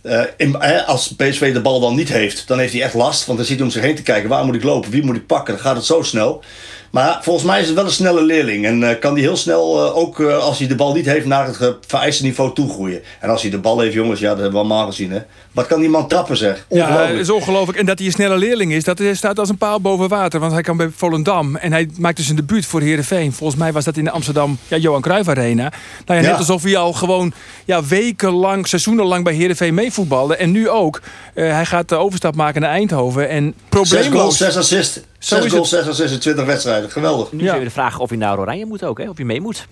eh, 0.02 0.22
in, 0.36 0.56
als 0.86 1.14
PSV 1.16 1.52
de 1.52 1.60
bal 1.60 1.80
dan 1.80 1.94
niet 1.94 2.08
heeft, 2.08 2.46
dan 2.46 2.58
heeft 2.58 2.72
hij 2.72 2.82
echt 2.82 2.94
last. 2.94 3.26
Want 3.26 3.38
dan 3.38 3.46
zit 3.46 3.56
hij 3.56 3.66
om 3.66 3.72
zich 3.72 3.82
heen 3.82 3.94
te 3.94 4.02
kijken: 4.02 4.28
waar 4.28 4.44
moet 4.44 4.54
ik 4.54 4.62
lopen, 4.62 4.90
wie 4.90 5.04
moet 5.04 5.16
ik 5.16 5.26
pakken? 5.26 5.54
Dan 5.54 5.62
gaat 5.62 5.76
het 5.76 5.84
zo 5.84 6.02
snel. 6.02 6.42
Maar 6.90 7.18
volgens 7.22 7.46
mij 7.46 7.60
is 7.60 7.66
het 7.66 7.74
wel 7.76 7.84
een 7.84 7.90
snelle 7.90 8.22
leerling. 8.22 8.64
En 8.66 8.88
eh, 8.90 8.98
kan 9.00 9.12
hij 9.12 9.22
heel 9.22 9.36
snel, 9.36 9.86
eh, 9.86 9.96
ook 9.96 10.20
eh, 10.20 10.38
als 10.38 10.58
hij 10.58 10.68
de 10.68 10.74
bal 10.74 10.94
niet 10.94 11.06
heeft, 11.06 11.26
naar 11.26 11.46
het 11.46 11.76
vereiste 11.86 12.22
niveau 12.22 12.54
toegroeien. 12.54 13.02
En 13.20 13.28
als 13.30 13.42
hij 13.42 13.50
de 13.50 13.58
bal 13.58 13.80
heeft, 13.80 13.94
jongens, 13.94 14.20
ja, 14.20 14.28
dat 14.28 14.38
hebben 14.38 14.52
we 14.60 14.66
allemaal 14.66 14.86
gezien. 14.86 15.10
Hè. 15.10 15.18
Wat 15.52 15.66
kan 15.66 15.80
die 15.80 15.88
man 15.88 16.08
trappen, 16.08 16.36
zeg? 16.36 16.66
Ja, 16.68 17.06
het 17.06 17.18
is 17.18 17.30
ongelooflijk. 17.30 17.78
En 17.78 17.86
dat 17.86 17.98
hij 17.98 18.06
een 18.06 18.12
snelle 18.12 18.36
leerling 18.36 18.72
is, 18.72 18.84
dat 18.84 19.00
staat 19.12 19.38
als 19.38 19.48
een 19.48 19.56
paal 19.56 19.80
boven 19.80 20.08
water. 20.08 20.40
Want 20.40 20.52
hij 20.52 20.62
kan 20.62 20.76
bij 20.76 20.90
Volendam 20.96 21.56
en 21.56 21.72
hij 21.72 21.88
maakt 21.98 22.16
dus 22.16 22.28
een 22.28 22.36
debuut 22.36 22.66
voor 22.66 22.80
Heerenveen. 22.80 23.32
Volgens 23.32 23.58
mij 23.60 23.72
was 23.72 23.84
dat 23.84 23.96
in 23.96 24.04
de 24.04 24.10
Amsterdam 24.10 24.58
ja, 24.68 24.76
Johan 24.76 25.00
Cruijff 25.00 25.28
Arena. 25.28 25.62
Nou 25.62 25.72
ja, 26.06 26.14
net 26.14 26.24
Ja. 26.24 26.36
alsof 26.36 26.62
hij 26.62 26.76
al 26.76 26.92
gewoon 26.92 27.32
ja, 27.64 27.84
wekenlang, 27.84 28.66
seizoenenlang 28.68 29.24
bij 29.24 29.34
Heerenveen 29.34 29.74
meevoetbalde. 29.74 30.36
En 30.36 30.50
nu 30.50 30.68
ook. 30.68 31.00
Hij 31.34 31.64
gaat 31.66 31.88
de 31.88 31.96
overstap 31.96 32.34
maken 32.34 32.60
naar 32.60 32.70
Eindhoven. 32.70 33.28
En 33.28 33.44
Zes 33.44 33.70
goals, 33.70 33.90
probleemloos. 33.90 34.36
zes 34.36 34.56
assists. 34.56 35.00
Zo 35.18 35.34
Zes 35.36 35.44
is 35.44 35.50
goals, 35.52 35.68
zes 35.68 35.88
assists 35.88 36.12
in 36.12 36.18
20 36.18 36.44
wedstrijden. 36.44 36.90
Geweldig. 36.90 37.32
Nu 37.32 37.42
Ja. 37.44 37.50
is 37.50 37.56
weer 37.56 37.64
de 37.64 37.70
vraag 37.70 37.98
of 37.98 38.10
je 38.10 38.16
naar 38.16 38.38
Oranje 38.38 38.66
moet 38.66 38.84
ook, 38.84 38.98
hè? 38.98 39.08
of 39.08 39.18
je 39.18 39.24
mee 39.24 39.40
moet. 39.40 39.66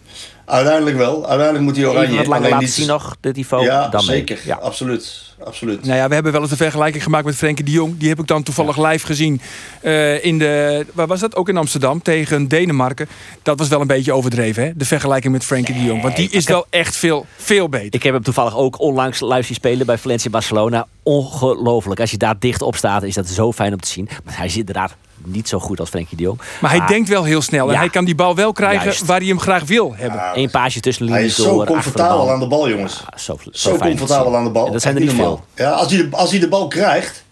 Uiteindelijk 0.45 0.97
wel. 0.97 1.15
Uiteindelijk 1.27 1.65
moet 1.65 1.77
hij 1.77 1.87
oranje. 1.87 2.17
Wat 2.17 2.27
langer 2.27 2.49
laten 2.51 2.65
niet- 2.65 2.73
zien 2.75 2.87
nog, 2.87 3.17
dit 3.21 3.37
niveau. 3.37 3.65
Ja, 3.65 3.89
dan 3.89 4.07
mee. 4.07 4.17
zeker. 4.17 4.39
Ja. 4.45 4.55
Absoluut. 4.57 5.25
Absoluut. 5.45 5.85
Nou 5.85 5.97
ja, 5.97 6.09
we 6.09 6.15
hebben 6.15 6.33
wel 6.33 6.41
eens 6.41 6.51
een 6.51 6.57
vergelijking 6.57 7.03
gemaakt 7.03 7.25
met 7.25 7.35
Frenkie 7.37 7.65
de 7.65 7.71
Jong. 7.71 7.99
Die 7.99 8.09
heb 8.09 8.19
ik 8.19 8.27
dan 8.27 8.43
toevallig 8.43 8.77
live 8.91 9.07
gezien 9.07 9.41
eh, 9.81 10.25
in 10.25 10.39
de... 10.39 10.87
Waar 10.93 11.07
was 11.07 11.21
dat? 11.21 11.37
Ook 11.37 11.49
in 11.49 11.57
Amsterdam 11.57 12.03
tegen 12.03 12.49
Denemarken. 12.49 13.09
Dat 13.43 13.59
was 13.59 13.69
wel 13.69 13.81
een 13.81 13.87
beetje 13.87 14.13
overdreven, 14.13 14.63
hè? 14.65 14.71
De 14.77 14.85
vergelijking 14.85 15.33
met 15.33 15.45
Frenkie 15.45 15.75
de 15.75 15.83
Jong. 15.85 16.03
Want 16.03 16.17
die 16.17 16.31
is 16.31 16.45
wel 16.45 16.67
echt 16.71 16.97
veel, 16.97 17.27
veel 17.37 17.69
beter. 17.69 17.95
Ik 17.95 18.03
heb 18.03 18.13
hem 18.15 18.23
toevallig 18.23 18.57
ook 18.57 18.81
onlangs 18.81 19.21
live 19.21 19.43
zien 19.43 19.55
spelen 19.55 19.87
bij 19.87 19.99
Valencia 19.99 20.31
Barcelona. 20.31 20.87
Ongelooflijk. 21.03 22.01
Als 22.01 22.11
je 22.11 22.17
daar 22.17 22.39
dicht 22.39 22.63
op 22.63 22.77
staat, 22.77 23.03
is 23.03 23.15
dat 23.15 23.27
zo 23.29 23.53
fijn 23.53 23.73
om 23.73 23.81
te 23.81 23.89
zien. 23.89 24.09
Maar 24.25 24.37
hij 24.37 24.49
zit 24.49 24.59
inderdaad 24.59 24.95
niet 25.27 25.49
zo 25.49 25.59
goed 25.59 25.81
als 25.81 25.89
Frenkie 25.89 26.17
de 26.17 26.23
Jong. 26.23 26.41
Maar 26.61 26.71
hij 26.71 26.87
denkt 26.87 27.09
wel 27.09 27.25
heel 27.25 27.43
snel. 27.43 27.67
En 27.67 27.73
Ja. 27.73 27.79
hij 27.79 27.89
kan 27.89 28.05
die 28.05 28.15
bal 28.15 28.35
wel 28.35 28.53
krijgen 28.53 28.85
Juist. 28.85 29.05
waar 29.07 29.19
hij 29.19 29.27
hem 29.29 29.41
graag 29.41 29.65
wil 29.65 29.95
hebben. 29.97 30.21
Ja, 30.21 30.37
Eén 30.37 30.51
paasje 30.51 30.81
tussen 30.81 31.07
de 31.07 31.13
hij 31.13 31.21
linies 31.21 31.39
is 31.39 31.45
door. 31.45 31.53
zo 31.55 31.61
achter 31.61 31.67
de 31.77 31.83
comfortabel 31.83 32.31
aan 32.31 32.41
de 32.41 32.47
bal, 32.47 32.69
jongens. 32.69 33.03
Ja, 33.11 33.19
zo, 33.19 33.37
zo, 33.43 33.51
Zo 33.71 33.77
comfortabel 33.77 34.37
aan 34.37 34.45
de 34.45 34.51
bal. 34.51 34.67
En 34.67 34.73
dat 34.73 34.83
zijn 34.83 34.95
er 34.95 35.01
niet 35.01 35.17
normaal. 35.17 35.45
veel. 35.55 35.65
Ja, 35.67 35.71
als 35.71 35.93
hij, 35.93 36.09
de, 36.11 36.17
als 36.17 36.31
hij 36.31 36.41
de 36.41 36.49
bal 36.49 36.69
krijgt, 36.69 37.25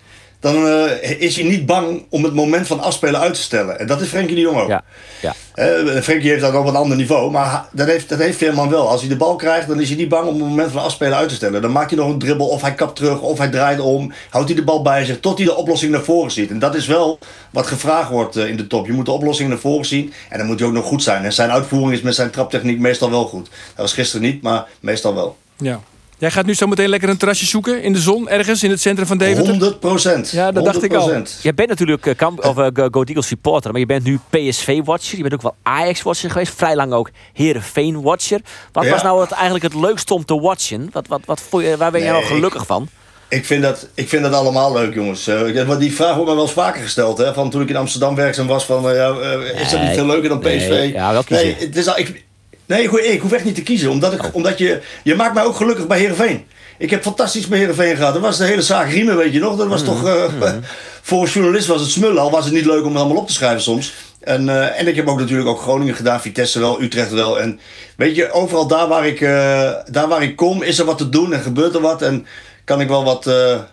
dan 0.44 0.66
eh, 0.66 1.20
is 1.20 1.36
hij 1.36 1.44
niet 1.44 1.66
bang 1.66 2.04
om 2.08 2.24
het 2.24 2.34
moment 2.34 2.66
van 2.66 2.80
afspelen 2.80 3.20
uit 3.20 3.34
te 3.34 3.40
stellen. 3.40 3.78
En 3.78 3.86
dat 3.86 4.00
is 4.00 4.08
Frenkie 4.08 4.34
de 4.34 4.40
Jong 4.40 4.60
ook. 4.60 4.68
Ja, 4.68 4.84
ja. 5.20 5.34
Eh, 5.54 6.00
Frenkie 6.02 6.30
heeft 6.30 6.40
dat 6.40 6.54
op 6.54 6.66
een 6.66 6.76
ander 6.76 6.96
niveau, 6.96 7.30
maar 7.30 7.68
dat 7.72 7.86
heeft, 7.86 8.08
dat 8.08 8.18
heeft 8.18 8.38
Veerman 8.38 8.70
wel. 8.70 8.88
Als 8.88 9.00
hij 9.00 9.08
de 9.08 9.16
bal 9.16 9.36
krijgt, 9.36 9.68
dan 9.68 9.80
is 9.80 9.88
hij 9.88 9.96
niet 9.96 10.08
bang 10.08 10.28
om 10.28 10.34
het 10.34 10.48
moment 10.48 10.72
van 10.72 10.82
afspelen 10.82 11.16
uit 11.16 11.28
te 11.28 11.34
stellen. 11.34 11.62
Dan 11.62 11.72
maakt 11.72 11.90
hij 11.90 11.98
nog 11.98 12.08
een 12.08 12.18
dribbel, 12.18 12.48
of 12.48 12.62
hij 12.62 12.74
kapt 12.74 12.96
terug, 12.96 13.20
of 13.20 13.38
hij 13.38 13.48
draait 13.48 13.80
om. 13.80 14.12
Houdt 14.30 14.48
hij 14.48 14.56
de 14.56 14.64
bal 14.64 14.82
bij 14.82 15.04
zich, 15.04 15.20
tot 15.20 15.38
hij 15.38 15.46
de 15.46 15.56
oplossing 15.56 15.92
naar 15.92 16.02
voren 16.02 16.30
ziet. 16.30 16.50
En 16.50 16.58
dat 16.58 16.74
is 16.74 16.86
wel 16.86 17.18
wat 17.50 17.66
gevraagd 17.66 18.10
wordt 18.10 18.36
eh, 18.36 18.48
in 18.48 18.56
de 18.56 18.66
top. 18.66 18.86
Je 18.86 18.92
moet 18.92 19.06
de 19.06 19.12
oplossing 19.12 19.48
naar 19.48 19.58
voren 19.58 19.86
zien 19.86 20.12
en 20.28 20.38
dan 20.38 20.46
moet 20.46 20.58
hij 20.58 20.68
ook 20.68 20.74
nog 20.74 20.84
goed 20.84 21.02
zijn. 21.02 21.24
En 21.24 21.32
zijn 21.32 21.50
uitvoering 21.50 21.92
is 21.92 22.02
met 22.02 22.14
zijn 22.14 22.30
traptechniek 22.30 22.78
meestal 22.78 23.10
wel 23.10 23.24
goed. 23.24 23.44
Dat 23.44 23.76
was 23.76 23.92
gisteren 23.92 24.26
niet, 24.26 24.42
maar 24.42 24.66
meestal 24.80 25.14
wel. 25.14 25.36
Ja. 25.56 25.80
Jij 26.18 26.30
gaat 26.30 26.46
nu 26.46 26.54
zo 26.54 26.66
meteen 26.66 26.88
lekker 26.88 27.08
een 27.08 27.16
terrasje 27.16 27.46
zoeken 27.46 27.82
in 27.82 27.92
de 27.92 27.98
zon, 27.98 28.28
ergens 28.28 28.62
in 28.62 28.70
het 28.70 28.80
centrum 28.80 29.06
van 29.06 29.18
Deventer. 29.18 29.50
100 29.50 29.80
procent. 29.80 30.30
Ja, 30.30 30.52
dat 30.52 30.64
dacht 30.64 30.82
ik 30.82 30.94
al. 30.94 31.22
Jij 31.42 31.54
bent 31.54 31.68
natuurlijk 31.68 32.06
uh, 32.06 32.14
kamp, 32.16 32.44
of, 32.44 32.58
uh, 32.58 32.66
Go 32.74 33.02
Eagles 33.02 33.26
supporter, 33.26 33.70
maar 33.70 33.80
je 33.80 33.86
bent 33.86 34.04
nu 34.04 34.18
PSV-watcher. 34.30 35.16
Je 35.16 35.22
bent 35.22 35.34
ook 35.34 35.42
wel 35.42 35.54
Ajax-watcher 35.62 36.30
geweest. 36.30 36.54
Vrij 36.54 36.76
lang 36.76 36.92
ook 36.92 37.10
Heerenveen-watcher. 37.32 38.40
Wat 38.72 38.84
Ja. 38.84 38.90
was 38.90 39.02
nou 39.02 39.20
het, 39.20 39.30
eigenlijk 39.30 39.64
het 39.64 39.74
leukste 39.74 40.14
om 40.14 40.24
te 40.24 40.40
watchen? 40.40 40.88
Wat, 40.92 41.06
wat, 41.06 41.20
wat 41.24 41.42
waar 41.50 41.90
ben 41.90 42.00
je 42.00 42.06
Nee, 42.06 42.20
nou 42.20 42.24
gelukkig 42.24 42.66
van? 42.66 42.88
ik, 43.28 43.44
vind 43.44 43.62
dat, 43.62 43.88
ik 43.94 44.08
vind 44.08 44.22
dat 44.22 44.32
allemaal 44.32 44.72
leuk, 44.72 44.94
jongens. 44.94 45.28
Uh, 45.28 45.62
want 45.66 45.80
die 45.80 45.94
vraag 45.94 46.14
wordt 46.14 46.28
me 46.28 46.34
wel 46.34 46.44
eens 46.44 46.52
vaker 46.52 46.82
gesteld. 46.82 47.18
Hè, 47.18 47.34
van 47.34 47.50
toen 47.50 47.62
ik 47.62 47.68
in 47.68 47.76
Amsterdam 47.76 48.14
werkzaam 48.14 48.46
was. 48.46 48.64
Van, 48.64 48.88
uh, 48.88 48.94
uh, 48.94 49.60
is 49.60 49.70
dat 49.70 49.80
niet 49.80 49.90
veel 49.90 50.06
leuker 50.06 50.28
dan 50.28 50.38
PSV? 50.38 50.68
Nee, 50.68 50.92
ja, 50.92 51.12
wel 51.12 51.22
kiezen. 51.22 51.46
Nee, 51.46 51.56
het 51.58 51.76
is 51.76 51.86
al, 51.86 51.98
ik, 51.98 52.24
nee 52.66 52.86
goed, 52.88 53.04
ik 53.04 53.20
hoef 53.20 53.32
echt 53.32 53.44
niet 53.44 53.54
te 53.54 53.62
kiezen. 53.62 53.90
Omdat, 53.90 54.12
ik, 54.12 54.22
Oh. 54.24 54.34
omdat 54.34 54.58
je, 54.58 54.80
je 55.02 55.14
maakt 55.14 55.34
mij 55.34 55.44
ook 55.44 55.56
gelukkig 55.56 55.86
bij 55.86 55.98
Heerenveen. 55.98 56.44
Ik 56.78 56.90
heb 56.90 57.02
fantastisch 57.02 57.48
bij 57.48 57.58
Heerenveen 57.58 57.96
gehad. 57.96 58.12
Dat 58.12 58.22
was 58.22 58.36
de 58.38 58.44
hele 58.44 58.62
zaak 58.62 58.90
riemen, 58.90 59.16
weet 59.16 59.32
je 59.32 59.38
nog. 59.38 59.56
Dat 59.56 59.68
was 59.68 59.80
Mm. 59.80 59.86
toch... 59.86 60.06
eh, 60.06 60.24
voor 61.02 61.22
een 61.22 61.28
journalist 61.30 61.66
was 61.66 61.80
het 61.80 61.90
smullen. 61.90 62.22
Al 62.22 62.30
was 62.30 62.44
het 62.44 62.54
niet 62.54 62.64
leuk 62.64 62.84
om 62.84 62.88
het 62.92 62.98
allemaal 63.02 63.16
op 63.22 63.26
te 63.26 63.32
schrijven 63.32 63.62
soms. 63.62 63.92
En, 64.20 64.48
eh, 64.48 64.80
en 64.80 64.86
ik 64.88 64.96
heb 64.96 65.08
ook 65.08 65.18
natuurlijk 65.18 65.48
ook 65.48 65.60
Groningen 65.60 65.94
gedaan. 65.94 66.20
Vitesse 66.20 66.58
wel, 66.60 66.82
Utrecht 66.82 67.10
wel. 67.12 67.40
En 67.40 67.60
weet 67.96 68.16
je, 68.16 68.32
overal 68.32 68.66
daar 68.66 68.88
waar 68.88 69.06
ik, 69.06 69.20
eh, 69.20 69.70
daar 69.90 70.08
waar 70.08 70.22
ik 70.22 70.36
kom... 70.36 70.62
is 70.62 70.78
er 70.78 70.84
wat 70.84 70.98
te 70.98 71.08
doen 71.08 71.32
en 71.32 71.40
gebeurt 71.42 71.74
er 71.74 71.80
wat. 71.80 72.02
En 72.02 72.26
kan 72.64 72.80
ik 72.80 72.88
wel 72.88 73.04
wat... 73.04 73.24
daar, 73.24 73.68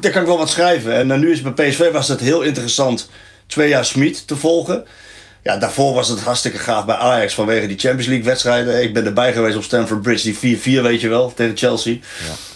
daar 0.00 0.10
kan 0.12 0.20
ik 0.20 0.26
wel 0.28 0.38
wat 0.38 0.50
schrijven. 0.50 1.10
En 1.10 1.20
nu 1.20 1.30
is 1.32 1.40
het 1.40 1.54
bij 1.54 1.68
PSV 1.68 1.90
was 1.92 2.08
het 2.08 2.20
heel 2.20 2.42
interessant... 2.42 3.10
twee 3.46 3.68
jaar 3.68 3.84
Smit 3.84 4.26
te 4.26 4.36
volgen. 4.36 4.84
Ja, 5.42 5.56
daarvoor 5.56 5.94
was 5.94 6.08
het 6.08 6.20
hartstikke 6.20 6.58
gaaf 6.58 6.84
bij 6.84 6.94
Ajax 6.96 7.34
vanwege 7.34 7.66
die 7.66 7.78
Champions 7.78 8.06
League 8.06 8.24
wedstrijden. 8.24 8.82
Ik 8.82 8.94
ben 8.94 9.04
erbij 9.06 9.32
geweest 9.32 9.56
op 9.56 9.62
Stamford 9.62 10.02
Bridge, 10.02 10.34
die 10.40 10.58
4-4 10.58 10.82
weet 10.82 11.00
je 11.00 11.08
wel, 11.08 11.32
tegen 11.34 11.56
Chelsea. 11.56 11.96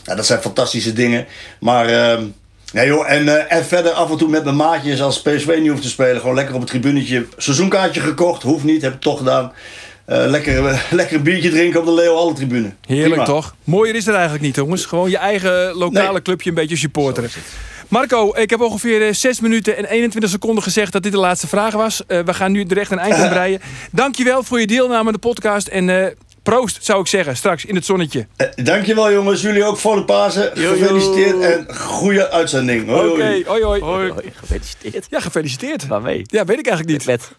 Ja. 0.04 0.14
dat 0.14 0.26
zijn 0.26 0.40
fantastische 0.40 0.92
dingen. 0.92 1.26
Maar, 1.60 1.86
ehm 1.88 2.22
nee 2.72 2.86
joh, 2.86 3.10
en, 3.10 3.28
eh, 3.48 3.56
en 3.56 3.64
verder 3.64 3.92
af 3.92 4.10
en 4.10 4.16
toe 4.16 4.28
met 4.28 4.44
mijn 4.44 4.56
maatjes 4.56 5.02
als 5.02 5.22
PSV 5.22 5.56
niet 5.60 5.70
hoeft 5.70 5.82
te 5.82 5.88
spelen. 5.88 6.20
Gewoon 6.20 6.34
lekker 6.34 6.54
op 6.54 6.60
het 6.60 6.70
tribunetje. 6.70 7.26
Seizoenkaartje 7.36 8.00
gekocht, 8.00 8.42
hoeft 8.42 8.64
niet, 8.64 8.82
heb 8.82 8.94
ik 8.94 9.00
toch 9.00 9.18
gedaan. 9.18 9.52
Eh, 10.04 10.24
lekker, 10.26 10.66
eh, 10.66 10.78
lekker 10.90 11.16
een 11.16 11.22
biertje 11.22 11.50
drinken 11.50 11.80
op 11.80 11.86
de 11.86 11.92
Leo 11.92 12.16
Alle 12.16 12.32
tribune. 12.32 12.72
Heerlijk 12.86 13.08
Prima. 13.08 13.24
toch? 13.24 13.54
Mooier 13.64 13.94
is 13.94 14.04
het 14.06 14.14
eigenlijk 14.14 14.44
niet, 14.44 14.56
jongens. 14.56 14.84
Gewoon 14.84 15.10
je 15.10 15.16
eigen 15.18 15.74
lokale 15.74 16.12
Nee. 16.12 16.22
clubje 16.22 16.48
een 16.48 16.54
beetje 16.54 16.76
supporteren. 16.76 17.30
Marco, 17.88 18.34
ik 18.36 18.50
heb 18.50 18.60
ongeveer 18.60 19.06
eh, 19.06 19.12
6 19.12 19.40
minuten 19.40 19.76
en 19.76 19.84
21 19.84 20.30
seconden 20.30 20.62
gezegd 20.62 20.92
dat 20.92 21.02
dit 21.02 21.12
de 21.12 21.18
laatste 21.18 21.46
vraag 21.46 21.74
was. 21.74 22.06
Eh, 22.06 22.20
we 22.20 22.34
gaan 22.34 22.52
nu 22.52 22.62
er 22.64 22.78
echt 22.78 22.90
een 22.90 22.98
eind 22.98 23.14
aan 23.14 23.28
breien. 23.38 23.60
Dankjewel 23.92 24.42
voor 24.42 24.60
je 24.60 24.66
deelname 24.66 25.06
aan 25.06 25.12
de 25.12 25.18
podcast. 25.18 25.66
En 25.66 25.88
eh, 26.04 26.06
proost, 26.42 26.84
zou 26.84 27.00
ik 27.00 27.06
zeggen, 27.06 27.36
straks 27.36 27.64
in 27.64 27.74
het 27.74 27.84
zonnetje. 27.84 28.26
Eh, 28.36 28.46
dankjewel 28.64 29.12
jongens, 29.12 29.40
jullie 29.42 29.64
ook 29.64 29.76
voor 29.78 29.96
de 29.96 30.04
Pasen. 30.04 30.50
Gefeliciteerd 30.54 31.40
en 31.40 31.76
goede 31.76 32.30
uitzending. 32.30 32.86
Hoi, 32.88 33.08
Oké, 33.10 33.22
hoi. 33.22 33.44
hoi, 33.46 33.62
hoi. 33.82 34.10
Hoi, 34.10 34.32
gefeliciteerd. 34.34 35.06
Ja, 35.10 35.20
gefeliciteerd. 35.20 35.86
Waarmee? 35.86 36.22
Ja, 36.24 36.44
weet 36.44 36.58
ik 36.58 36.66
eigenlijk 36.66 36.98
niet. 36.98 37.06
Met 37.06 37.30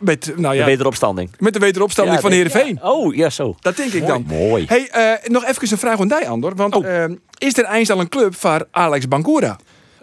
Met, 0.00 0.32
nou 0.36 0.52
de 0.54 0.60
ja, 0.60 0.64
wederopstanding. 0.66 1.30
met 1.38 1.52
de 1.52 1.58
wederopstanding 1.58 2.16
Ja, 2.16 2.22
van 2.22 2.32
Heerenveen. 2.32 2.78
ja. 2.82 2.90
Oh, 2.90 3.14
ja, 3.14 3.30
zo. 3.30 3.54
Dat 3.60 3.76
denk 3.76 3.92
ik 3.92 4.06
dan. 4.06 4.24
Mooi. 4.28 4.64
Hey, 4.68 4.88
eh, 4.90 5.28
nog 5.30 5.44
even 5.44 5.70
een 5.70 5.78
vraag 5.78 6.00
aan 6.00 6.08
die, 6.08 6.28
Andor. 6.28 6.54
Want 6.54 6.74
Oh. 6.74 7.02
eh, 7.04 7.10
is 7.38 7.58
er 7.58 7.68
eens 7.70 7.90
al 7.90 8.00
een 8.00 8.08
club 8.08 8.34
voor 8.36 8.66
Alex 8.70 9.08
Bangura? 9.08 9.56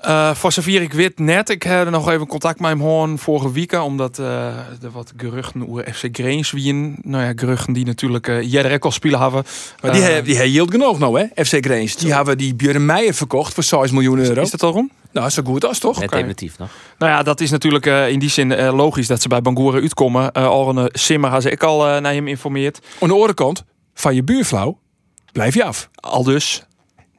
Eh 0.04 0.36
voor 0.36 0.52
zover 0.52 0.82
ik 0.82 0.94
weet 0.94 1.20
net. 1.20 1.50
Ik 1.50 1.63
heb 1.63 1.86
er 1.86 1.92
nog 1.92 2.10
even 2.10 2.28
contact 2.28 2.60
met 2.60 2.70
hem 2.70 2.80
gehad 2.82 3.20
vorige 3.20 3.52
week. 3.52 3.72
Omdat 3.82 4.20
eh, 4.20 4.26
er 4.58 4.92
wat 4.92 5.13
geruchten 5.18 5.70
over 5.70 5.94
FC 5.94 6.08
Greens 6.12 6.52
wien. 6.52 6.96
Nou 7.02 7.24
ja, 7.24 7.32
geruchten 7.36 7.74
die 7.74 7.86
natuurlijk 7.86 8.28
uh, 8.28 8.52
jij 8.52 8.62
al 8.86 8.92
spelen 8.92 9.20
hebben. 9.20 9.44
Maar 9.82 9.92
die, 9.92 10.02
Eh, 10.02 10.08
he- 10.08 10.22
die 10.22 10.36
heeft 10.38 10.54
genoeg 10.72 11.00
nou, 11.00 11.20
hè? 11.20 11.44
FC 11.46 11.66
Greens. 11.66 11.96
Die 11.96 12.13
hebben 12.13 12.38
die 12.38 12.56
Björn 12.56 12.86
Meijer 12.86 13.13
verkocht 13.13 13.54
voor 13.54 13.63
6 13.63 13.92
miljoen 13.92 14.20
euro. 14.20 14.42
Is 14.42 14.52
dat 14.52 14.63
al 14.63 14.72
rond? 14.72 14.92
Nou, 15.12 15.30
zo 15.30 15.42
goed 15.46 15.66
als 15.66 15.80
toch? 15.80 15.96
Net 15.96 16.04
Oké. 16.06 16.16
definitief 16.16 16.58
nog. 16.58 16.70
Nou 16.98 17.12
ja, 17.12 17.24
dat 17.24 17.39
is 17.42 17.52
natuurlijk 17.52 17.86
eh, 17.86 18.10
in 18.10 18.20
die 18.20 18.30
zin 18.30 18.52
eh, 18.52 18.76
logisch 18.76 19.08
dat 19.08 19.22
ze 19.22 19.28
bij 19.28 19.42
Bangura 19.42 19.80
uitkomen. 19.80 20.30
Uh, 20.38 20.52
Orne 20.52 20.89
Simmer 20.94 21.30
had 21.30 21.42
ze 21.42 21.50
ik 21.52 21.63
al 21.63 21.88
eh, 21.88 22.02
naar 22.02 22.13
hem 22.13 22.28
informeerd. 22.28 22.80
Aan 23.00 23.08
de 23.08 23.13
andere 23.13 23.34
kant, 23.34 23.63
van 23.94 24.16
je 24.16 24.24
buurvrouw 24.24 24.80
blijf 25.32 25.54
je 25.54 25.63
af. 25.63 25.89
Al 25.96 26.24
dus 26.24 26.63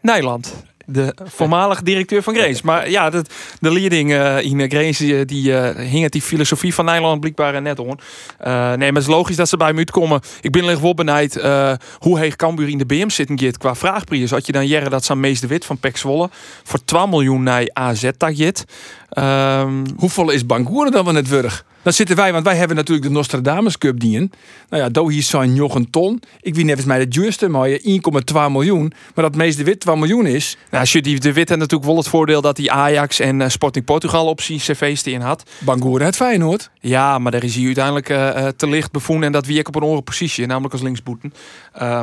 Nijland. 0.01 0.55
De 0.87 1.17
voormalig 1.25 1.83
directeur 1.83 2.23
van 2.23 2.35
Greens. 2.35 2.63
Maar 2.63 2.91
ja, 2.91 3.11
de, 3.11 3.23
leading 3.61 4.13
eh, 4.13 4.43
in 4.43 4.71
Greens 4.71 4.99
die, 4.99 5.25
die 5.25 5.57
eh, 5.57 5.91
hing 5.91 6.03
het 6.03 6.13
die 6.13 6.23
filosofie 6.23 6.75
van 6.75 6.85
Nijland 6.85 7.21
blijkbaar 7.21 7.63
net 7.63 7.79
om. 7.79 7.99
Eh, 8.39 8.53
nee, 8.69 8.77
maar 8.77 8.87
het 8.87 8.97
is 8.97 9.07
logisch 9.07 9.37
dat 9.37 9.49
ze 9.49 9.57
bij 9.57 9.69
hem 9.69 9.79
uitkomen. 9.79 10.21
Ik 10.41 10.51
ben 10.51 10.65
er 10.65 10.81
wel 10.81 10.95
benijd 10.95 11.37
eh, 11.37 11.73
hoe 11.99 12.19
heeg 12.19 12.37
Cambuur 12.37 12.69
in 12.69 12.79
de 12.79 12.87
BM 12.87 13.09
zitten 13.09 13.39
gaat 13.39 13.59
qua 13.59 13.75
vraagprijs. 13.75 14.31
Had 14.31 14.47
je 14.47 14.53
dan 14.53 14.67
jaren 14.67 14.91
dat 14.91 15.05
zijn 15.05 15.21
Mees 15.21 15.41
de 15.41 15.47
Wit 15.47 15.65
van 15.65 15.79
Pek 15.79 15.97
Zwolle 15.97 16.31
voor 16.63 16.85
12 16.85 17.11
miljoen 17.11 17.43
naar 17.43 17.71
AZ 17.73 18.11
tagjet. 18.17 18.65
Ehm 19.09 19.85
Hoeveel 19.97 20.31
is 20.31 20.47
Bangura 20.47 20.91
dan 20.91 21.05
van 21.05 21.15
het 21.15 21.29
wurg? 21.29 21.65
Dat 21.85 21.95
zitten 21.95 22.17
wij, 22.17 22.33
want 22.33 22.45
wij 22.45 22.57
hebben 22.57 22.77
natuurlijk 22.77 23.07
de 23.07 23.13
Nostradamus 23.13 23.79
Cup 23.79 24.01
dien. 24.01 24.33
Nou 24.69 24.83
ja, 24.83 24.89
daar 24.89 25.09
hier 25.09 25.23
zijn 25.23 25.55
nog 25.55 25.75
een 25.75 25.91
ton. 25.91 26.23
Ik 26.41 26.55
weet 26.55 26.65
net 26.65 26.87
mij 26.87 26.99
de 26.99 27.09
duurste, 27.09 27.49
maar 27.49 27.69
je 27.69 28.01
1,2 28.35 28.35
miljoen. 28.51 28.93
Maar 29.15 29.25
dat 29.25 29.37
meest 29.37 29.57
de 29.57 29.65
wit 29.65 29.81
2 29.81 29.97
miljoen 29.97 30.27
is. 30.27 30.57
nou, 30.71 30.81
als 30.81 30.93
je 30.93 31.03
die 31.03 31.21
de 31.21 31.33
Wit 31.33 31.49
heeft 31.49 31.61
natuurlijk 31.61 31.85
wel 31.85 31.97
het 31.97 32.09
voordeel 32.09 32.41
dat 32.41 32.57
hij 32.57 32.71
Ajax 32.71 33.21
en 33.21 33.41
eh, 33.41 33.49
Sporting 33.49 33.85
Portugal 33.85 34.27
op 34.27 34.41
zijn 34.41 34.59
cv's 34.59 35.03
in 35.03 35.21
had. 35.21 35.51
Bangura 35.59 36.05
het 36.05 36.17
Feyenoord. 36.17 36.71
Ja, 36.81 37.19
maar 37.19 37.33
daar 37.33 37.45
is 37.45 37.55
hij 37.55 37.65
uiteindelijk 37.65 38.09
eh, 38.09 38.47
eh, 38.47 38.53
te 38.57 38.69
licht 38.69 38.91
bevonden. 38.91 39.27
En 39.27 39.33
dat 39.33 39.47
wie 39.47 39.59
ik 39.59 39.69
op 39.69 39.75
een 39.75 39.83
andere 39.83 40.03
positie, 40.03 40.47
namelijk 40.47 40.73
als 40.73 40.83
linksboeten. 40.83 41.33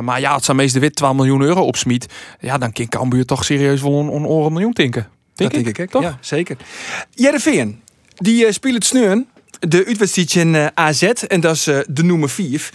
Maar 0.00 0.20
ja, 0.20 0.34
het 0.34 0.44
zijn 0.44 0.56
meest 0.56 0.74
de 0.74 0.80
wit 0.80 0.94
12 0.94 1.16
miljoen 1.16 1.42
euro 1.42 1.62
opsmiet. 1.62 2.06
Ja, 2.40 2.58
dan 2.58 2.72
kan 2.72 2.88
Cambuur 2.88 3.24
toch 3.24 3.44
serieus 3.44 3.82
wel 3.82 4.00
een, 4.00 4.12
een 4.12 4.26
oren 4.26 4.52
miljoen 4.52 4.72
tinken. 4.72 5.08
Denk 5.34 5.50
dat 5.50 5.58
ik, 5.58 5.64
denk 5.64 5.78
ik, 5.78 5.90
toch? 5.90 6.02
Ja, 6.02 6.18
zeker. 6.20 6.56
Jereveen, 7.10 7.80
die 8.16 8.44
uh, 8.44 8.50
speelt 8.50 8.74
het 8.74 8.84
sneun. 8.84 9.28
De 9.68 9.84
uitwedstrijd 9.86 10.34
uh, 10.34 10.66
AZ. 10.74 11.02
En 11.02 11.40
dat 11.40 11.54
is 11.54 11.68
uh, 11.68 11.78
de 11.86 12.04
nummer 12.04 12.30
4. 12.30 12.70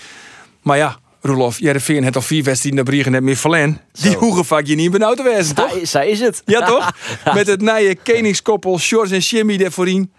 Maar 0.61 0.77
ja, 0.77 0.97
Roelof, 1.21 1.59
Jereveen 1.59 2.03
heeft 2.03 2.15
al 2.15 2.21
vier 2.21 2.43
wedstrijden 2.43 2.75
naar 2.75 2.91
Briegen 2.91 3.11
net 3.11 3.23
meer 3.23 3.35
verlen. 3.35 3.81
Die 3.91 4.15
hoegen 4.15 4.45
vaak 4.45 4.65
je 4.65 4.75
niet 4.75 4.91
benauwd 4.91 5.17
te 5.17 5.23
wezen, 5.23 5.55
toch? 5.55 5.71
Zij, 5.71 5.85
zij 5.85 6.09
is 6.09 6.19
het. 6.19 6.41
Ja, 6.45 6.65
toch? 6.65 6.91
Met 7.33 7.47
het 7.47 7.61
nieuwe 7.61 7.97
koningskoppel, 8.03 8.79
Sjors 8.79 9.11
en 9.11 9.19
Jimmy 9.19 9.63
er 9.63 9.71
voorin. 9.71 10.11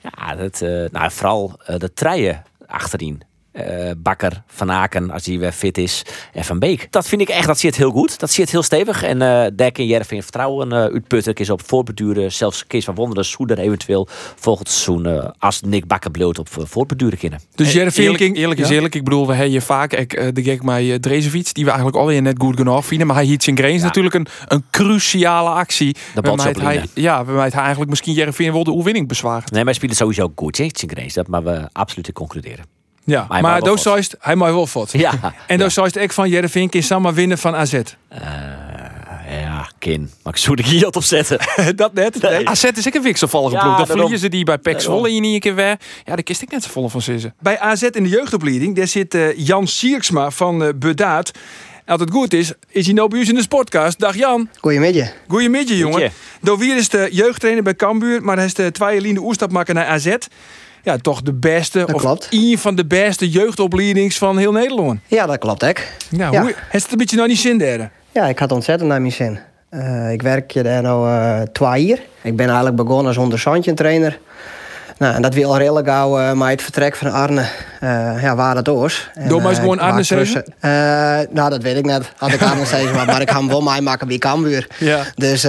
Ja, 0.00 0.36
dat, 0.36 0.60
uh, 0.60 0.84
nou, 0.90 1.10
vooral 1.10 1.60
uh, 1.70 1.76
de 1.76 1.92
treien 1.92 2.44
achterin. 2.66 3.22
Uh, 3.56 3.90
Bakker, 3.96 4.42
Van 4.46 4.70
Aken, 4.70 5.10
als 5.10 5.26
hij 5.26 5.38
weer 5.38 5.52
fit 5.52 5.78
is. 5.78 6.02
En 6.32 6.44
Van 6.44 6.58
Beek. 6.58 6.86
Dat 6.90 7.08
vind 7.08 7.20
ik 7.20 7.28
echt, 7.28 7.46
dat 7.46 7.58
zit 7.58 7.76
heel 7.76 7.90
goed. 7.90 8.18
Dat 8.18 8.30
zit 8.30 8.50
heel 8.50 8.62
stevig. 8.62 9.02
En 9.02 9.20
uh, 9.20 9.46
Dek 9.54 9.78
en 9.78 9.86
Jervin 9.86 10.22
vertrouwen 10.22 10.72
uh, 10.72 10.78
uitputten. 10.78 11.34
Is 11.34 11.50
op 11.50 11.62
voorbeduren. 11.66 12.32
Zelfs 12.32 12.66
Kees 12.66 12.84
van 12.84 12.94
Wonderen, 12.94 13.24
Soeder 13.24 13.58
eventueel 13.58 14.08
volgend 14.36 14.68
seizoen. 14.68 15.06
Uh, 15.06 15.28
als 15.38 15.60
Nick 15.60 15.86
Bakker 15.86 16.10
bloot 16.10 16.38
op 16.38 16.48
voorbeduren 16.50 17.18
kunnen. 17.18 17.40
Dus 17.54 17.72
Jervin 17.72 18.04
eerlijk, 18.04 18.36
eerlijk 18.36 18.60
is 18.60 18.68
ja? 18.68 18.74
eerlijk. 18.74 18.94
Ik 18.94 19.04
bedoel, 19.04 19.26
we 19.26 19.34
hebben 19.34 19.62
vaak 19.62 19.92
ik, 19.92 20.34
de 20.34 20.42
gek 20.42 20.62
met 20.62 20.82
uh, 20.82 20.94
Drezefiets. 20.94 21.52
Die 21.52 21.64
we 21.64 21.70
eigenlijk 21.70 21.98
alweer 22.00 22.22
net 22.22 22.34
goed 22.38 22.56
genoeg 22.56 22.86
vinden. 22.86 23.06
Maar 23.06 23.16
hij 23.16 23.24
hiet 23.24 23.46
in 23.46 23.56
Greens 23.56 23.80
ja. 23.80 23.86
natuurlijk 23.86 24.14
een, 24.14 24.26
een 24.46 24.64
cruciale 24.70 25.50
actie. 25.50 25.96
hij, 26.60 26.84
ja, 26.94 27.24
we 27.24 27.32
mij 27.32 27.50
eigenlijk 27.50 27.90
misschien 27.90 28.14
Jervin 28.14 28.52
wel 28.52 28.64
de 28.64 28.72
oewinning 28.72 29.08
bezwaren. 29.08 29.44
Nee, 29.44 29.64
maar 29.64 29.64
hij 29.64 29.74
speelt 29.74 29.96
sowieso 29.96 30.32
goed. 30.34 30.56
Hè, 30.58 30.68
Greens. 30.70 31.14
Dat 31.14 31.28
maar 31.28 31.44
we 31.44 31.68
absoluut 31.72 32.12
concluderen. 32.12 32.75
Ja, 33.06 33.26
maar, 33.28 33.42
maar 33.42 33.60
dat 33.60 33.80
hij 34.20 34.36
maar 34.36 34.54
wel 34.54 34.66
fot. 34.66 34.92
Ja. 34.92 35.12
En 35.46 35.58
zou 35.72 35.86
het 35.86 35.96
echt 35.96 36.14
van 36.14 36.28
Jereveen 36.28 36.68
kan 36.68 36.82
samen 36.82 37.14
winnen 37.14 37.38
van 37.38 37.54
AZ. 37.54 37.72
Uh, 37.72 37.82
ja, 39.40 39.70
kin. 39.78 40.10
Maar 40.22 40.32
ik 40.32 40.38
zou 40.38 40.56
de 40.56 40.62
hier 40.62 40.86
op 40.86 41.02
zetten. 41.02 41.38
dat 41.76 41.92
net. 41.92 42.22
Nee. 42.22 42.48
AZ 42.48 42.64
is 42.64 42.86
ik 42.86 42.94
een 42.94 43.02
wisselvallige 43.02 43.54
ja, 43.54 43.62
ploeg. 43.62 43.76
Dan 43.76 43.86
verliezen 43.86 44.18
ze 44.18 44.28
die 44.28 44.44
bij 44.44 44.58
Pek 44.58 44.80
Zwolle 44.80 45.12
in 45.12 45.24
een 45.24 45.40
keer 45.40 45.54
weer. 45.54 45.76
Ja, 46.04 46.14
daar 46.14 46.22
kist 46.22 46.42
ik 46.42 46.50
net 46.50 46.62
zo 46.62 46.70
vol 46.70 46.88
van 46.88 47.02
zissen. 47.02 47.34
Bij 47.40 47.58
AZ 47.58 47.82
in 47.82 48.02
de 48.02 48.08
jeugdopleiding, 48.08 48.76
daar 48.76 48.86
zit 48.86 49.14
uh, 49.14 49.36
Jan 49.36 49.66
Sierksma 49.66 50.30
van 50.30 50.62
uh, 50.62 50.68
Bedaat. 50.76 51.30
Als 51.86 52.00
het 52.00 52.10
goed 52.10 52.32
is, 52.32 52.52
is 52.68 52.84
hij 52.84 52.94
nou 52.94 53.08
bij 53.08 53.18
ons 53.18 53.28
in 53.28 53.34
de 53.34 53.42
sportcast. 53.42 53.98
Dag 53.98 54.16
Jan. 54.16 54.48
Goedemiddag. 54.60 55.12
Goedemiddag, 55.28 55.76
jongen. 55.76 56.12
Dovier 56.40 56.76
is 56.76 56.88
de 56.88 57.08
jeugdtrainer 57.12 57.62
bij 57.62 57.74
Cambuur, 57.74 58.22
maar 58.22 58.36
hij 58.36 58.44
is 58.44 58.54
de 58.54 58.70
tweede 58.70 59.12
de 59.12 59.20
oerstap 59.20 59.52
maken 59.52 59.74
naar 59.74 59.86
AZ 59.86 60.16
ja, 60.86 60.96
toch 60.96 61.22
de 61.22 61.32
beste, 61.32 61.78
dat 61.78 61.94
of 61.94 62.00
klopt. 62.00 62.28
een 62.30 62.58
van 62.58 62.74
de 62.74 62.86
beste 62.86 63.28
jeugdopleidings 63.28 64.18
van 64.18 64.38
heel 64.38 64.52
Nederland. 64.52 65.00
Ja, 65.06 65.26
dat 65.26 65.38
klopt, 65.38 65.62
ik. 65.62 65.96
Ja, 66.10 66.30
ja. 66.30 66.40
Hoe, 66.40 66.54
heeft 66.68 66.82
het 66.82 66.92
een 66.92 66.98
beetje 66.98 67.16
nou 67.16 67.28
niet 67.28 67.38
zin 67.38 67.58
daar? 67.58 67.90
Ja, 68.12 68.26
ik 68.26 68.38
had 68.38 68.52
ontzettend 68.52 68.88
naar 68.88 69.00
mijn 69.00 69.12
zin. 69.12 69.38
Uh, 69.70 70.12
ik 70.12 70.22
werk 70.22 70.62
daar 70.64 70.82
nu 70.82 70.88
uh, 70.88 71.40
twee 71.40 71.84
jaar. 71.84 71.98
Ik 72.22 72.36
ben 72.36 72.46
eigenlijk 72.46 72.76
begonnen 72.76 73.06
als 73.06 73.16
onderzandje-trainer. 73.16 74.18
Nou, 74.98 75.14
en 75.14 75.22
dat 75.22 75.34
wil 75.34 75.50
al 75.50 75.58
redelijk 75.58 75.86
gauw 75.86 76.20
uh, 76.20 76.32
maar 76.32 76.50
het 76.50 76.62
vertrek 76.62 76.96
van 76.96 77.12
Arne 77.12 77.40
uh, 77.40 78.22
ja, 78.22 78.34
waar 78.34 78.56
het 78.56 78.68
oors. 78.68 79.10
Doe 79.28 79.40
maar 79.40 79.50
eens 79.50 79.58
gewoon 79.58 79.78
Arne 79.78 80.02
zeggen? 80.02 80.44
Nou, 81.30 81.50
dat 81.50 81.62
weet 81.62 81.76
ik 81.76 81.84
net. 81.84 82.12
Had 82.16 82.32
ik 82.32 82.42
Arne 82.42 82.66
zeggen, 82.76 82.94
maar, 82.94 83.06
maar 83.06 83.20
ik 83.20 83.30
ga 83.30 83.38
hem 83.38 83.48
wel 83.48 83.60
mij 83.60 83.80
maken 83.80 84.08
bij 84.08 84.18
Cambuur. 84.18 84.66
Ja. 84.78 85.02
Dus 85.14 85.46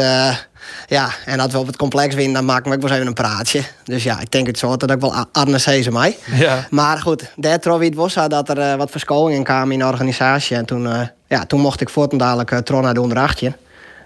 ja, 0.87 1.09
en 1.25 1.39
als 1.39 1.51
we 1.51 1.59
op 1.59 1.67
het 1.67 1.75
complex 1.75 2.15
winnen, 2.15 2.33
dan 2.33 2.45
maken 2.45 2.69
we 2.69 2.75
ook 2.75 2.81
wel 2.81 2.89
eens 2.89 2.99
even 2.99 3.07
een 3.07 3.23
praatje. 3.23 3.61
Dus 3.83 4.03
ja, 4.03 4.19
ik 4.19 4.31
denk 4.31 4.47
het 4.47 4.57
zo 4.57 4.77
dat 4.77 4.91
ik 4.91 4.99
wel 4.99 5.25
Arne 5.31 5.57
zei 5.57 5.89
mij. 5.89 6.17
Ja. 6.25 6.67
Maar 6.69 6.97
goed, 6.97 7.31
daar 7.35 7.59
trof 7.59 7.79
het 7.79 7.95
was 7.95 8.13
dat 8.13 8.49
er 8.49 8.57
uh, 8.57 8.75
wat 8.75 8.91
verschoningen 8.91 9.43
kwamen 9.43 9.71
in 9.71 9.79
de 9.79 9.85
organisatie. 9.85 10.55
En 10.55 10.65
toen, 10.65 10.83
uh, 10.83 11.01
ja, 11.27 11.45
toen 11.45 11.59
mocht 11.59 11.81
ik 11.81 11.89
voortaan 11.89 12.17
dadelijk 12.17 12.51
uh, 12.51 12.57
tron 12.57 12.81
naar 12.81 12.93
de 12.93 13.01
onderachtje. 13.01 13.53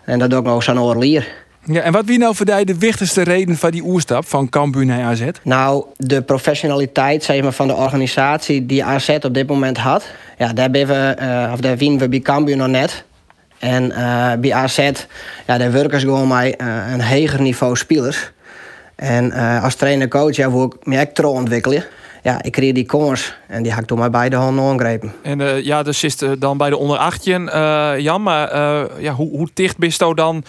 En 0.05 0.19
dat 0.19 0.29
doe 0.29 0.39
ik 0.39 0.45
nog 0.45 0.63
zo'n 0.63 0.81
oorlier. 0.81 1.27
Ja, 1.65 1.81
en 1.81 1.91
wat 1.91 2.05
wie 2.05 2.17
nou 2.17 2.35
voor 2.35 2.45
jou 2.45 2.63
de 2.63 2.77
wichtigste 2.77 3.21
reden 3.21 3.57
van 3.57 3.71
die 3.71 3.83
oerstap 3.83 4.27
van 4.27 4.49
Cambuur 4.49 4.85
naar 4.85 5.03
AZ? 5.03 5.25
Nou, 5.43 5.85
de 5.97 6.21
professionaliteit 6.21 7.23
zeg 7.23 7.41
maar, 7.41 7.51
van 7.51 7.67
de 7.67 7.73
organisatie 7.73 8.65
die 8.65 8.83
AZ 8.83 9.17
op 9.21 9.33
dit 9.33 9.47
moment 9.47 9.77
had. 9.77 10.05
Ja, 10.37 10.53
daar, 10.53 10.71
we, 10.71 11.15
of 11.53 11.59
daar 11.59 11.77
winnen 11.77 11.99
we 11.99 12.09
bij 12.09 12.19
Cambuur 12.19 12.57
nog 12.57 12.67
net. 12.67 13.03
En 13.59 13.91
eh, 13.91 14.31
bij 14.39 14.53
AZ, 14.53 14.89
ja, 15.47 15.57
daar 15.57 15.71
werken 15.71 15.99
ze 15.99 16.05
gewoon 16.05 16.31
uh, 16.31 16.51
een 16.91 17.03
hoger 17.03 17.41
niveau 17.41 17.75
spelers. 17.75 18.31
En 18.95 19.31
als 19.61 19.75
trainer-coach 19.75 20.35
ja, 20.35 20.51
wil 20.51 20.63
ik 20.63 20.85
me 20.85 20.97
echt 20.97 21.23
ontwikkelen. 21.23 21.85
Ja, 22.23 22.43
ik 22.43 22.51
kreeg 22.51 22.73
die 22.73 22.85
kans 22.85 23.35
en 23.47 23.63
die 23.63 23.71
had 23.71 23.81
ik 23.81 23.87
toen 23.87 23.97
maar 23.97 24.09
beide 24.09 24.35
handen 24.35 24.65
aangrepen. 24.65 25.13
En 25.21 25.39
uh, 25.39 25.63
ja, 25.63 25.83
dus 25.83 26.03
is 26.03 26.19
het 26.19 26.41
dan 26.41 26.57
bij 26.57 26.69
de 26.69 26.77
onder 26.77 26.97
18, 26.97 27.49
Jan, 27.97 28.23
maar 28.23 28.55
ja, 29.01 29.13
hoe, 29.13 29.29
hoe 29.29 29.47
dicht 29.53 29.77
bist 29.77 29.99
je 29.99 30.15
dan 30.15 30.43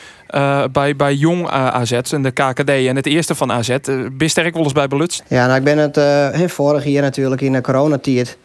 bij, 0.72 0.96
bij 0.96 1.14
jong 1.14 1.48
AZ 1.48 1.92
en 1.92 2.22
de 2.22 2.30
KKD 2.30 2.68
en 2.68 2.96
het 2.96 3.06
eerste 3.06 3.34
van 3.34 3.52
AZ? 3.52 3.76
bist 4.12 4.36
er 4.36 4.46
ook 4.46 4.54
wel 4.54 4.62
eens 4.62 4.72
bij 4.72 4.88
belutst? 4.88 5.22
Ja, 5.28 5.46
nou, 5.46 5.58
ik 5.58 5.64
ben 5.64 5.78
het 5.78 6.52
vorig 6.52 6.84
jaar 6.84 7.02
natuurlijk 7.02 7.40
in 7.40 7.52
de 7.52 7.60
coronatijd. 7.60 8.38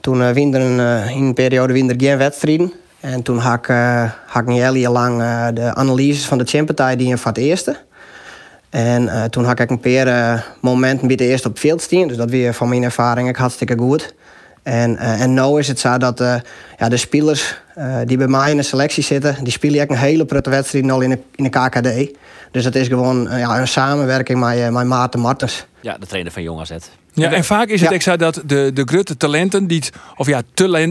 Toen 0.00 0.20
uh, 0.20 0.30
winder 0.30 0.60
in 0.60 0.78
een 0.78 1.34
periode 1.34 1.72
winder 1.72 1.96
geen 1.98 2.18
wedstrijden. 2.18 2.72
En 3.00 3.22
toen 3.22 3.38
had 3.38 3.58
ik, 3.58 3.66
had 4.26 4.42
ik 4.42 4.46
niet 4.46 4.62
heel 4.62 4.74
jaar 4.74 4.92
lang 4.92 5.18
de 5.54 5.74
analyses 5.74 6.24
van 6.24 6.38
de 6.38 6.44
Champions 6.44 6.96
die 6.96 7.08
in 7.08 7.18
voor 7.18 7.30
het 7.30 7.40
eerste. 7.40 7.76
En 8.70 9.02
uh, 9.02 9.24
toen 9.24 9.44
had 9.44 9.60
ik 9.60 9.70
een 9.70 9.80
paar 9.80 10.46
momenten 10.60 11.06
bij 11.06 11.16
de 11.16 11.26
eerste 11.26 11.48
op 11.48 11.52
het 11.52 11.62
veld. 11.62 12.08
Dus 12.08 12.16
dat 12.16 12.30
weer 12.30 12.54
van 12.54 12.68
mijn 12.68 12.82
ervaring 12.82 13.36
hartstikke 13.36 13.78
goed. 13.78 14.14
En, 14.62 14.96
en 14.96 15.34
nu 15.34 15.58
is 15.58 15.68
het 15.68 15.78
zo 15.78 15.96
dat 15.96 16.18
ja, 16.78 16.88
de 16.88 16.96
spelers 16.96 17.60
die 18.04 18.16
bij 18.16 18.26
mij 18.26 18.50
in 18.50 18.56
de 18.56 18.62
selectie 18.62 19.02
zitten... 19.02 19.36
die 19.42 19.52
spelen 19.52 19.80
echt 19.80 19.90
een 19.90 19.96
hele 19.96 20.24
prutte 20.24 20.50
wedstrijd 20.50 20.90
al 20.90 21.00
in 21.00 21.10
de, 21.10 21.18
in 21.34 21.44
de 21.44 21.50
KKD. 21.50 22.18
Dus 22.50 22.64
dat 22.64 22.74
is 22.74 22.86
gewoon 22.88 23.28
ja, 23.30 23.60
een 23.60 23.68
samenwerking 23.68 24.40
met, 24.40 24.70
met 24.70 24.86
Maarten 24.86 25.20
Martens. 25.20 25.66
Ja, 25.80 25.98
de 25.98 26.06
trainer 26.06 26.32
van 26.32 26.42
Jong 26.42 26.60
AZ. 26.60 26.70
Ja, 27.18 27.32
en 27.32 27.44
vaak 27.44 27.68
is 27.68 27.80
het 27.80 27.90
ja. 27.90 28.00
zo 28.00 28.16
dat 28.16 28.42
de, 28.46 28.70
de 28.74 28.82
grote 28.84 29.16
talenten, 29.16 29.66
die, 29.66 29.82
of 30.16 30.26
ja, 30.26 30.42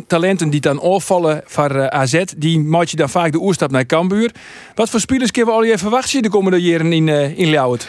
talenten 0.08 0.50
die 0.50 0.62
dan 0.62 0.80
opvallen 0.80 1.42
voor 1.46 1.76
uh, 1.76 1.86
AZ, 1.86 2.24
die 2.38 2.60
maak 2.60 2.88
je 2.88 2.98
dan 2.98 3.10
vaak 3.10 3.32
de 3.32 3.40
oerstap 3.40 3.72
naar 3.72 3.86
Cambuur. 3.86 4.32
Wat 4.76 4.90
voor 4.90 5.00
spelers 5.00 5.32
kunnen 5.32 5.54
we 5.54 5.60
al 5.60 5.66
je 5.66 5.78
verwachten 5.78 6.22
de 6.22 6.30
komende 6.30 6.62
jaren 6.62 6.94
in, 6.94 7.08
uh, 7.08 7.38
in 7.40 7.50
Ljouwert? 7.50 7.88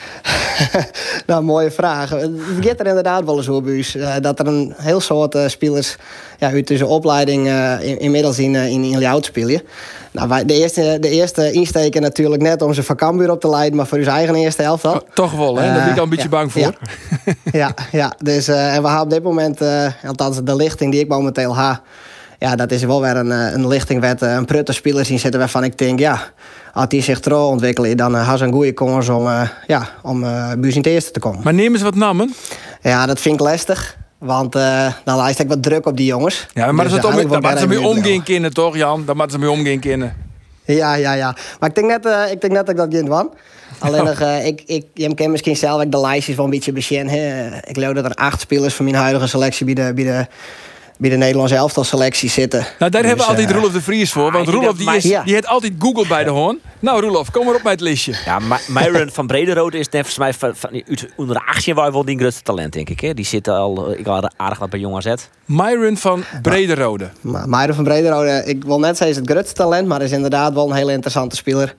nou, 1.26 1.42
mooie 1.42 1.70
vraag. 1.70 2.10
Het 2.10 2.30
gaat 2.60 2.80
er 2.80 2.86
inderdaad 2.86 3.24
wel 3.24 3.36
eens 3.38 3.94
uh, 3.94 4.14
dat 4.20 4.38
er 4.38 4.46
een 4.46 4.74
heel 4.76 5.00
soort 5.00 5.36
spelers 5.46 5.96
ja, 6.38 6.50
uit 6.50 6.66
deze 6.66 6.86
opleiding 6.86 7.48
in, 7.80 7.98
inmiddels 7.98 8.38
in, 8.38 8.54
in, 8.54 8.84
in 8.84 8.98
Ljouwert 8.98 9.24
spelen. 9.24 9.62
Nou, 10.10 10.28
wij, 10.28 10.44
de, 10.44 10.54
eerste, 10.54 10.96
de 11.00 11.08
eerste 11.08 11.52
insteken 11.52 12.02
natuurlijk 12.02 12.42
net 12.42 12.62
om 12.62 12.74
ze 12.74 12.82
van 12.82 12.96
Cambuur 12.96 13.30
op 13.30 13.40
te 13.40 13.48
leiden, 13.48 13.76
maar 13.76 13.86
voor 13.86 13.98
uw 13.98 14.04
eigen 14.04 14.34
eerste 14.34 14.62
helft 14.62 14.84
al. 14.84 14.94
Oh, 14.94 15.00
toch 15.14 15.32
wel, 15.32 15.56
hè? 15.56 15.64
Daar 15.64 15.84
ben 15.84 15.92
ik 15.92 15.96
al 15.96 16.02
een 16.02 16.08
beetje 16.08 16.28
bang 16.28 16.52
voor. 16.52 16.60
Ja, 16.62 16.72
ja, 17.52 17.74
ja. 17.92 18.16
Dus 18.28 18.48
uh, 18.48 18.74
en 18.74 18.82
we 18.82 18.88
hebben 18.88 19.00
op 19.00 19.10
dit 19.10 19.22
moment, 19.22 19.62
uh, 19.62 19.86
althans 20.06 20.42
de 20.42 20.56
lichting 20.56 20.92
die 20.92 21.00
ik 21.00 21.08
momenteel 21.08 21.56
ha, 21.56 21.82
ja, 22.38 22.56
dat 22.56 22.70
is 22.70 22.84
wel 22.84 23.00
weer 23.00 23.16
een, 23.16 23.30
een 23.30 23.68
lichting 23.68 24.00
met 24.00 24.20
een 24.20 24.44
prutte 24.44 24.72
speler 24.72 25.04
zien 25.04 25.18
zitten 25.18 25.40
waarvan 25.40 25.64
ik 25.64 25.78
denk, 25.78 25.98
ja, 25.98 26.20
als 26.72 26.88
die 26.88 27.02
zich 27.02 27.20
trouw 27.20 27.46
ontwikkelen, 27.46 27.96
dan 27.96 28.14
uh, 28.14 28.28
had 28.28 28.38
ze 28.38 28.44
een 28.44 28.52
goede 28.52 28.72
kans 28.72 29.08
om, 29.08 29.28
ja, 29.66 29.88
om 30.02 30.24
in 30.24 30.72
het 30.74 30.86
eerste 30.86 31.10
te 31.10 31.20
komen. 31.20 31.40
Maar 31.42 31.54
nemen 31.54 31.78
ze 31.78 31.84
wat 31.84 31.94
namen? 31.94 32.34
Ja, 32.82 33.06
dat 33.06 33.20
vind 33.20 33.34
ik 33.34 33.40
lastig. 33.40 33.96
Want 34.18 34.56
uh, 34.56 34.92
dan 35.04 35.16
lijst 35.16 35.38
ik 35.38 35.48
wat 35.48 35.62
druk 35.62 35.86
op 35.86 35.96
die 35.96 36.06
jongens. 36.06 36.46
Ja, 36.52 36.72
maar 36.72 36.84
dus 36.84 36.94
dat, 36.94 37.04
om, 37.04 37.28
dat 37.28 37.42
moeten 37.42 37.58
ze 37.58 37.66
mee 37.66 37.86
omgaan 37.86 38.22
kunnen, 38.22 38.54
toch 38.54 38.76
Jan? 38.76 39.04
Dat 39.04 39.16
moeten 39.16 39.40
ze 39.40 39.46
mee 39.46 39.50
omgaan 39.50 39.78
kunnen. 39.78 40.14
Ja, 40.64 40.94
ja, 40.94 41.12
ja. 41.12 41.36
Maar 41.60 41.68
ik 41.68 41.74
denk 41.74 41.86
net, 41.86 42.06
uh, 42.06 42.30
ik 42.30 42.40
denk 42.40 42.52
net 42.52 42.66
dat 42.66 42.68
ik 42.68 42.76
dat 42.76 42.88
kind 42.88 43.08
van. 43.08 43.30
Alleen 43.78 44.04
nog, 44.04 44.20
uh, 44.20 44.46
ik, 44.46 44.62
ik, 44.66 44.86
je 44.94 45.14
kent 45.14 45.30
misschien 45.30 45.56
zelf 45.56 45.84
de 45.84 46.00
lijstjes 46.00 46.36
wel 46.36 46.44
een 46.44 46.50
beetje 46.50 46.72
besjen. 46.72 47.08
Ik 47.64 47.74
geloof 47.74 47.94
dat 47.94 48.04
er 48.04 48.14
acht 48.14 48.40
spelers 48.40 48.74
van 48.74 48.84
mijn 48.84 48.96
huidige 48.96 49.26
selectie 49.26 49.64
bij 49.64 49.74
de, 49.74 49.94
bij 49.94 50.04
de 50.04 50.26
bij 50.98 51.10
de 51.10 51.16
Nederlandse 51.16 51.54
elftal 51.54 51.84
selectie 51.84 52.30
zitten. 52.30 52.60
Nou, 52.60 52.72
daar 52.78 52.90
dus, 52.90 53.00
hebben 53.00 53.18
we 53.18 53.30
altijd 53.30 53.48
uh, 53.48 53.54
Roelof 53.54 53.72
de 53.72 53.82
Vries 53.82 54.12
voor. 54.12 54.32
Want 54.32 54.48
Roelof 54.48 54.76
die, 54.76 54.96
is, 54.96 55.02
die 55.02 55.18
heeft 55.24 55.46
altijd 55.46 55.72
Google 55.78 56.06
bij 56.06 56.24
de 56.24 56.30
hoorn. 56.30 56.60
Nou, 56.80 57.00
Roelof, 57.00 57.30
kom 57.30 57.46
maar 57.46 57.54
op 57.54 57.62
met 57.62 57.72
het 57.72 57.80
lijstje. 57.80 58.14
Ja, 58.24 58.38
Myron 58.68 59.10
van 59.10 59.26
Brederode 59.26 59.78
is 59.78 59.86
volgens 59.90 60.18
mij 60.18 60.34
van, 60.34 60.56
van, 60.56 60.82
onder 61.16 61.36
de 61.36 61.46
18 61.46 61.74
waar 61.74 61.92
wel 61.92 62.04
die 62.04 62.18
grootste 62.18 62.42
talent, 62.42 62.72
denk 62.72 62.90
ik. 62.90 63.00
Hè? 63.00 63.14
Die 63.14 63.24
zit 63.24 63.48
al, 63.48 63.92
ik 63.92 64.06
had 64.06 64.34
aardig 64.36 64.58
wat 64.58 64.70
bij 64.70 64.80
Jong 64.80 64.96
AZ. 64.96 65.14
Myron 65.44 65.96
van 65.96 66.24
Brederode. 66.42 67.08
Maar, 67.20 67.48
Myron 67.48 67.74
van 67.74 67.84
Brederode, 67.84 68.42
ik 68.44 68.64
wil 68.64 68.78
net 68.78 68.96
zeggen, 68.96 69.08
is 69.08 69.16
het 69.16 69.30
grootste 69.30 69.54
talent, 69.54 69.88
maar 69.88 70.02
is 70.02 70.12
inderdaad 70.12 70.54
wel 70.54 70.70
een 70.70 70.76
hele 70.76 70.92
interessante 70.92 71.36
speler. 71.36 71.74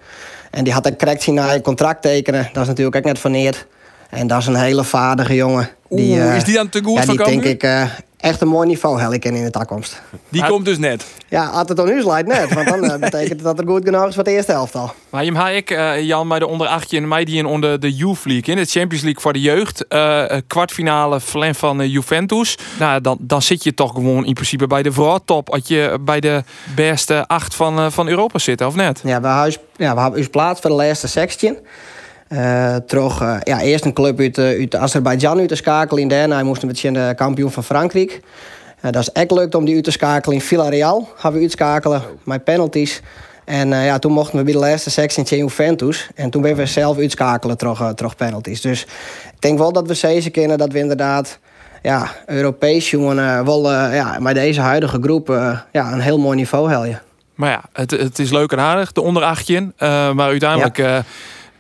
En 0.50 0.64
die 0.64 0.74
had 0.74 0.86
een 0.86 0.98
correct 0.98 1.24
zien 1.24 1.36
naar 1.36 1.56
een 1.56 1.62
contract 1.62 2.02
tekenen. 2.02 2.50
Dat 2.54 2.62
is 2.62 2.68
natuurlijk 2.68 2.96
ook 2.96 3.04
net 3.04 3.20
verneerd. 3.20 3.66
En 4.10 4.28
dat 4.28 4.40
is 4.40 4.48
een 4.48 4.56
hele 4.56 4.84
vaardige 4.84 5.36
jongen. 5.36 5.70
Die, 5.90 6.20
Oeh, 6.20 6.36
is 6.36 6.44
die 6.44 6.56
dan 6.56 6.70
te 6.70 6.84
goed 6.84 6.98
ja, 6.98 7.04
van 7.04 7.16
die 7.16 7.26
denk 7.26 7.44
ik 7.44 7.64
uh, 7.64 7.90
echt 8.20 8.42
een 8.42 8.48
mooi 8.48 8.68
niveau 8.68 9.00
hel 9.00 9.14
ik 9.14 9.26
in 9.26 9.44
de 9.44 9.50
toekomst. 9.50 10.02
Die 10.30 10.46
komt 10.46 10.66
dus 10.66 10.78
net. 10.78 11.06
Ja, 11.28 11.46
als 11.46 11.68
het 11.68 11.78
dan 11.78 11.86
nu 11.86 12.04
leidt 12.04 12.28
net. 12.28 12.54
Want 12.54 12.68
dan 12.68 12.84
uh, 12.84 12.96
betekent 13.10 13.30
het 13.30 13.44
dat 13.44 13.60
er 13.60 13.68
goed 13.68 13.84
genoeg 13.84 14.08
is 14.08 14.16
voor 14.16 14.24
de 14.24 14.32
eerste 14.32 14.52
helft 14.52 14.76
al. 14.76 14.94
Maar 15.10 15.26
je 15.26 15.56
ik, 15.56 15.72
uh, 15.72 16.02
Jan, 16.02 16.28
bij 16.28 16.40
de 16.40 16.48
onder 16.48 16.68
18 16.68 17.02
en 17.02 17.08
mij 17.08 17.26
die 17.26 17.38
in 17.38 17.46
onder 17.46 17.80
de 17.80 17.96
Youth 17.96 18.26
League, 18.26 18.56
in 18.56 18.62
de 18.62 18.70
Champions 18.70 19.04
League 19.04 19.22
voor 19.22 19.34
de 19.34 19.42
jeugd. 19.42 19.86
kwartfinale 20.48 21.20
flan 21.20 21.56
van 21.56 21.90
Juventus. 21.90 22.58
Nou, 22.80 23.02
dan, 23.02 23.18
dan 23.22 23.42
zit 23.42 23.64
je 23.64 23.74
toch 23.74 23.94
gewoon 23.94 24.26
in 24.26 24.34
principe 24.34 24.68
bij 24.68 24.84
de 24.84 24.92
voortop. 24.92 25.50
Als 25.50 25.68
je 25.68 25.98
bij 26.02 26.20
de 26.20 26.44
beste 26.76 27.28
acht 27.28 27.56
van, 27.56 27.92
van 27.92 28.08
Europa 28.08 28.40
zit, 28.40 28.62
of 28.62 28.76
net? 28.76 29.02
Ja, 29.04 29.22
we 29.22 29.28
hebben, 29.28 29.56
ja, 29.76 29.96
we 29.96 30.02
hebben 30.02 30.30
plaats 30.30 30.62
voor 30.62 30.70
de 30.70 30.76
laatste 30.76 31.08
section. 31.08 31.58
Uh, 32.30 32.76
terug, 32.76 33.22
uh, 33.22 33.38
ja, 33.44 33.62
eerst 33.62 33.86
een 33.86 33.94
club 33.94 34.20
uit, 34.20 34.38
uh, 34.38 34.46
uit 34.46 34.76
Azerbeidzjan 34.76 35.40
uit 35.40 35.48
te 35.48 35.56
schakelen. 35.56 36.02
In 36.02 36.08
daarna 36.08 36.36
hij 36.36 36.44
moest 36.44 36.66
met 36.66 36.78
de 36.78 37.14
kampioen 37.16 37.52
van 37.52 37.64
Frankrijk. 37.64 38.22
dat 38.82 38.96
is 38.96 39.12
echt 39.12 39.32
leuk 39.32 39.56
om 39.56 39.66
die 39.66 39.76
uit 39.76 39.84
te 39.84 39.92
schakelen. 39.92 40.38
In 40.38 40.44
Villarreal 40.44 41.10
hebben 41.16 41.40
we 41.40 41.46
uitschakelen 41.46 42.02
met 42.24 42.44
penalties. 42.44 43.02
En 43.46 43.70
ja, 43.70 44.00
toen 44.00 44.12
mochten 44.12 44.38
we 44.38 44.44
bij 44.44 44.54
de 44.54 44.60
laatste 44.60 44.90
sectie 44.90 45.26
in 45.30 45.38
Juventus. 45.38 46.10
En 46.16 46.30
toen 46.30 46.42
ben 46.42 46.56
we 46.56 46.66
zelf 46.66 46.98
uitschakelen 46.98 47.58
terug, 47.58 47.94
terug 47.96 48.16
penalties. 48.16 48.62
Dus 48.62 48.84
ik 49.34 49.42
denk 49.42 49.58
wel 49.58 49.72
dat 49.72 49.88
we 49.88 49.94
zeker 49.94 50.32
kennen 50.32 50.58
dat 50.58 50.72
we 50.72 50.80
inderdaad 50.80 51.40
ja, 51.82 52.12
Europees 52.26 52.90
jongen 52.90 53.46
wel 53.46 53.72
ja, 53.72 54.20
met 54.20 54.36
deze 54.36 54.62
huidige 54.62 55.00
groep 55.02 55.28
ja, 55.72 55.92
een 55.92 56.00
heel 56.00 56.20
mooi 56.20 56.36
niveau 56.36 56.70
helden. 56.70 57.02
Maar 57.36 57.50
ja, 57.52 57.62
het, 57.74 57.92
het 57.92 58.20
is 58.20 58.32
leuk 58.32 58.52
en 58.52 58.60
aardig, 58.60 58.92
de 58.92 59.02
onder 59.02 59.24
18. 59.24 59.74
maar 59.78 60.20
uiteindelijk... 60.20 60.78
Ja 60.78 61.04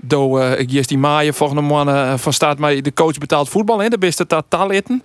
do 0.01 0.39
uh, 0.39 0.59
ik 0.59 0.87
die 0.87 0.97
maaien 0.97 1.33
volgende 1.33 1.61
mannen 1.61 2.19
van 2.19 2.33
staat 2.33 2.59
mij 2.59 2.81
de 2.81 2.93
coach 2.93 3.17
betaald 3.17 3.49
voetbal 3.49 3.81
in 3.81 3.89
de 3.89 3.97
beste 3.97 4.25
talenten. 4.47 5.03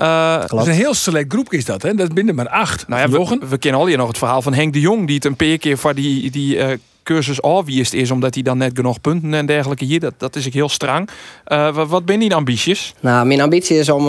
Uh, 0.00 0.40
dat 0.46 0.60
is 0.60 0.66
een 0.66 0.72
heel 0.72 0.94
select 0.94 1.32
groep 1.32 1.52
is 1.52 1.64
dat, 1.64 1.82
hè? 1.82 1.94
Dat 1.94 2.14
binnen 2.14 2.34
maar 2.34 2.48
acht. 2.48 2.88
Nou 2.88 3.00
ja, 3.00 3.08
we, 3.08 3.46
we, 3.48 3.58
kennen 3.58 3.80
al 3.80 3.86
hier 3.86 3.96
nog 3.96 4.08
het 4.08 4.18
verhaal 4.18 4.42
van 4.42 4.54
Henk 4.54 4.72
de 4.72 4.80
Jong, 4.80 5.06
die 5.06 5.14
het 5.14 5.24
een 5.24 5.36
paar 5.36 5.58
keer 5.58 5.78
voor 5.78 5.94
die, 5.94 6.30
die 6.30 6.56
uh, 6.56 6.66
cursus 7.02 7.42
afwiest 7.42 7.92
is, 7.92 8.10
omdat 8.10 8.34
hij 8.34 8.42
dan 8.42 8.58
net 8.58 8.70
genoeg 8.74 9.00
punten 9.00 9.34
en 9.34 9.46
dergelijke 9.46 9.84
hier. 9.84 10.00
Dat, 10.00 10.14
dat 10.16 10.36
is 10.36 10.46
ik 10.46 10.52
heel 10.52 10.68
strang. 10.68 11.08
Uh, 11.48 11.74
wat, 11.74 11.88
wat 11.88 12.04
ben 12.04 12.20
je 12.20 12.34
ambities? 12.34 12.94
Nou, 13.00 13.26
mijn 13.26 13.40
ambitie 13.40 13.78
is 13.78 13.88
om 13.88 14.08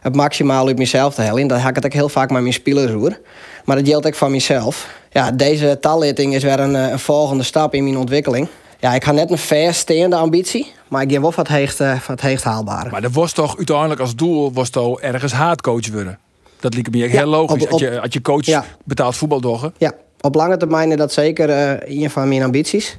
het 0.00 0.14
maximaal 0.14 0.66
uit 0.66 0.78
mezelf 0.78 1.14
te 1.14 1.22
halen. 1.22 1.46
Dat 1.46 1.60
heb 1.60 1.68
ik 1.68 1.74
het 1.74 1.84
ook 1.84 1.92
heel 1.92 2.08
vaak 2.08 2.30
met 2.30 2.42
mijn 2.42 2.54
spelers 2.54 2.92
hoor. 2.92 3.18
Maar 3.64 3.76
dat 3.76 3.88
geldt 3.88 4.06
ook 4.06 4.14
van 4.14 4.30
mezelf. 4.30 4.96
Ja, 5.10 5.30
deze 5.30 5.78
talletting 5.80 6.34
is 6.34 6.42
weer 6.42 6.60
een, 6.60 6.74
een 6.74 6.98
volgende 6.98 7.42
stap 7.42 7.74
in 7.74 7.84
mijn 7.84 7.96
ontwikkeling 7.96 8.48
ja, 8.78 8.94
ik 8.94 9.04
ga 9.04 9.12
net 9.12 9.30
een 9.30 9.38
versteende 9.38 10.16
ambitie, 10.16 10.72
maar 10.88 11.02
ik 11.02 11.10
geef 11.10 11.20
wel 11.20 11.32
wat 11.36 11.48
heegt, 11.48 11.80
uh, 11.80 12.00
wat 12.06 12.42
haalbaar. 12.42 12.88
Maar 12.90 13.00
dat 13.00 13.12
was 13.12 13.32
toch 13.32 13.56
uiteindelijk 13.56 14.00
als 14.00 14.16
doel 14.16 14.52
was 14.52 14.70
toch 14.70 15.00
ergens 15.00 15.32
haatcoach 15.32 15.90
worden? 15.90 16.18
Dat 16.60 16.74
liep 16.74 16.90
me 16.90 17.06
heel 17.06 17.26
logisch. 17.26 17.62
Op, 17.62 17.62
op, 17.62 17.68
als, 17.70 17.80
je, 17.80 18.00
als 18.00 18.12
je 18.12 18.22
coach 18.22 18.44
ja. 18.44 18.64
betaald 18.84 19.42
doggen. 19.42 19.74
Ja, 19.78 19.92
op 20.20 20.34
lange 20.34 20.56
termijn 20.56 20.90
is 20.90 20.96
dat 20.96 21.12
zeker 21.12 21.48
uh, 21.48 22.02
een 22.02 22.10
van 22.10 22.28
mijn 22.28 22.42
ambities. 22.42 22.96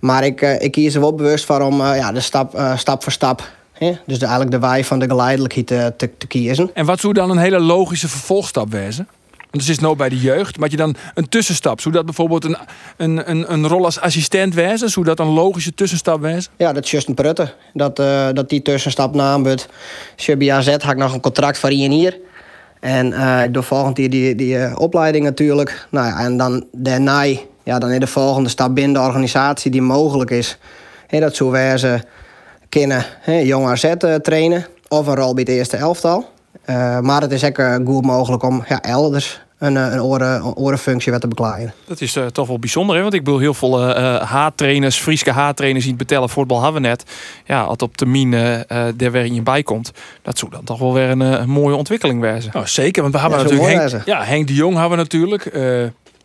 Maar 0.00 0.24
ik, 0.24 0.42
uh, 0.42 0.60
ik 0.60 0.72
kies 0.72 0.94
er 0.94 1.00
wel 1.00 1.14
bewust 1.14 1.44
voor 1.44 1.60
om 1.60 1.76
ja, 1.76 2.12
de 2.12 2.20
stap, 2.20 2.60
stap 2.76 3.02
voor 3.02 3.12
stap 3.12 3.50
Hè? 3.72 3.98
Dus 4.06 4.18
de, 4.18 4.24
eigenlijk 4.24 4.54
de 4.54 4.66
wij 4.66 4.84
van 4.84 4.98
de 4.98 5.06
geleidelijkheid 5.06 5.66
te, 5.66 5.92
te, 5.96 6.10
te, 6.18 6.26
kiezen. 6.26 6.70
En 6.74 6.86
wat 6.86 7.00
zou 7.00 7.12
dan 7.12 7.30
een 7.30 7.38
hele 7.38 7.60
logische 7.60 8.08
vervolgstap 8.08 8.70
wezen? 8.70 9.08
Het 9.52 9.68
is 9.68 9.78
nou 9.78 9.96
bij 9.96 10.08
de 10.08 10.18
jeugd, 10.18 10.58
maar 10.58 10.70
je 10.70 10.76
dan 10.76 10.96
een 11.14 11.28
tussenstap. 11.28 11.80
Zodat 11.80 12.04
bijvoorbeeld 12.04 12.44
een, 12.44 12.56
een, 12.96 13.30
een, 13.30 13.52
een 13.52 13.68
rol 13.68 13.84
als 13.84 14.00
assistent 14.00 14.54
wezen, 14.54 14.90
zodat 14.90 15.18
een 15.18 15.26
logische 15.26 15.74
tussenstap 15.74 16.20
wezen? 16.20 16.52
Ja, 16.56 16.72
dat 16.72 16.84
is 16.84 16.90
juist 16.90 17.08
een 17.08 17.14
prutte. 17.14 17.54
Dat, 17.72 17.98
uh, 18.00 18.28
dat 18.32 18.48
die 18.48 18.62
tussenstap 18.62 19.14
naambut. 19.14 19.68
Shabby 20.16 20.52
AZ 20.52 20.68
had 20.68 20.90
ik 20.90 20.96
nog 20.96 21.14
een 21.14 21.20
contract 21.20 21.62
een 21.62 21.90
hier. 21.90 22.18
En 22.80 23.06
uh, 23.06 23.44
ik 23.44 23.54
doe 23.54 23.62
volgend 23.62 23.96
jaar 23.96 24.10
die, 24.10 24.34
die 24.34 24.54
uh, 24.54 24.74
opleiding 24.78 25.24
natuurlijk. 25.24 25.86
Nou 25.90 26.06
ja, 26.06 26.18
en 26.18 26.36
dan 26.36 26.66
daarna, 26.72 27.22
ja, 27.62 27.78
dan 27.78 27.90
is 27.90 27.98
de 27.98 28.06
volgende 28.06 28.48
stap 28.48 28.74
binnen 28.74 28.92
de 28.94 29.08
organisatie 29.08 29.70
die 29.70 29.82
mogelijk 29.82 30.30
is. 30.30 30.58
He, 31.06 31.20
dat 31.20 31.36
zo 31.36 31.50
wezen 31.50 32.04
kunnen 32.68 33.04
jong 33.24 33.66
AZ 33.66 33.92
trainen. 34.22 34.66
Of 34.88 35.06
een 35.06 35.14
rol 35.14 35.34
bij 35.34 35.42
het 35.42 35.52
eerste 35.52 35.76
elftal. 35.76 36.31
Uh, 36.66 37.00
maar 37.00 37.20
het 37.20 37.32
is 37.32 37.44
ook 37.44 37.58
uh, 37.58 37.74
goed 37.84 38.04
mogelijk 38.04 38.42
om 38.42 38.64
ja, 38.68 38.82
elders 38.82 39.40
een, 39.58 39.74
een, 39.74 40.02
oren, 40.02 40.34
een 40.34 40.54
orenfunctie 40.54 41.18
te 41.18 41.28
beklaaien. 41.28 41.74
Dat 41.84 42.00
is 42.00 42.16
uh, 42.16 42.26
toch 42.26 42.48
wel 42.48 42.58
bijzonder, 42.58 42.96
hè? 42.96 43.02
want 43.02 43.14
ik 43.14 43.24
bedoel 43.24 43.38
heel 43.38 43.54
veel 43.54 43.80
haattrainers, 44.24 44.98
Frieske 44.98 45.30
haattrainers 45.30 45.84
die 45.84 45.94
het 45.94 46.06
betellen 46.06 46.28
voetbal 46.28 46.62
hebben 46.62 46.82
we 46.82 46.88
net. 46.88 47.04
Ja, 47.44 47.62
als 47.62 47.76
op 47.76 47.96
termijn 47.96 48.32
uh, 48.32 48.60
daar 48.96 49.10
weer 49.10 49.24
in 49.24 49.34
je 49.34 49.42
bij 49.42 49.62
komt, 49.62 49.92
dat 50.22 50.38
zou 50.38 50.50
dan 50.50 50.64
toch 50.64 50.78
wel 50.78 50.92
weer 50.92 51.08
een, 51.08 51.20
een 51.20 51.50
mooie 51.50 51.76
ontwikkeling 51.76 52.20
wezen. 52.20 52.54
Oh, 52.54 52.64
zeker, 52.64 53.02
want 53.02 53.14
we 53.14 53.20
hebben 53.20 53.38
ja, 53.38 53.44
natuurlijk 53.44 53.90
Henk, 53.90 54.04
ja, 54.04 54.24
Henk 54.24 54.46
de 54.46 54.54
Jong 54.54 54.76
hebben 54.76 54.98
we 54.98 55.02
natuurlijk. 55.02 55.50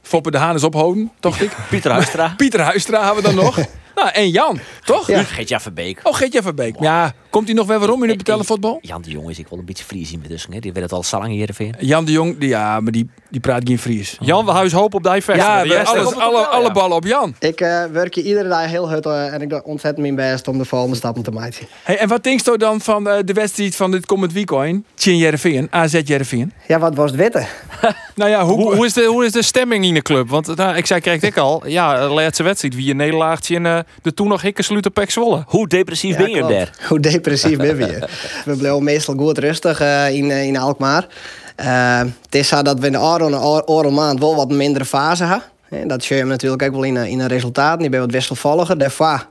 Foppe 0.01 0.31
de 0.31 0.37
Haan 0.37 0.55
is 0.55 0.63
ophouden, 0.63 1.11
toch 1.19 1.39
ik? 1.39 1.51
Pieter 1.69 1.91
Huistra. 1.91 2.33
Pieter 2.37 2.61
Huistra 2.61 3.05
hebben 3.05 3.23
we 3.23 3.29
dan 3.29 3.43
nog. 3.45 3.57
Nou, 3.97 4.09
en 4.09 4.29
Jan, 4.29 4.59
toch? 4.87 5.07
Ja. 5.07 5.23
Geert-Jan 5.23 5.61
Verbeek. 5.61 5.99
Oh, 6.03 6.13
Geetje 6.15 6.41
van 6.41 6.55
Beek. 6.55 6.75
Ja, 6.79 7.13
komt 7.29 7.45
hij 7.47 7.55
nog 7.55 7.67
wel 7.67 7.79
waarom 7.79 8.03
in 8.03 8.09
het 8.09 8.17
betellen 8.17 8.45
voetbal? 8.45 8.79
Jan 8.81 9.01
de 9.01 9.09
Jong 9.11 9.29
is 9.29 9.39
ik 9.39 9.47
wel 9.49 9.59
een 9.59 9.65
beetje 9.65 9.83
Fries 9.83 10.11
in 10.11 10.23
dus, 10.27 10.47
hè. 10.51 10.59
Die 10.59 10.73
weet 10.73 10.83
het 10.83 10.91
al 10.91 11.03
zo 11.03 11.17
lang 11.19 11.31
hier 11.31 11.49
even. 11.49 11.75
Jan 11.79 12.05
de 12.05 12.11
Jong, 12.11 12.37
die, 12.37 12.49
ja, 12.49 12.79
maar 12.79 12.91
die, 12.91 13.09
die 13.29 13.39
praat 13.39 13.61
geen 13.65 13.79
Fries. 13.79 14.17
Jan, 14.19 14.45
we 14.45 14.51
huis 14.51 14.71
hoop 14.71 14.93
op 14.93 15.03
die 15.03 15.11
vechten. 15.11 15.35
Ja, 15.35 15.63
we- 15.67 15.85
alles, 15.85 16.15
alle, 16.15 16.45
alle 16.45 16.71
ballen 16.71 16.95
op 16.97 17.05
Jan. 17.05 17.35
Ik 17.39 17.61
eh, 17.61 17.83
werk 17.91 18.15
hier 18.15 18.23
iedere 18.23 18.49
dag 18.49 18.65
heel 18.65 18.89
hard 18.89 19.05
eh, 19.05 19.33
en 19.33 19.41
ik 19.41 19.49
doe 19.49 19.63
ontzettend 19.63 20.01
mijn 20.01 20.15
best 20.31 20.47
om 20.47 20.57
de 20.57 20.65
volgende 20.65 20.95
stappen 20.95 21.23
te 21.23 21.31
maken. 21.31 21.67
Hey, 21.83 21.97
en 21.97 22.07
wat 22.07 22.23
denk 22.23 22.41
je 22.45 22.57
dan 22.57 22.81
van 22.81 23.09
eh, 23.09 23.17
de 23.25 23.33
wedstrijd 23.33 23.75
van 23.75 23.91
dit 23.91 24.05
komend 24.05 24.33
weekend? 24.33 24.85
Tjen 24.95 25.17
Jereveen, 25.17 25.67
AZ 25.71 26.01
Jereveen. 26.03 26.53
Ja, 26.67 26.79
wat 26.79 26.95
was 26.95 27.11
het 27.11 27.19
witte? 27.19 27.45
Nou 28.15 28.29
ja, 28.29 28.43
hoe, 28.45 28.55
Hoe, 28.61 28.75
hoe, 28.75 28.85
is 28.85 28.93
de, 28.93 29.03
hoe 29.03 29.25
is 29.25 29.31
de 29.31 29.41
stemming 29.43 29.85
in 29.85 29.93
de 29.93 30.01
club? 30.01 30.29
Want 30.29 30.55
nou, 30.55 30.75
ik 30.77 30.85
zei, 30.85 30.99
kreeg 31.01 31.21
ik 31.21 31.37
al. 31.37 31.67
Ja, 31.67 32.07
de 32.07 32.13
laatste 32.13 32.43
wedstrijd. 32.43 32.75
Wie 32.75 32.89
een 32.91 32.97
nederlaagje 32.97 33.55
in 33.55 33.65
eh, 33.65 33.79
de 34.01 34.13
toen 34.13 34.27
nog 34.27 34.41
hikke 34.41 34.63
Pek 34.93 35.11
Zwolle. 35.11 35.43
Hoe 35.47 35.67
depressief 35.67 36.17
Ja, 36.17 36.23
ben 36.23 36.29
je 36.29 36.45
daar? 36.47 36.71
Hoe 36.89 36.99
depressief 36.99 37.57
ben 37.57 37.77
je? 37.77 38.07
We 38.45 38.55
blijven 38.55 38.83
meestal 38.83 39.15
goed 39.15 39.37
rustig 39.37 39.79
eh, 39.79 40.09
in, 40.09 40.31
eh, 40.31 40.43
in 40.43 40.57
Alkmaar. 40.57 41.07
Eh, 41.55 41.99
het 41.99 42.35
is 42.35 42.47
zo 42.47 42.61
dat 42.61 42.79
we 42.79 42.85
in 42.85 42.91
de 42.91 43.63
oren, 43.65 43.93
maand 43.93 44.19
wel 44.19 44.35
wat 44.35 44.49
mindere 44.49 44.85
fase 44.85 45.23
hebben. 45.23 45.47
Hè, 45.69 45.85
Dat 45.85 46.03
zie 46.03 46.15
je 46.15 46.23
natuurlijk 46.23 46.63
ook 46.63 46.71
wel 46.71 46.83
in, 46.83 46.97
in 46.97 47.17
de 47.17 47.27
resultaten. 47.27 47.79
Die 47.79 47.89
ben 47.89 47.99
wat 47.99 48.11
wisselvalliger. 48.11 48.77
Daarvoor 48.77 49.27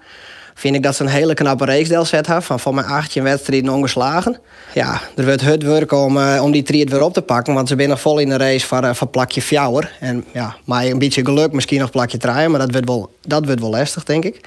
vind 0.54 0.74
ik 0.74 0.82
dat 0.82 0.96
ze 0.96 1.02
een 1.02 1.08
hele 1.08 1.34
knappe 1.34 1.64
reeksdeel 1.64 2.04
zet 2.04 2.26
hebben. 2.26 2.44
Van, 2.44 2.60
van 2.60 2.74
mijn 2.74 2.86
18 2.86 3.22
wedstrijden 3.22 3.72
ongeslagen. 3.72 4.38
Ja, 4.74 5.00
er 5.16 5.24
wordt 5.24 5.42
hard 5.42 5.62
werk 5.62 5.92
om, 5.92 6.18
om 6.18 6.50
die 6.52 6.62
triet 6.62 6.90
weer 6.90 7.02
op 7.02 7.12
te 7.12 7.22
pakken. 7.22 7.54
Want 7.54 7.68
ze 7.68 7.74
zijn 7.76 7.88
nog 7.88 8.00
vol 8.00 8.18
in 8.18 8.28
de 8.28 8.36
race 8.36 8.66
voor, 8.66 8.82
eh, 8.82 8.94
voor 8.94 9.08
plakje 9.08 9.42
fjouwer. 9.42 9.92
En 10.00 10.24
ja, 10.32 10.56
maar 10.64 10.84
een 10.84 10.98
beetje 10.98 11.24
geluk 11.24 11.52
misschien 11.52 11.80
nog 11.80 11.90
plakje 11.90 12.18
draaien. 12.18 12.50
Maar 12.50 12.60
dat 12.60 12.70
wordt 12.70 12.86
wel, 12.86 13.10
dat 13.22 13.44
wordt 13.44 13.60
wel 13.60 13.70
lastig, 13.70 14.04
denk 14.04 14.24
ik. 14.24 14.40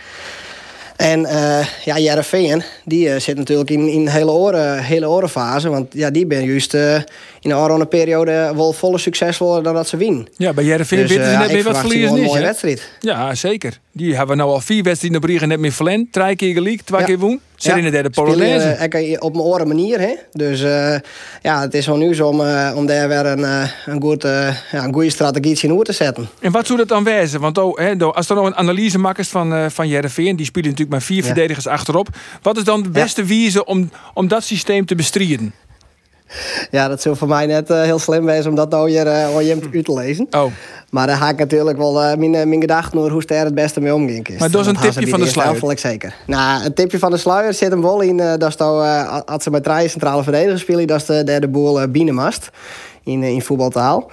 En 0.99 1.25
eh 1.25 1.65
ja, 1.85 1.99
Jereveen, 1.99 2.63
die 2.85 3.09
eh, 3.09 3.19
zit 3.19 3.37
natuurlijk 3.37 3.69
in, 3.69 3.79
een 3.87 4.07
hele, 4.09 4.31
oren, 4.31 4.83
hele 4.83 5.09
orenfase. 5.09 5.69
Want 5.69 5.93
ja, 5.93 6.09
die 6.09 6.25
ben 6.25 6.45
juist 6.45 6.73
eh, 6.73 6.95
in 7.39 7.49
de 7.49 7.55
oranje 7.55 7.85
periode 7.85 8.51
wel 8.55 8.73
volle 8.73 8.97
succesvoller 8.97 9.63
dan 9.63 9.73
dat 9.73 9.87
ze 9.87 9.97
winnen. 9.97 10.27
ja, 10.37 10.53
bij 10.53 10.63
Jereveen 10.63 10.99
Dus, 10.99 11.09
weten 11.09 11.31
ze 11.31 11.37
net 11.37 11.51
ik 11.53 11.63
wat 11.63 11.77
verliezen 11.77 12.09
wel 12.09 12.17
een 12.19 12.23
mooie 12.25 12.41
wedstrijd. 12.41 12.89
Ja, 12.99 13.35
zeker. 13.35 13.79
Die 13.91 14.15
hebben 14.15 14.37
nou 14.37 14.49
al 14.51 14.59
vier 14.61 14.83
wedstrijden 14.83 15.19
op 15.21 15.25
Riegen 15.27 15.47
net 15.47 15.59
meer 15.59 15.71
verlend. 15.71 16.11
Drie 16.13 16.35
keer 16.35 16.53
gelijk, 16.53 16.81
twee 16.81 16.99
Ja. 16.99 17.05
keer 17.05 17.17
woen. 17.19 17.39
Zit 17.63 17.77
in 17.77 17.83
de 17.83 17.89
derde 17.89 18.09
spelen, 18.11 18.31
Polonaise. 18.31 18.67
eh, 18.67 19.15
op 19.19 19.33
mijn 19.33 19.45
oren 19.45 19.67
manier. 19.67 19.99
Hè? 19.99 20.13
Dus 20.31 20.61
eh, 20.61 20.95
ja, 21.41 21.61
het 21.61 21.73
is 21.73 21.85
wel 21.85 22.13
zo 22.13 22.27
om, 22.27 22.41
eh, 22.41 22.71
om 22.75 22.85
daar 22.85 23.07
weer 23.07 23.25
een, 23.25 23.43
een, 23.85 24.01
goed, 24.01 24.21
ja, 24.71 24.83
een 24.83 24.93
goede 24.93 25.09
strategie 25.09 25.69
in 25.69 25.83
te 25.83 25.93
zetten. 25.93 26.29
En 26.41 26.51
wat 26.51 26.65
zou 26.65 26.77
dat 26.77 26.87
dan 26.87 27.03
wezen? 27.03 27.39
Want 27.39 27.57
oh, 27.57 27.77
hè, 27.77 27.97
als 27.97 28.29
er 28.29 28.35
nou 28.35 28.47
een 28.47 28.55
analyse 28.55 28.97
maakt 28.99 29.27
van, 29.27 29.71
van 29.71 29.87
Jereveen, 29.87 30.35
die 30.35 30.45
spelen 30.45 30.69
natuurlijk 30.69 30.97
maar 30.97 31.07
vier 31.07 31.17
Ja. 31.17 31.25
verdedigers 31.25 31.67
achterop. 31.67 32.07
Wat 32.41 32.57
is 32.57 32.63
dan 32.63 32.83
de 32.83 32.89
beste 32.89 33.23
wijze 33.25 33.65
om, 33.65 33.89
om 34.13 34.27
dat 34.27 34.43
systeem 34.43 34.85
te 34.85 34.95
bestrijden? 34.95 35.53
Ja, 36.71 36.87
dat 36.87 37.01
zou 37.01 37.15
voor 37.15 37.27
mij 37.27 37.45
net 37.45 37.69
eh, 37.69 37.81
heel 37.81 37.99
slim 37.99 38.25
wezen 38.25 38.49
om 38.49 38.55
dat 38.55 38.69
nou 38.69 38.89
hier 38.89 39.05
uh, 39.05 39.35
uit 39.35 39.85
te 39.85 39.93
lezen. 39.93 40.27
Oh, 40.31 40.51
Maar 40.89 41.07
daar 41.07 41.17
ga 41.17 41.29
ik 41.29 41.37
natuurlijk 41.37 41.77
wel 41.77 42.01
eh, 42.03 42.17
mijn, 42.17 42.35
eh, 42.35 42.45
mijn 42.45 42.61
gedachten 42.61 42.99
over 42.99 43.11
hoe 43.11 43.21
ster 43.21 43.43
het 43.43 43.55
beste 43.55 43.81
mee 43.81 43.93
omgaan 43.93 44.23
is. 44.23 44.39
Maar 44.39 44.51
dat 44.51 44.61
is 44.61 44.67
een 44.67 44.75
tipje 44.75 45.01
ze 45.01 45.07
van 45.07 45.19
de 45.19 45.27
sluier. 45.27 45.71
ik 45.71 45.79
zeker. 45.79 46.15
Nou, 46.27 46.65
een 46.65 46.73
tipje 46.73 46.99
van 46.99 47.11
de 47.11 47.17
sluier 47.17 47.53
zit 47.53 47.71
hem 47.71 47.81
wel 47.81 48.01
in. 48.01 48.17
dat 48.17 48.57
nou, 48.57 48.85
eh, 48.85 49.19
als 49.25 49.43
ze 49.43 49.49
met 49.49 49.63
drie 49.63 49.87
centrale 49.87 50.23
verdedigers 50.23 50.61
spelen, 50.61 50.87
dat 50.87 50.99
is 51.01 51.05
de 51.05 51.23
derde 51.23 51.47
boel 51.47 51.81
uh, 51.81 51.87
binnenmast. 51.89 52.49
In, 53.03 53.23
in 53.23 53.41
voetbaltaal. 53.41 54.11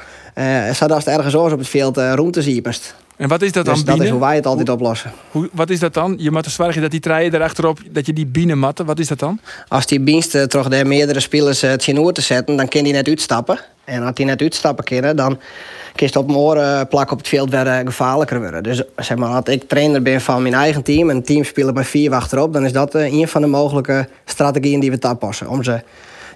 Zodat 0.72 0.98
het 0.98 1.06
ergens 1.06 1.34
anders 1.34 1.52
op 1.52 1.58
het 1.58 1.68
veld 1.68 1.98
uh, 1.98 2.12
room 2.14 2.30
te 2.30 2.42
zien. 2.42 2.62
En 3.16 3.28
wat 3.28 3.42
is 3.42 3.52
dat 3.52 3.64
Dus 3.64 3.84
dan 3.84 3.96
dat 3.96 4.04
is 4.04 4.10
hoe 4.10 4.20
wij 4.20 4.34
het 4.34 4.46
altijd 4.46 4.68
oplossen. 4.68 5.12
Hoe, 5.30 5.48
wat 5.52 5.70
is 5.70 5.78
dat 5.78 5.94
dan? 5.94 6.14
Je 6.18 6.30
moet 6.30 6.44
er 6.44 6.50
zorgen 6.50 6.82
dat 6.82 6.90
die 6.90 7.00
treien 7.00 7.34
erachterop, 7.34 7.78
dat 7.90 8.06
je 8.06 8.12
die 8.12 8.26
binnen 8.26 8.58
matten. 8.58 8.86
Wat 8.86 8.98
is 8.98 9.08
dat 9.08 9.18
dan? 9.18 9.40
Als 9.68 9.86
die 9.86 10.04
dienst 10.04 10.34
uh, 10.34 10.42
toch 10.42 10.68
de 10.68 10.84
meerdere 10.84 11.20
spelers 11.20 11.64
uh, 11.64 11.70
het 11.70 11.86
in 11.86 12.00
oor 12.00 12.12
te 12.12 12.20
zetten, 12.20 12.56
dan 12.56 12.68
kan 12.68 12.82
die 12.82 12.92
net 12.92 13.08
uitstappen. 13.08 13.58
En 13.84 14.02
als 14.02 14.14
die 14.14 14.26
net 14.26 14.40
uitstappen 14.40 14.84
kunnen, 14.84 15.16
dan 15.16 15.38
kun 15.94 16.08
je 16.12 16.18
op 16.18 16.26
mijn 16.26 16.38
oren 16.38 16.88
plakken 16.88 17.12
op 17.12 17.18
het 17.18 17.28
veld 17.28 17.50
weer 17.50 17.66
uh, 17.66 17.78
gevaarlijker 17.84 18.40
worden. 18.40 18.62
Dus 18.62 18.82
zeg 18.96 19.16
maar, 19.16 19.28
als 19.28 19.44
ik 19.44 19.68
trainer 19.68 20.02
ben 20.02 20.20
van 20.20 20.42
mijn 20.42 20.54
eigen 20.54 20.82
team 20.82 21.10
en 21.10 21.16
een 21.16 21.22
team 21.22 21.44
speelt 21.44 21.74
met 21.74 21.86
vier 21.86 22.14
achterop, 22.14 22.52
dan 22.52 22.64
is 22.64 22.72
dat 22.72 22.94
een 22.94 23.28
van 23.28 23.40
de 23.40 23.46
mogelijke 23.46 24.08
strategieën 24.24 24.80
die 24.80 24.90
we 24.90 24.98
toepassen. 24.98 25.48
Om 25.48 25.62
ze 25.62 25.80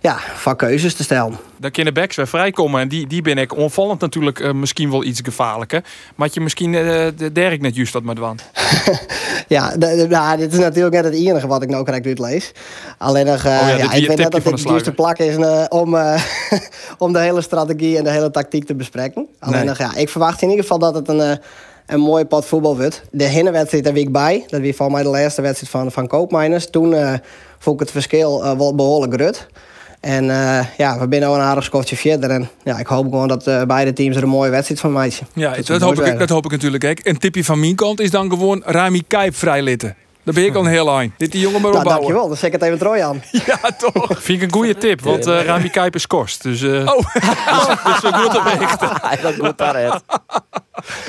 ja, 0.00 0.18
van 0.34 0.56
keuzes 0.56 0.94
te 0.94 1.02
stellen. 1.02 1.38
Dan 1.56 1.70
kunnen 1.70 1.94
backs 1.94 2.16
weer 2.16 2.28
vrijkomen. 2.28 2.80
En 2.80 2.88
die, 2.88 3.06
die 3.06 3.22
ben 3.22 3.38
ik 3.38 3.56
onvallend 3.56 4.00
natuurlijk 4.00 4.38
uh, 4.38 4.52
misschien 4.52 4.90
wel 4.90 5.04
iets 5.04 5.20
gevaarlijker. 5.24 5.84
Maar 6.14 6.28
je 6.32 6.40
misschien 6.40 6.72
uh, 6.72 7.06
de 7.16 7.56
net 7.60 7.74
juist 7.74 7.92
dat 7.92 8.02
met 8.02 8.18
want. 8.18 8.44
ja, 9.48 9.76
nou, 9.76 10.36
dit 10.36 10.52
is 10.52 10.58
natuurlijk 10.58 10.94
net 10.94 11.04
het 11.04 11.14
enige 11.14 11.46
wat 11.46 11.62
ik 11.62 11.68
nou 11.68 11.84
correct 11.84 12.06
uitlees. 12.06 12.52
Alleen 12.98 13.26
nog, 13.26 13.44
uh, 13.44 13.58
oh 13.62 13.68
ja, 13.68 13.68
ja, 13.68 13.92
ik 13.92 14.06
weet 14.06 14.18
net 14.18 14.30
dat 14.30 14.44
het 14.44 14.62
juist 14.62 14.84
de 14.84 14.92
plak 14.92 15.18
is 15.18 15.36
om, 15.68 15.96
om 16.98 17.12
de 17.12 17.18
hele 17.18 17.40
strategie 17.40 17.98
en 17.98 18.04
de 18.04 18.10
hele 18.10 18.30
tactiek 18.30 18.64
te 18.64 18.74
bespreken. 18.74 19.26
Alleen 19.38 19.58
nee. 19.58 19.68
nog, 19.68 19.78
ja, 19.78 19.94
ik 19.94 20.08
verwacht 20.08 20.42
in 20.42 20.48
ieder 20.48 20.64
geval 20.64 20.78
dat 20.78 20.94
het 20.94 21.08
een, 21.08 21.38
een 21.86 22.00
mooie 22.00 22.24
pot 22.24 22.44
voetbal 22.44 22.76
wordt. 22.76 23.02
De 23.10 23.24
hinnenwedstrijd 23.24 23.84
daar 23.84 23.92
week 23.92 24.12
bij. 24.12 24.44
Dat 24.48 24.60
was 24.60 24.76
van 24.76 24.92
mij 24.92 25.02
de 25.02 25.08
laatste 25.08 25.42
wedstrijd 25.42 25.72
van, 25.72 25.92
van 25.92 26.06
Koopmijners. 26.06 26.70
Toen 26.70 26.92
uh, 26.92 27.12
vond 27.58 27.74
ik 27.74 27.80
het 27.80 27.90
verschil 27.90 28.44
uh, 28.44 28.58
wel 28.58 28.74
behoorlijk 28.74 29.12
grut. 29.12 29.48
En 30.00 30.24
uh, 30.24 30.60
ja, 30.76 30.98
we 30.98 31.06
zijn 31.10 31.10
nu 31.10 31.26
een 31.26 31.40
aardig 31.40 31.64
skotje 31.64 31.96
verder. 31.96 32.30
En 32.30 32.48
ja, 32.64 32.78
ik 32.78 32.86
hoop 32.86 33.04
gewoon 33.04 33.28
dat 33.28 33.46
uh, 33.46 33.62
beide 33.62 33.92
teams 33.92 34.16
er 34.16 34.22
een 34.22 34.28
mooie 34.28 34.50
wedstrijd 34.50 34.80
van 34.80 34.92
maken. 34.92 35.26
Ja, 35.32 35.54
dat, 35.54 35.66
dat, 35.66 35.80
hoop 35.80 36.00
ik, 36.00 36.18
dat 36.18 36.28
hoop 36.28 36.44
ik 36.44 36.50
natuurlijk. 36.50 36.84
Ook. 36.84 36.98
Een 37.02 37.18
tipje 37.18 37.44
van 37.44 37.60
mijn 37.60 37.74
kant 37.74 38.00
is 38.00 38.10
dan 38.10 38.30
gewoon 38.30 38.62
Rami 38.64 39.02
Kijp 39.06 39.34
vrijlitten. 39.34 39.96
Daar 40.24 40.34
ben 40.34 40.44
ik 40.44 40.54
al 40.54 40.64
een 40.64 40.70
heel 40.70 40.98
eind. 40.98 41.12
Dit 41.16 41.32
die 41.32 41.40
jongen 41.40 41.60
maar 41.60 41.70
nou, 41.70 41.82
opbouwen. 41.82 42.06
dankjewel, 42.06 42.28
dan 42.28 42.36
zet 42.36 42.46
ik 42.46 42.52
het 42.52 42.62
even 42.62 42.78
trooi 42.78 43.00
aan. 43.00 43.22
ja, 43.46 43.58
toch. 43.78 44.06
Vind 44.22 44.42
ik 44.42 44.42
een 44.42 44.52
goede 44.52 44.74
tip, 44.74 45.00
want 45.00 45.26
uh, 45.26 45.44
Rami 45.44 45.70
is 45.90 46.06
kost. 46.06 46.42
Dus, 46.42 46.60
uh, 46.60 46.86
oh. 46.86 47.14
dus 47.84 48.00
we 48.00 48.12
goed 48.12 48.36
op 48.36 48.44
richten. 48.58 49.22
dat 49.22 49.36
moet 49.36 49.58
daaruit. 49.58 50.02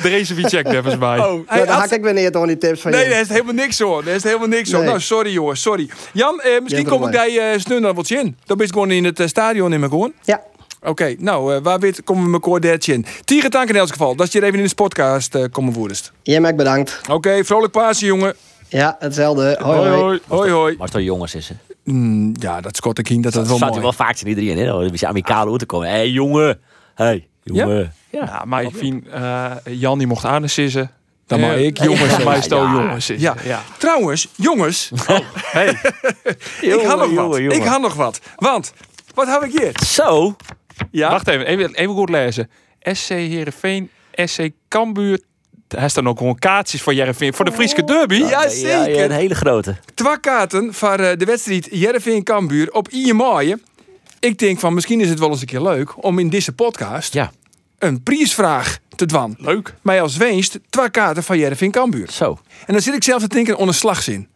Deze 0.02 0.34
wie 0.34 0.48
checkt 0.48 0.70
even 0.70 1.00
bij. 1.00 1.20
Oh, 1.20 1.26
hey, 1.26 1.58
nou, 1.58 1.68
dan 1.68 1.78
haak 1.78 1.90
ik 1.90 2.02
weer 2.02 2.14
neer 2.14 2.32
door 2.32 2.48
die 2.48 2.58
tips 2.58 2.82
van 2.82 2.92
Nee, 2.92 3.04
je. 3.04 3.10
daar 3.10 3.20
is 3.22 3.30
helemaal 3.30 3.54
niks 3.54 3.80
hoor. 3.80 4.04
Daar 4.04 4.16
is 4.16 4.24
helemaal 4.24 4.48
niks 4.48 4.70
nee. 4.70 4.82
hoor. 4.82 4.90
Nou, 4.90 5.00
sorry 5.00 5.32
jongens, 5.32 5.62
sorry. 5.62 5.90
Jan, 6.14 6.40
eh, 6.40 6.62
misschien 6.62 6.88
kom 6.88 7.06
ik 7.06 7.12
daar 7.12 7.30
uh, 7.30 7.44
snel 7.56 7.94
wat 7.94 8.10
in. 8.10 8.38
Dan 8.46 8.58
ben 8.58 8.66
je 8.66 8.74
gewoon 8.74 8.92
in 8.92 9.04
het 9.04 9.20
uh, 9.20 9.28
stadion 9.28 9.74
in 9.74 9.80
mijn 9.80 9.92
gewoon. 9.92 10.14
Ja. 10.24 10.42
Oké, 10.80 10.90
okay, 10.90 11.16
nou, 11.20 11.56
uh, 11.56 11.62
waar 11.64 11.80
weet 11.80 12.04
komen 12.04 12.26
we 12.26 12.32
elkaar 12.34 12.62
dertje 12.62 12.94
in? 12.94 13.06
Tiger 13.26 13.50
dank 13.50 13.70
in 13.70 13.76
elk 13.76 13.90
geval. 13.90 14.16
Dat 14.16 14.32
je 14.32 14.38
hier 14.38 14.48
even 14.48 14.60
in 14.60 14.68
de 14.68 14.76
podcast 14.76 15.36
uh, 15.36 15.44
komen 15.52 15.74
woedest. 15.74 16.12
Ja, 16.24 16.40
Mac, 16.40 16.56
bedankt. 16.56 17.00
Oké, 17.02 17.14
okay, 17.14 17.44
vrolijk 17.44 17.72
Pasen, 17.72 18.08
jongen. 18.08 18.36
Ja, 18.72 18.96
hetzelfde. 19.00 19.58
Hoi, 19.62 19.78
hoi. 19.78 20.00
Hoi, 20.00 20.20
hoi. 20.28 20.52
hoi. 20.52 20.76
Maar 20.78 20.90
toch 20.90 21.02
jongens 21.02 21.36
is, 21.36 21.50
hè? 21.50 21.56
Mm, 21.84 22.34
ja, 22.40 22.62
dat 22.62 22.76
scot 22.76 23.00
ik 23.00 23.10
in, 23.10 23.22
dat 23.22 23.34
dat, 23.34 23.48
dat 23.48 23.60
wel 23.60 23.70
mooi. 23.70 23.82
wel 23.82 23.94
vaak 23.94 24.20
in 24.20 24.28
iedereen, 24.28 24.58
hè? 24.58 24.66
Dan 24.66 24.94
is 24.94 25.06
amicaal 25.06 25.48
hoe 25.48 25.58
te 25.58 25.66
komen. 25.66 25.88
Hé, 25.88 25.94
hey, 25.94 26.10
jongen. 26.10 26.60
Hé, 26.96 27.06
hey, 27.06 27.28
jongen. 27.44 27.94
Ja? 28.10 28.20
Ja, 28.20 28.26
ja, 28.26 28.46
maar 28.46 28.64
ik 28.64 28.76
vind 28.76 29.08
uh, 29.08 29.52
Jan 29.64 29.98
die 29.98 30.08
mocht 30.08 30.26
aan 30.26 30.50
sissen. 30.50 30.92
Dan 31.28 31.40
mag 31.40 31.56
ik 31.56 31.84
jongens. 31.84 32.18
Ja, 32.18 32.24
mij 32.24 32.42
stel 32.42 32.68
jongens. 32.68 33.08
Ja. 33.08 33.16
ja. 33.18 33.36
ja. 33.44 33.62
Trouwens, 33.78 34.28
jongens. 34.36 34.92
Oh, 35.08 35.20
hey. 35.34 35.68
ik 36.62 36.82
had 36.82 36.98
nog 36.98 37.28
wat. 37.28 37.38
Ik 37.38 37.64
had 37.64 37.82
nog 37.82 37.94
wat. 37.94 38.20
Want, 38.36 38.74
wat 39.14 39.28
heb 39.28 39.44
ik 39.44 39.60
hier? 39.60 39.72
Zo. 39.86 40.36
Ja. 40.92 41.10
Wacht 41.10 41.28
even, 41.28 41.46
even, 41.46 41.76
even 41.76 41.94
goed 41.94 42.10
lezen. 42.10 42.50
SC 42.80 43.10
Heerenveen, 43.10 43.90
SC 44.12 44.50
Cambuur. 44.68 45.22
Hij 45.76 45.90
staat 45.90 46.06
ook 46.06 46.18
gewoon 46.18 46.40
kaartjes 46.40 46.82
voor 46.82 46.94
Jereveen. 46.94 47.34
Voor 47.34 47.46
de 47.46 47.52
Friese 47.52 47.84
derby. 47.84 48.16
Ja, 48.16 48.50
zeker. 48.50 48.96
Ja, 48.96 49.04
een 49.04 49.12
hele 49.12 49.36
grote. 49.36 49.76
Twee 49.94 50.20
kaarten 50.20 50.74
voor 50.74 51.00
uh, 51.00 51.10
de 51.18 51.26
wedstrijd 51.26 51.68
Jereveen 51.72 52.24
Cambuur 52.24 52.72
op 52.72 52.88
1 52.88 53.16
mei. 53.16 53.56
Ik 54.20 54.40
denk 54.40 54.60
van 54.60 54.74
misschien 54.74 55.02
is 55.02 55.10
het 55.10 55.20
wel 55.20 55.30
eens 55.30 55.42
een 55.42 55.48
keer 55.48 55.62
leuk 55.62 56.04
om 56.04 56.20
in 56.20 56.30
deze 56.30 56.52
podcast 56.52 57.14
ja. 57.14 57.32
een 57.80 58.04
prijsvraag 58.04 58.80
te 58.96 59.06
dwan. 59.06 59.36
Leuk. 59.38 59.74
Mij 59.82 60.02
als 60.02 60.18
winst 60.18 60.60
twee 60.70 60.90
kaarten 60.90 61.24
van 61.24 61.38
Jereveen 61.38 61.72
Cambuur. 61.72 62.12
Zo. 62.12 62.40
En 62.66 62.74
dan 62.74 62.82
zit 62.82 62.94
ik 62.94 63.04
zelf 63.04 63.22
te 63.22 63.28
denken 63.28 63.58
onder 63.58 63.76
slagzin. 63.76 64.28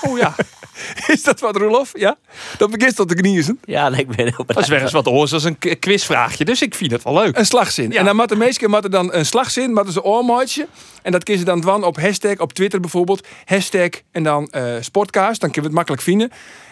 Oh 0.00 0.18
ja. 0.18 0.34
Is 1.14 1.22
dat 1.22 1.40
wat, 1.40 1.56
Rolof? 1.56 1.90
Ja? 1.92 2.16
Dat 2.58 2.70
begint 2.70 2.96
tot 2.96 3.08
te 3.08 3.14
kniezen. 3.14 3.58
Ja, 3.64 3.88
nee, 3.88 4.00
ik 4.00 4.16
ben 4.16 4.16
heel 4.16 4.44
Dat 4.46 4.58
is 4.58 4.68
weer 4.68 4.82
eens 4.82 4.92
wat 4.92 5.06
oors 5.06 5.32
als 5.32 5.44
een 5.44 5.58
quizvraagje. 5.78 6.44
Dus 6.44 6.62
ik 6.62 6.74
vind 6.74 6.90
het 6.90 7.02
wel 7.02 7.14
leuk. 7.14 7.38
Een 7.38 7.46
slagzin. 7.46 7.90
Ja. 7.90 7.98
En 7.98 8.04
dan 8.04 8.16
moet 8.16 8.28
de 8.28 8.36
meeste 8.36 8.66
keer 8.66 8.90
dan 8.90 9.12
een 9.12 9.26
slagzin, 9.26 9.72
maar 9.72 9.90
ze 9.90 10.02
oormaatje. 10.02 10.66
En 11.02 11.12
dat 11.12 11.28
je 11.28 11.44
dan 11.44 11.60
dwan 11.60 11.84
op 11.84 11.96
hashtag, 12.00 12.38
op 12.38 12.52
Twitter 12.52 12.80
bijvoorbeeld. 12.80 13.26
Hashtag 13.44 13.88
en 14.12 14.22
dan 14.22 14.48
uh, 14.52 14.74
sportcast. 14.80 15.40
Dan 15.40 15.50
kun 15.50 15.62
je 15.62 15.68
het 15.68 15.76
makkelijk 15.76 16.02
vinden. 16.02 16.30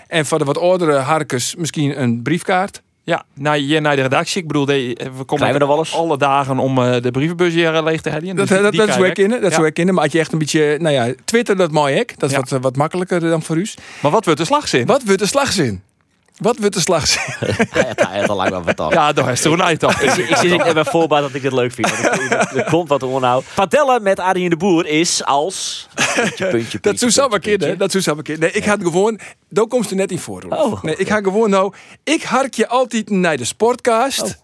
En 0.09 0.27
voor 0.27 0.39
de 0.39 0.45
wat 0.45 0.59
oudere 0.59 0.97
harkers 0.97 1.55
misschien 1.55 2.01
een 2.01 2.22
briefkaart. 2.22 2.83
Ja, 3.05 3.25
naar, 3.35 3.59
je, 3.59 3.81
naar 3.81 3.97
de 3.97 4.03
redactie. 4.03 4.41
Ik 4.41 4.47
bedoel, 4.47 4.65
de, 4.65 4.97
we 5.17 5.25
komen 5.25 5.53
we 5.53 5.59
wel 5.59 5.79
eens? 5.79 5.95
alle 5.95 6.19
dagen 6.19 6.59
om 6.59 6.79
uh, 6.79 6.97
de 7.01 7.11
brievenbus 7.11 7.53
hier 7.53 7.83
leeg 7.83 8.01
te 8.01 8.11
hebben. 8.11 8.37
Dus 8.37 8.49
dat, 8.49 8.63
dat, 8.63 8.75
dat 8.75 8.89
is 8.89 8.97
waar 8.97 9.09
ik 9.09 9.19
in. 9.19 9.31
Dat 9.31 9.41
ja. 9.41 9.47
is 9.47 9.57
waar 9.57 9.67
ik 9.67 9.79
in. 9.79 9.95
Maar 9.95 10.03
als 10.03 10.13
je 10.13 10.19
echt 10.19 10.33
een 10.33 10.39
beetje, 10.39 10.77
nou 10.81 10.95
ja, 10.95 11.13
Twitter 11.25 11.57
dat 11.57 11.71
mooi 11.71 11.95
ik. 11.95 12.19
Dat 12.19 12.31
is 12.31 12.37
ja. 12.37 12.43
wat, 12.49 12.63
wat 12.63 12.77
makkelijker 12.77 13.21
dan 13.21 13.43
voor 13.43 13.57
u. 13.57 13.67
Maar 14.01 14.11
wat 14.11 14.25
wordt 14.25 14.41
de 14.41 14.47
slagzin? 14.47 14.87
Wat 14.87 15.03
wordt 15.05 15.19
de 15.19 15.27
slagzin? 15.27 15.83
Wat 16.35 16.57
wordt 16.59 16.74
de 16.74 16.80
slag? 16.80 17.14
Hij 17.70 17.85
had- 17.87 18.09
hij 18.09 18.20
had 18.20 18.28
al 18.28 18.37
lang 18.37 18.51
wel 18.51 18.62
verteld. 18.62 18.93
Ja, 18.93 19.12
daar 19.12 19.32
is 19.32 19.45
er 19.45 19.53
een 19.53 19.61
eind 19.61 19.82
op. 19.82 19.91
Ik, 19.91 20.11
zie- 20.11 20.24
ik 20.24 20.37
ik 20.43 20.64
net 20.64 20.74
bij 20.74 20.85
voorbaat 20.85 21.20
dat 21.20 21.35
ik 21.35 21.43
dit 21.43 21.53
leuk 21.53 21.72
vind. 21.72 21.91
Er- 21.91 22.57
er 22.57 22.64
komt 22.70 22.89
wat 22.89 23.03
onhoud. 23.03 23.45
Padellen 23.55 24.03
met 24.03 24.18
Arjen 24.18 24.51
de 24.51 24.57
Boer 24.57 24.87
is 24.87 25.24
als... 25.24 25.89
Puntje, 26.14 26.47
puntje, 26.49 26.78
Dat 26.80 26.99
zou 26.99 27.11
samen 27.11 27.41
puntje. 27.41 27.76
Dat 27.76 27.91
zou 27.91 28.03
samen. 28.03 28.24
Nee, 28.39 28.51
ik 28.51 28.64
ga 28.64 28.72
het 28.72 28.82
gewoon. 28.82 29.18
Daar 29.49 29.66
komt 29.66 29.91
er 29.91 29.97
net 29.97 30.11
in 30.11 30.18
voor. 30.18 30.43
Oh. 30.49 30.82
Nee, 30.82 30.97
ik 30.97 31.09
ga 31.09 31.16
gewoon 31.20 31.51
nou. 31.51 31.72
Ik 32.05 32.22
hark 32.22 32.55
je 32.55 32.68
altijd 32.68 33.11
naar 33.11 33.37
de 33.37 33.45
sportcast. 33.45 34.41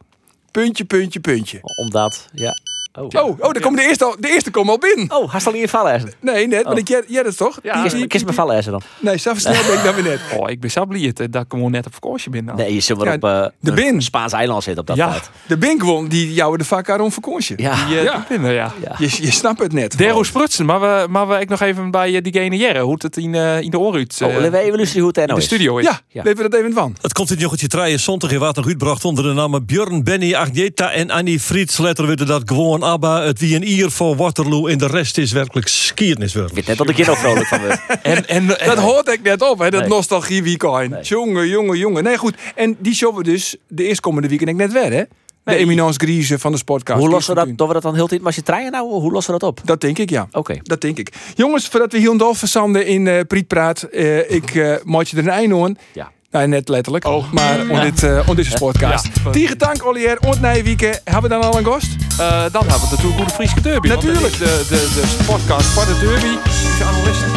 Puntje, 0.50 0.84
puntje, 0.84 1.20
puntje. 1.20 1.58
Omdat, 1.76 2.26
ja. 2.32 2.52
Oh, 2.92 3.04
Oh, 3.24 3.28
oh, 3.40 3.52
daar 3.52 3.60
komt 3.62 3.76
de 3.76 3.82
eerste, 3.82 4.04
al, 4.04 4.16
de 4.18 4.28
eerste 4.28 4.50
komt 4.50 4.68
al 4.68 4.78
binnen. 4.78 5.10
oh 5.16 5.30
hij 5.32 5.40
zal 5.40 5.52
niet 5.52 5.62
in 5.62 5.68
vallen. 5.68 6.12
Nee, 6.20 6.46
net, 6.48 6.64
maar 6.64 6.72
Oh. 6.72 6.78
ik 6.78 6.88
jij 7.08 7.22
dat 7.22 7.36
toch? 7.36 7.58
Ja. 7.62 7.86
Kies 8.06 8.24
me 8.24 8.32
vallen, 8.32 8.64
dan. 8.64 8.82
Nee, 9.00 9.16
zo 9.18 9.34
snel 9.36 9.62
ben 9.66 9.72
ik 9.78 9.82
dan 9.84 9.94
weer 9.94 10.02
net. 10.04 10.20
Oh, 10.36 10.50
ik 10.50 10.60
ben 10.60 10.70
zo 10.70 10.86
blij 10.86 11.12
dat 11.30 11.34
ik 11.42 11.44
gewoon 11.48 11.70
net 11.70 11.86
op 11.86 11.94
vakantie 11.94 12.30
ben. 12.30 12.44
nou. 12.44 12.56
Nee, 12.58 12.74
je 12.74 12.80
zult 12.80 12.98
maar 12.98 13.08
Ja, 13.08 13.14
op 13.14 13.24
eh, 13.24 13.46
de 13.60 13.68
een 13.70 13.74
bin. 13.74 14.02
Spaans 14.02 14.32
eiland 14.32 14.62
zitten 14.62 14.80
op 14.82 14.86
dat 14.88 14.96
Ja. 14.96 15.20
De 15.46 15.58
Bink 15.58 15.82
won, 15.82 16.08
die 16.08 16.32
jou 16.34 16.56
de 16.56 16.64
vaak 16.64 16.98
om 17.00 17.12
vakantie. 17.12 17.62
Ja. 17.62 17.86
Die, 17.86 17.98
eh, 17.98 18.04
Ja. 18.04 18.24
binnen, 18.28 18.52
ja. 18.52 18.72
Ja. 18.82 18.94
Je, 18.98 19.04
je 19.20 19.30
snapt 19.32 19.58
het 19.60 19.72
net. 19.72 19.98
Dero 19.98 20.22
Sprutsen, 20.22 20.66
maar 20.66 20.80
we, 20.80 21.06
maar 21.08 21.28
we 21.28 21.40
ik 21.40 21.48
nog 21.48 21.60
even 21.60 21.90
bij 21.90 22.14
eh, 22.16 22.22
diegene 22.22 22.56
Jerre, 22.56 22.80
hoe 22.80 22.96
het 22.98 23.16
in, 23.16 23.34
in 23.34 23.70
de 23.70 23.78
oorruut 23.78 24.20
Oh, 24.24 24.36
we 24.36 24.58
even 24.58 24.76
luisteren 24.76 24.98
hoe 25.02 25.08
het 25.08 25.16
in 25.18 25.26
nou 25.26 25.38
de 25.38 25.44
studio 25.44 25.78
is. 25.78 25.84
Ja, 26.08 26.22
we 26.22 26.34
dat 26.34 26.54
even 26.54 26.72
van. 26.72 26.96
Het 27.00 27.12
komt 27.12 27.30
in 27.30 27.36
jochetje 27.38 27.66
treien 27.68 28.00
zondag 28.00 28.30
in 28.30 28.38
Water 28.38 28.66
uitbracht 28.66 29.04
onder 29.04 29.24
de 29.24 29.32
namen 29.32 29.64
Björn, 29.66 30.04
Benny, 30.04 30.34
Agneta 30.34 30.92
en 30.92 31.10
Annie 31.10 31.40
Frieds. 31.40 31.78
Letter 31.78 32.06
weten 32.06 32.26
dat 32.26 32.42
gewoon 32.44 32.79
ABBA, 32.82 33.22
het 33.22 33.38
wie 33.40 33.56
een 33.56 33.68
ier 33.70 33.90
voor 33.90 34.16
Waterloo 34.16 34.66
en 34.66 34.78
de 34.78 34.86
rest 34.86 35.18
is 35.18 35.32
werkelijk 35.32 35.68
skierniswerk. 35.68 36.48
Ik 36.48 36.54
weet 36.54 36.66
net 36.66 36.76
dat 36.76 36.88
ik 36.88 36.96
hier 36.96 37.06
nog 37.06 37.18
vrolijk 37.18 37.46
van 37.46 37.60
word. 37.60 37.80
En, 38.02 38.26
en, 38.36 38.58
en 38.60 38.66
Dat 38.68 38.78
hoort 38.78 39.08
ik 39.08 39.22
net 39.22 39.42
op, 39.50 39.58
hè, 39.58 39.70
dat 39.70 39.80
Nee. 39.80 39.88
nostalgie 39.88 40.42
weekend. 40.42 40.90
Nee. 40.90 41.02
Jongen, 41.02 41.48
jongen, 41.48 41.78
jongen. 41.78 42.02
Nee, 42.04 42.16
goed. 42.16 42.34
En 42.54 42.76
die 42.78 42.94
showen 42.94 43.16
we 43.16 43.22
dus 43.22 43.56
de 43.68 43.84
eerstkomende 43.84 44.28
weekend 44.28 44.56
net 44.56 44.72
weer, 44.72 44.92
hè? 44.92 45.02
De 45.44 45.50
Nee. 45.50 45.58
Eminence 45.58 45.98
Grise 45.98 46.38
van 46.38 46.52
de 46.52 46.58
Sportcast. 46.58 47.00
hoe 47.00 47.08
lossen 47.08 47.34
we 47.34 47.44
dat, 47.44 47.56
doen 47.58 47.66
we 47.68 47.72
dat 47.72 47.82
dan 47.82 47.94
heel 47.94 48.06
tijd? 48.06 48.20
Maar 48.20 48.28
als 48.28 48.36
je 48.36 48.42
treinen 48.42 48.72
nou, 48.72 48.88
hoe 48.90 49.12
lossen 49.12 49.32
we 49.34 49.38
dat 49.38 49.48
op? 49.48 49.60
Dat 49.64 49.80
denk 49.80 49.98
ik, 49.98 50.10
ja. 50.10 50.28
Oké. 50.32 50.58
Dat 50.62 50.80
denk 50.80 50.98
ik. 50.98 51.12
Jongens, 51.34 51.66
voordat 51.68 51.92
we 51.92 51.98
hier 51.98 52.10
een 52.10 52.34
verzanden 52.34 52.86
in 52.86 53.06
eh 53.06 53.20
Prietpraat, 53.26 53.82
eh 53.82 54.30
ik 54.30 54.54
eh 54.54 54.74
maak 54.84 55.04
je 55.06 55.16
er 55.16 55.22
een 55.22 55.28
einde 55.28 55.54
aan. 55.62 55.76
Ja. 55.92 56.10
Nee, 56.30 56.46
net 56.46 56.68
letterlijk. 56.68 57.04
maar 57.32 57.58
on 57.68 57.80
dit, 57.80 58.02
eh 58.02 58.28
on 58.28 58.36
deze 58.36 58.56
podcast. 58.58 59.08
Ja. 59.32 59.54
Dank, 59.56 59.84
Olier. 59.86 60.18
Und 60.20 60.40
Nijwieken. 60.40 61.00
Hebben 61.04 61.22
we 61.22 61.28
dan 61.28 61.42
al 61.42 61.58
een 61.58 61.64
gast? 61.64 61.88
Eh, 62.18 62.18
dan 62.28 62.66
hebben 62.68 62.80
we 62.80 62.86
natuurlijk 62.90 63.16
Goede 63.16 63.30
Frieske 63.32 63.60
Derby. 63.60 63.88
Natuurlijk. 63.88 64.38
De, 64.38 64.64
de, 64.68 64.90
de 64.94 65.24
podcast 65.26 65.66
voor 65.66 65.84
de 65.84 65.98
Derby. 66.00 66.48
Is 66.48 66.82
analisten. 66.82 67.28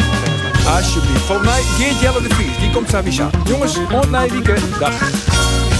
Alsjeblieft. 0.66 1.24
Volgens 1.24 1.48
mij 1.48 1.62
Geert 1.62 2.00
Jelle 2.00 2.22
de 2.28 2.34
Vries. 2.34 2.58
Die 2.58 2.70
komt 2.70 2.90
sowieso. 2.90 3.30
Jongens, 3.44 3.76
und 3.76 4.10
Nijwieken. 4.10 4.56
Dag. 4.78 5.73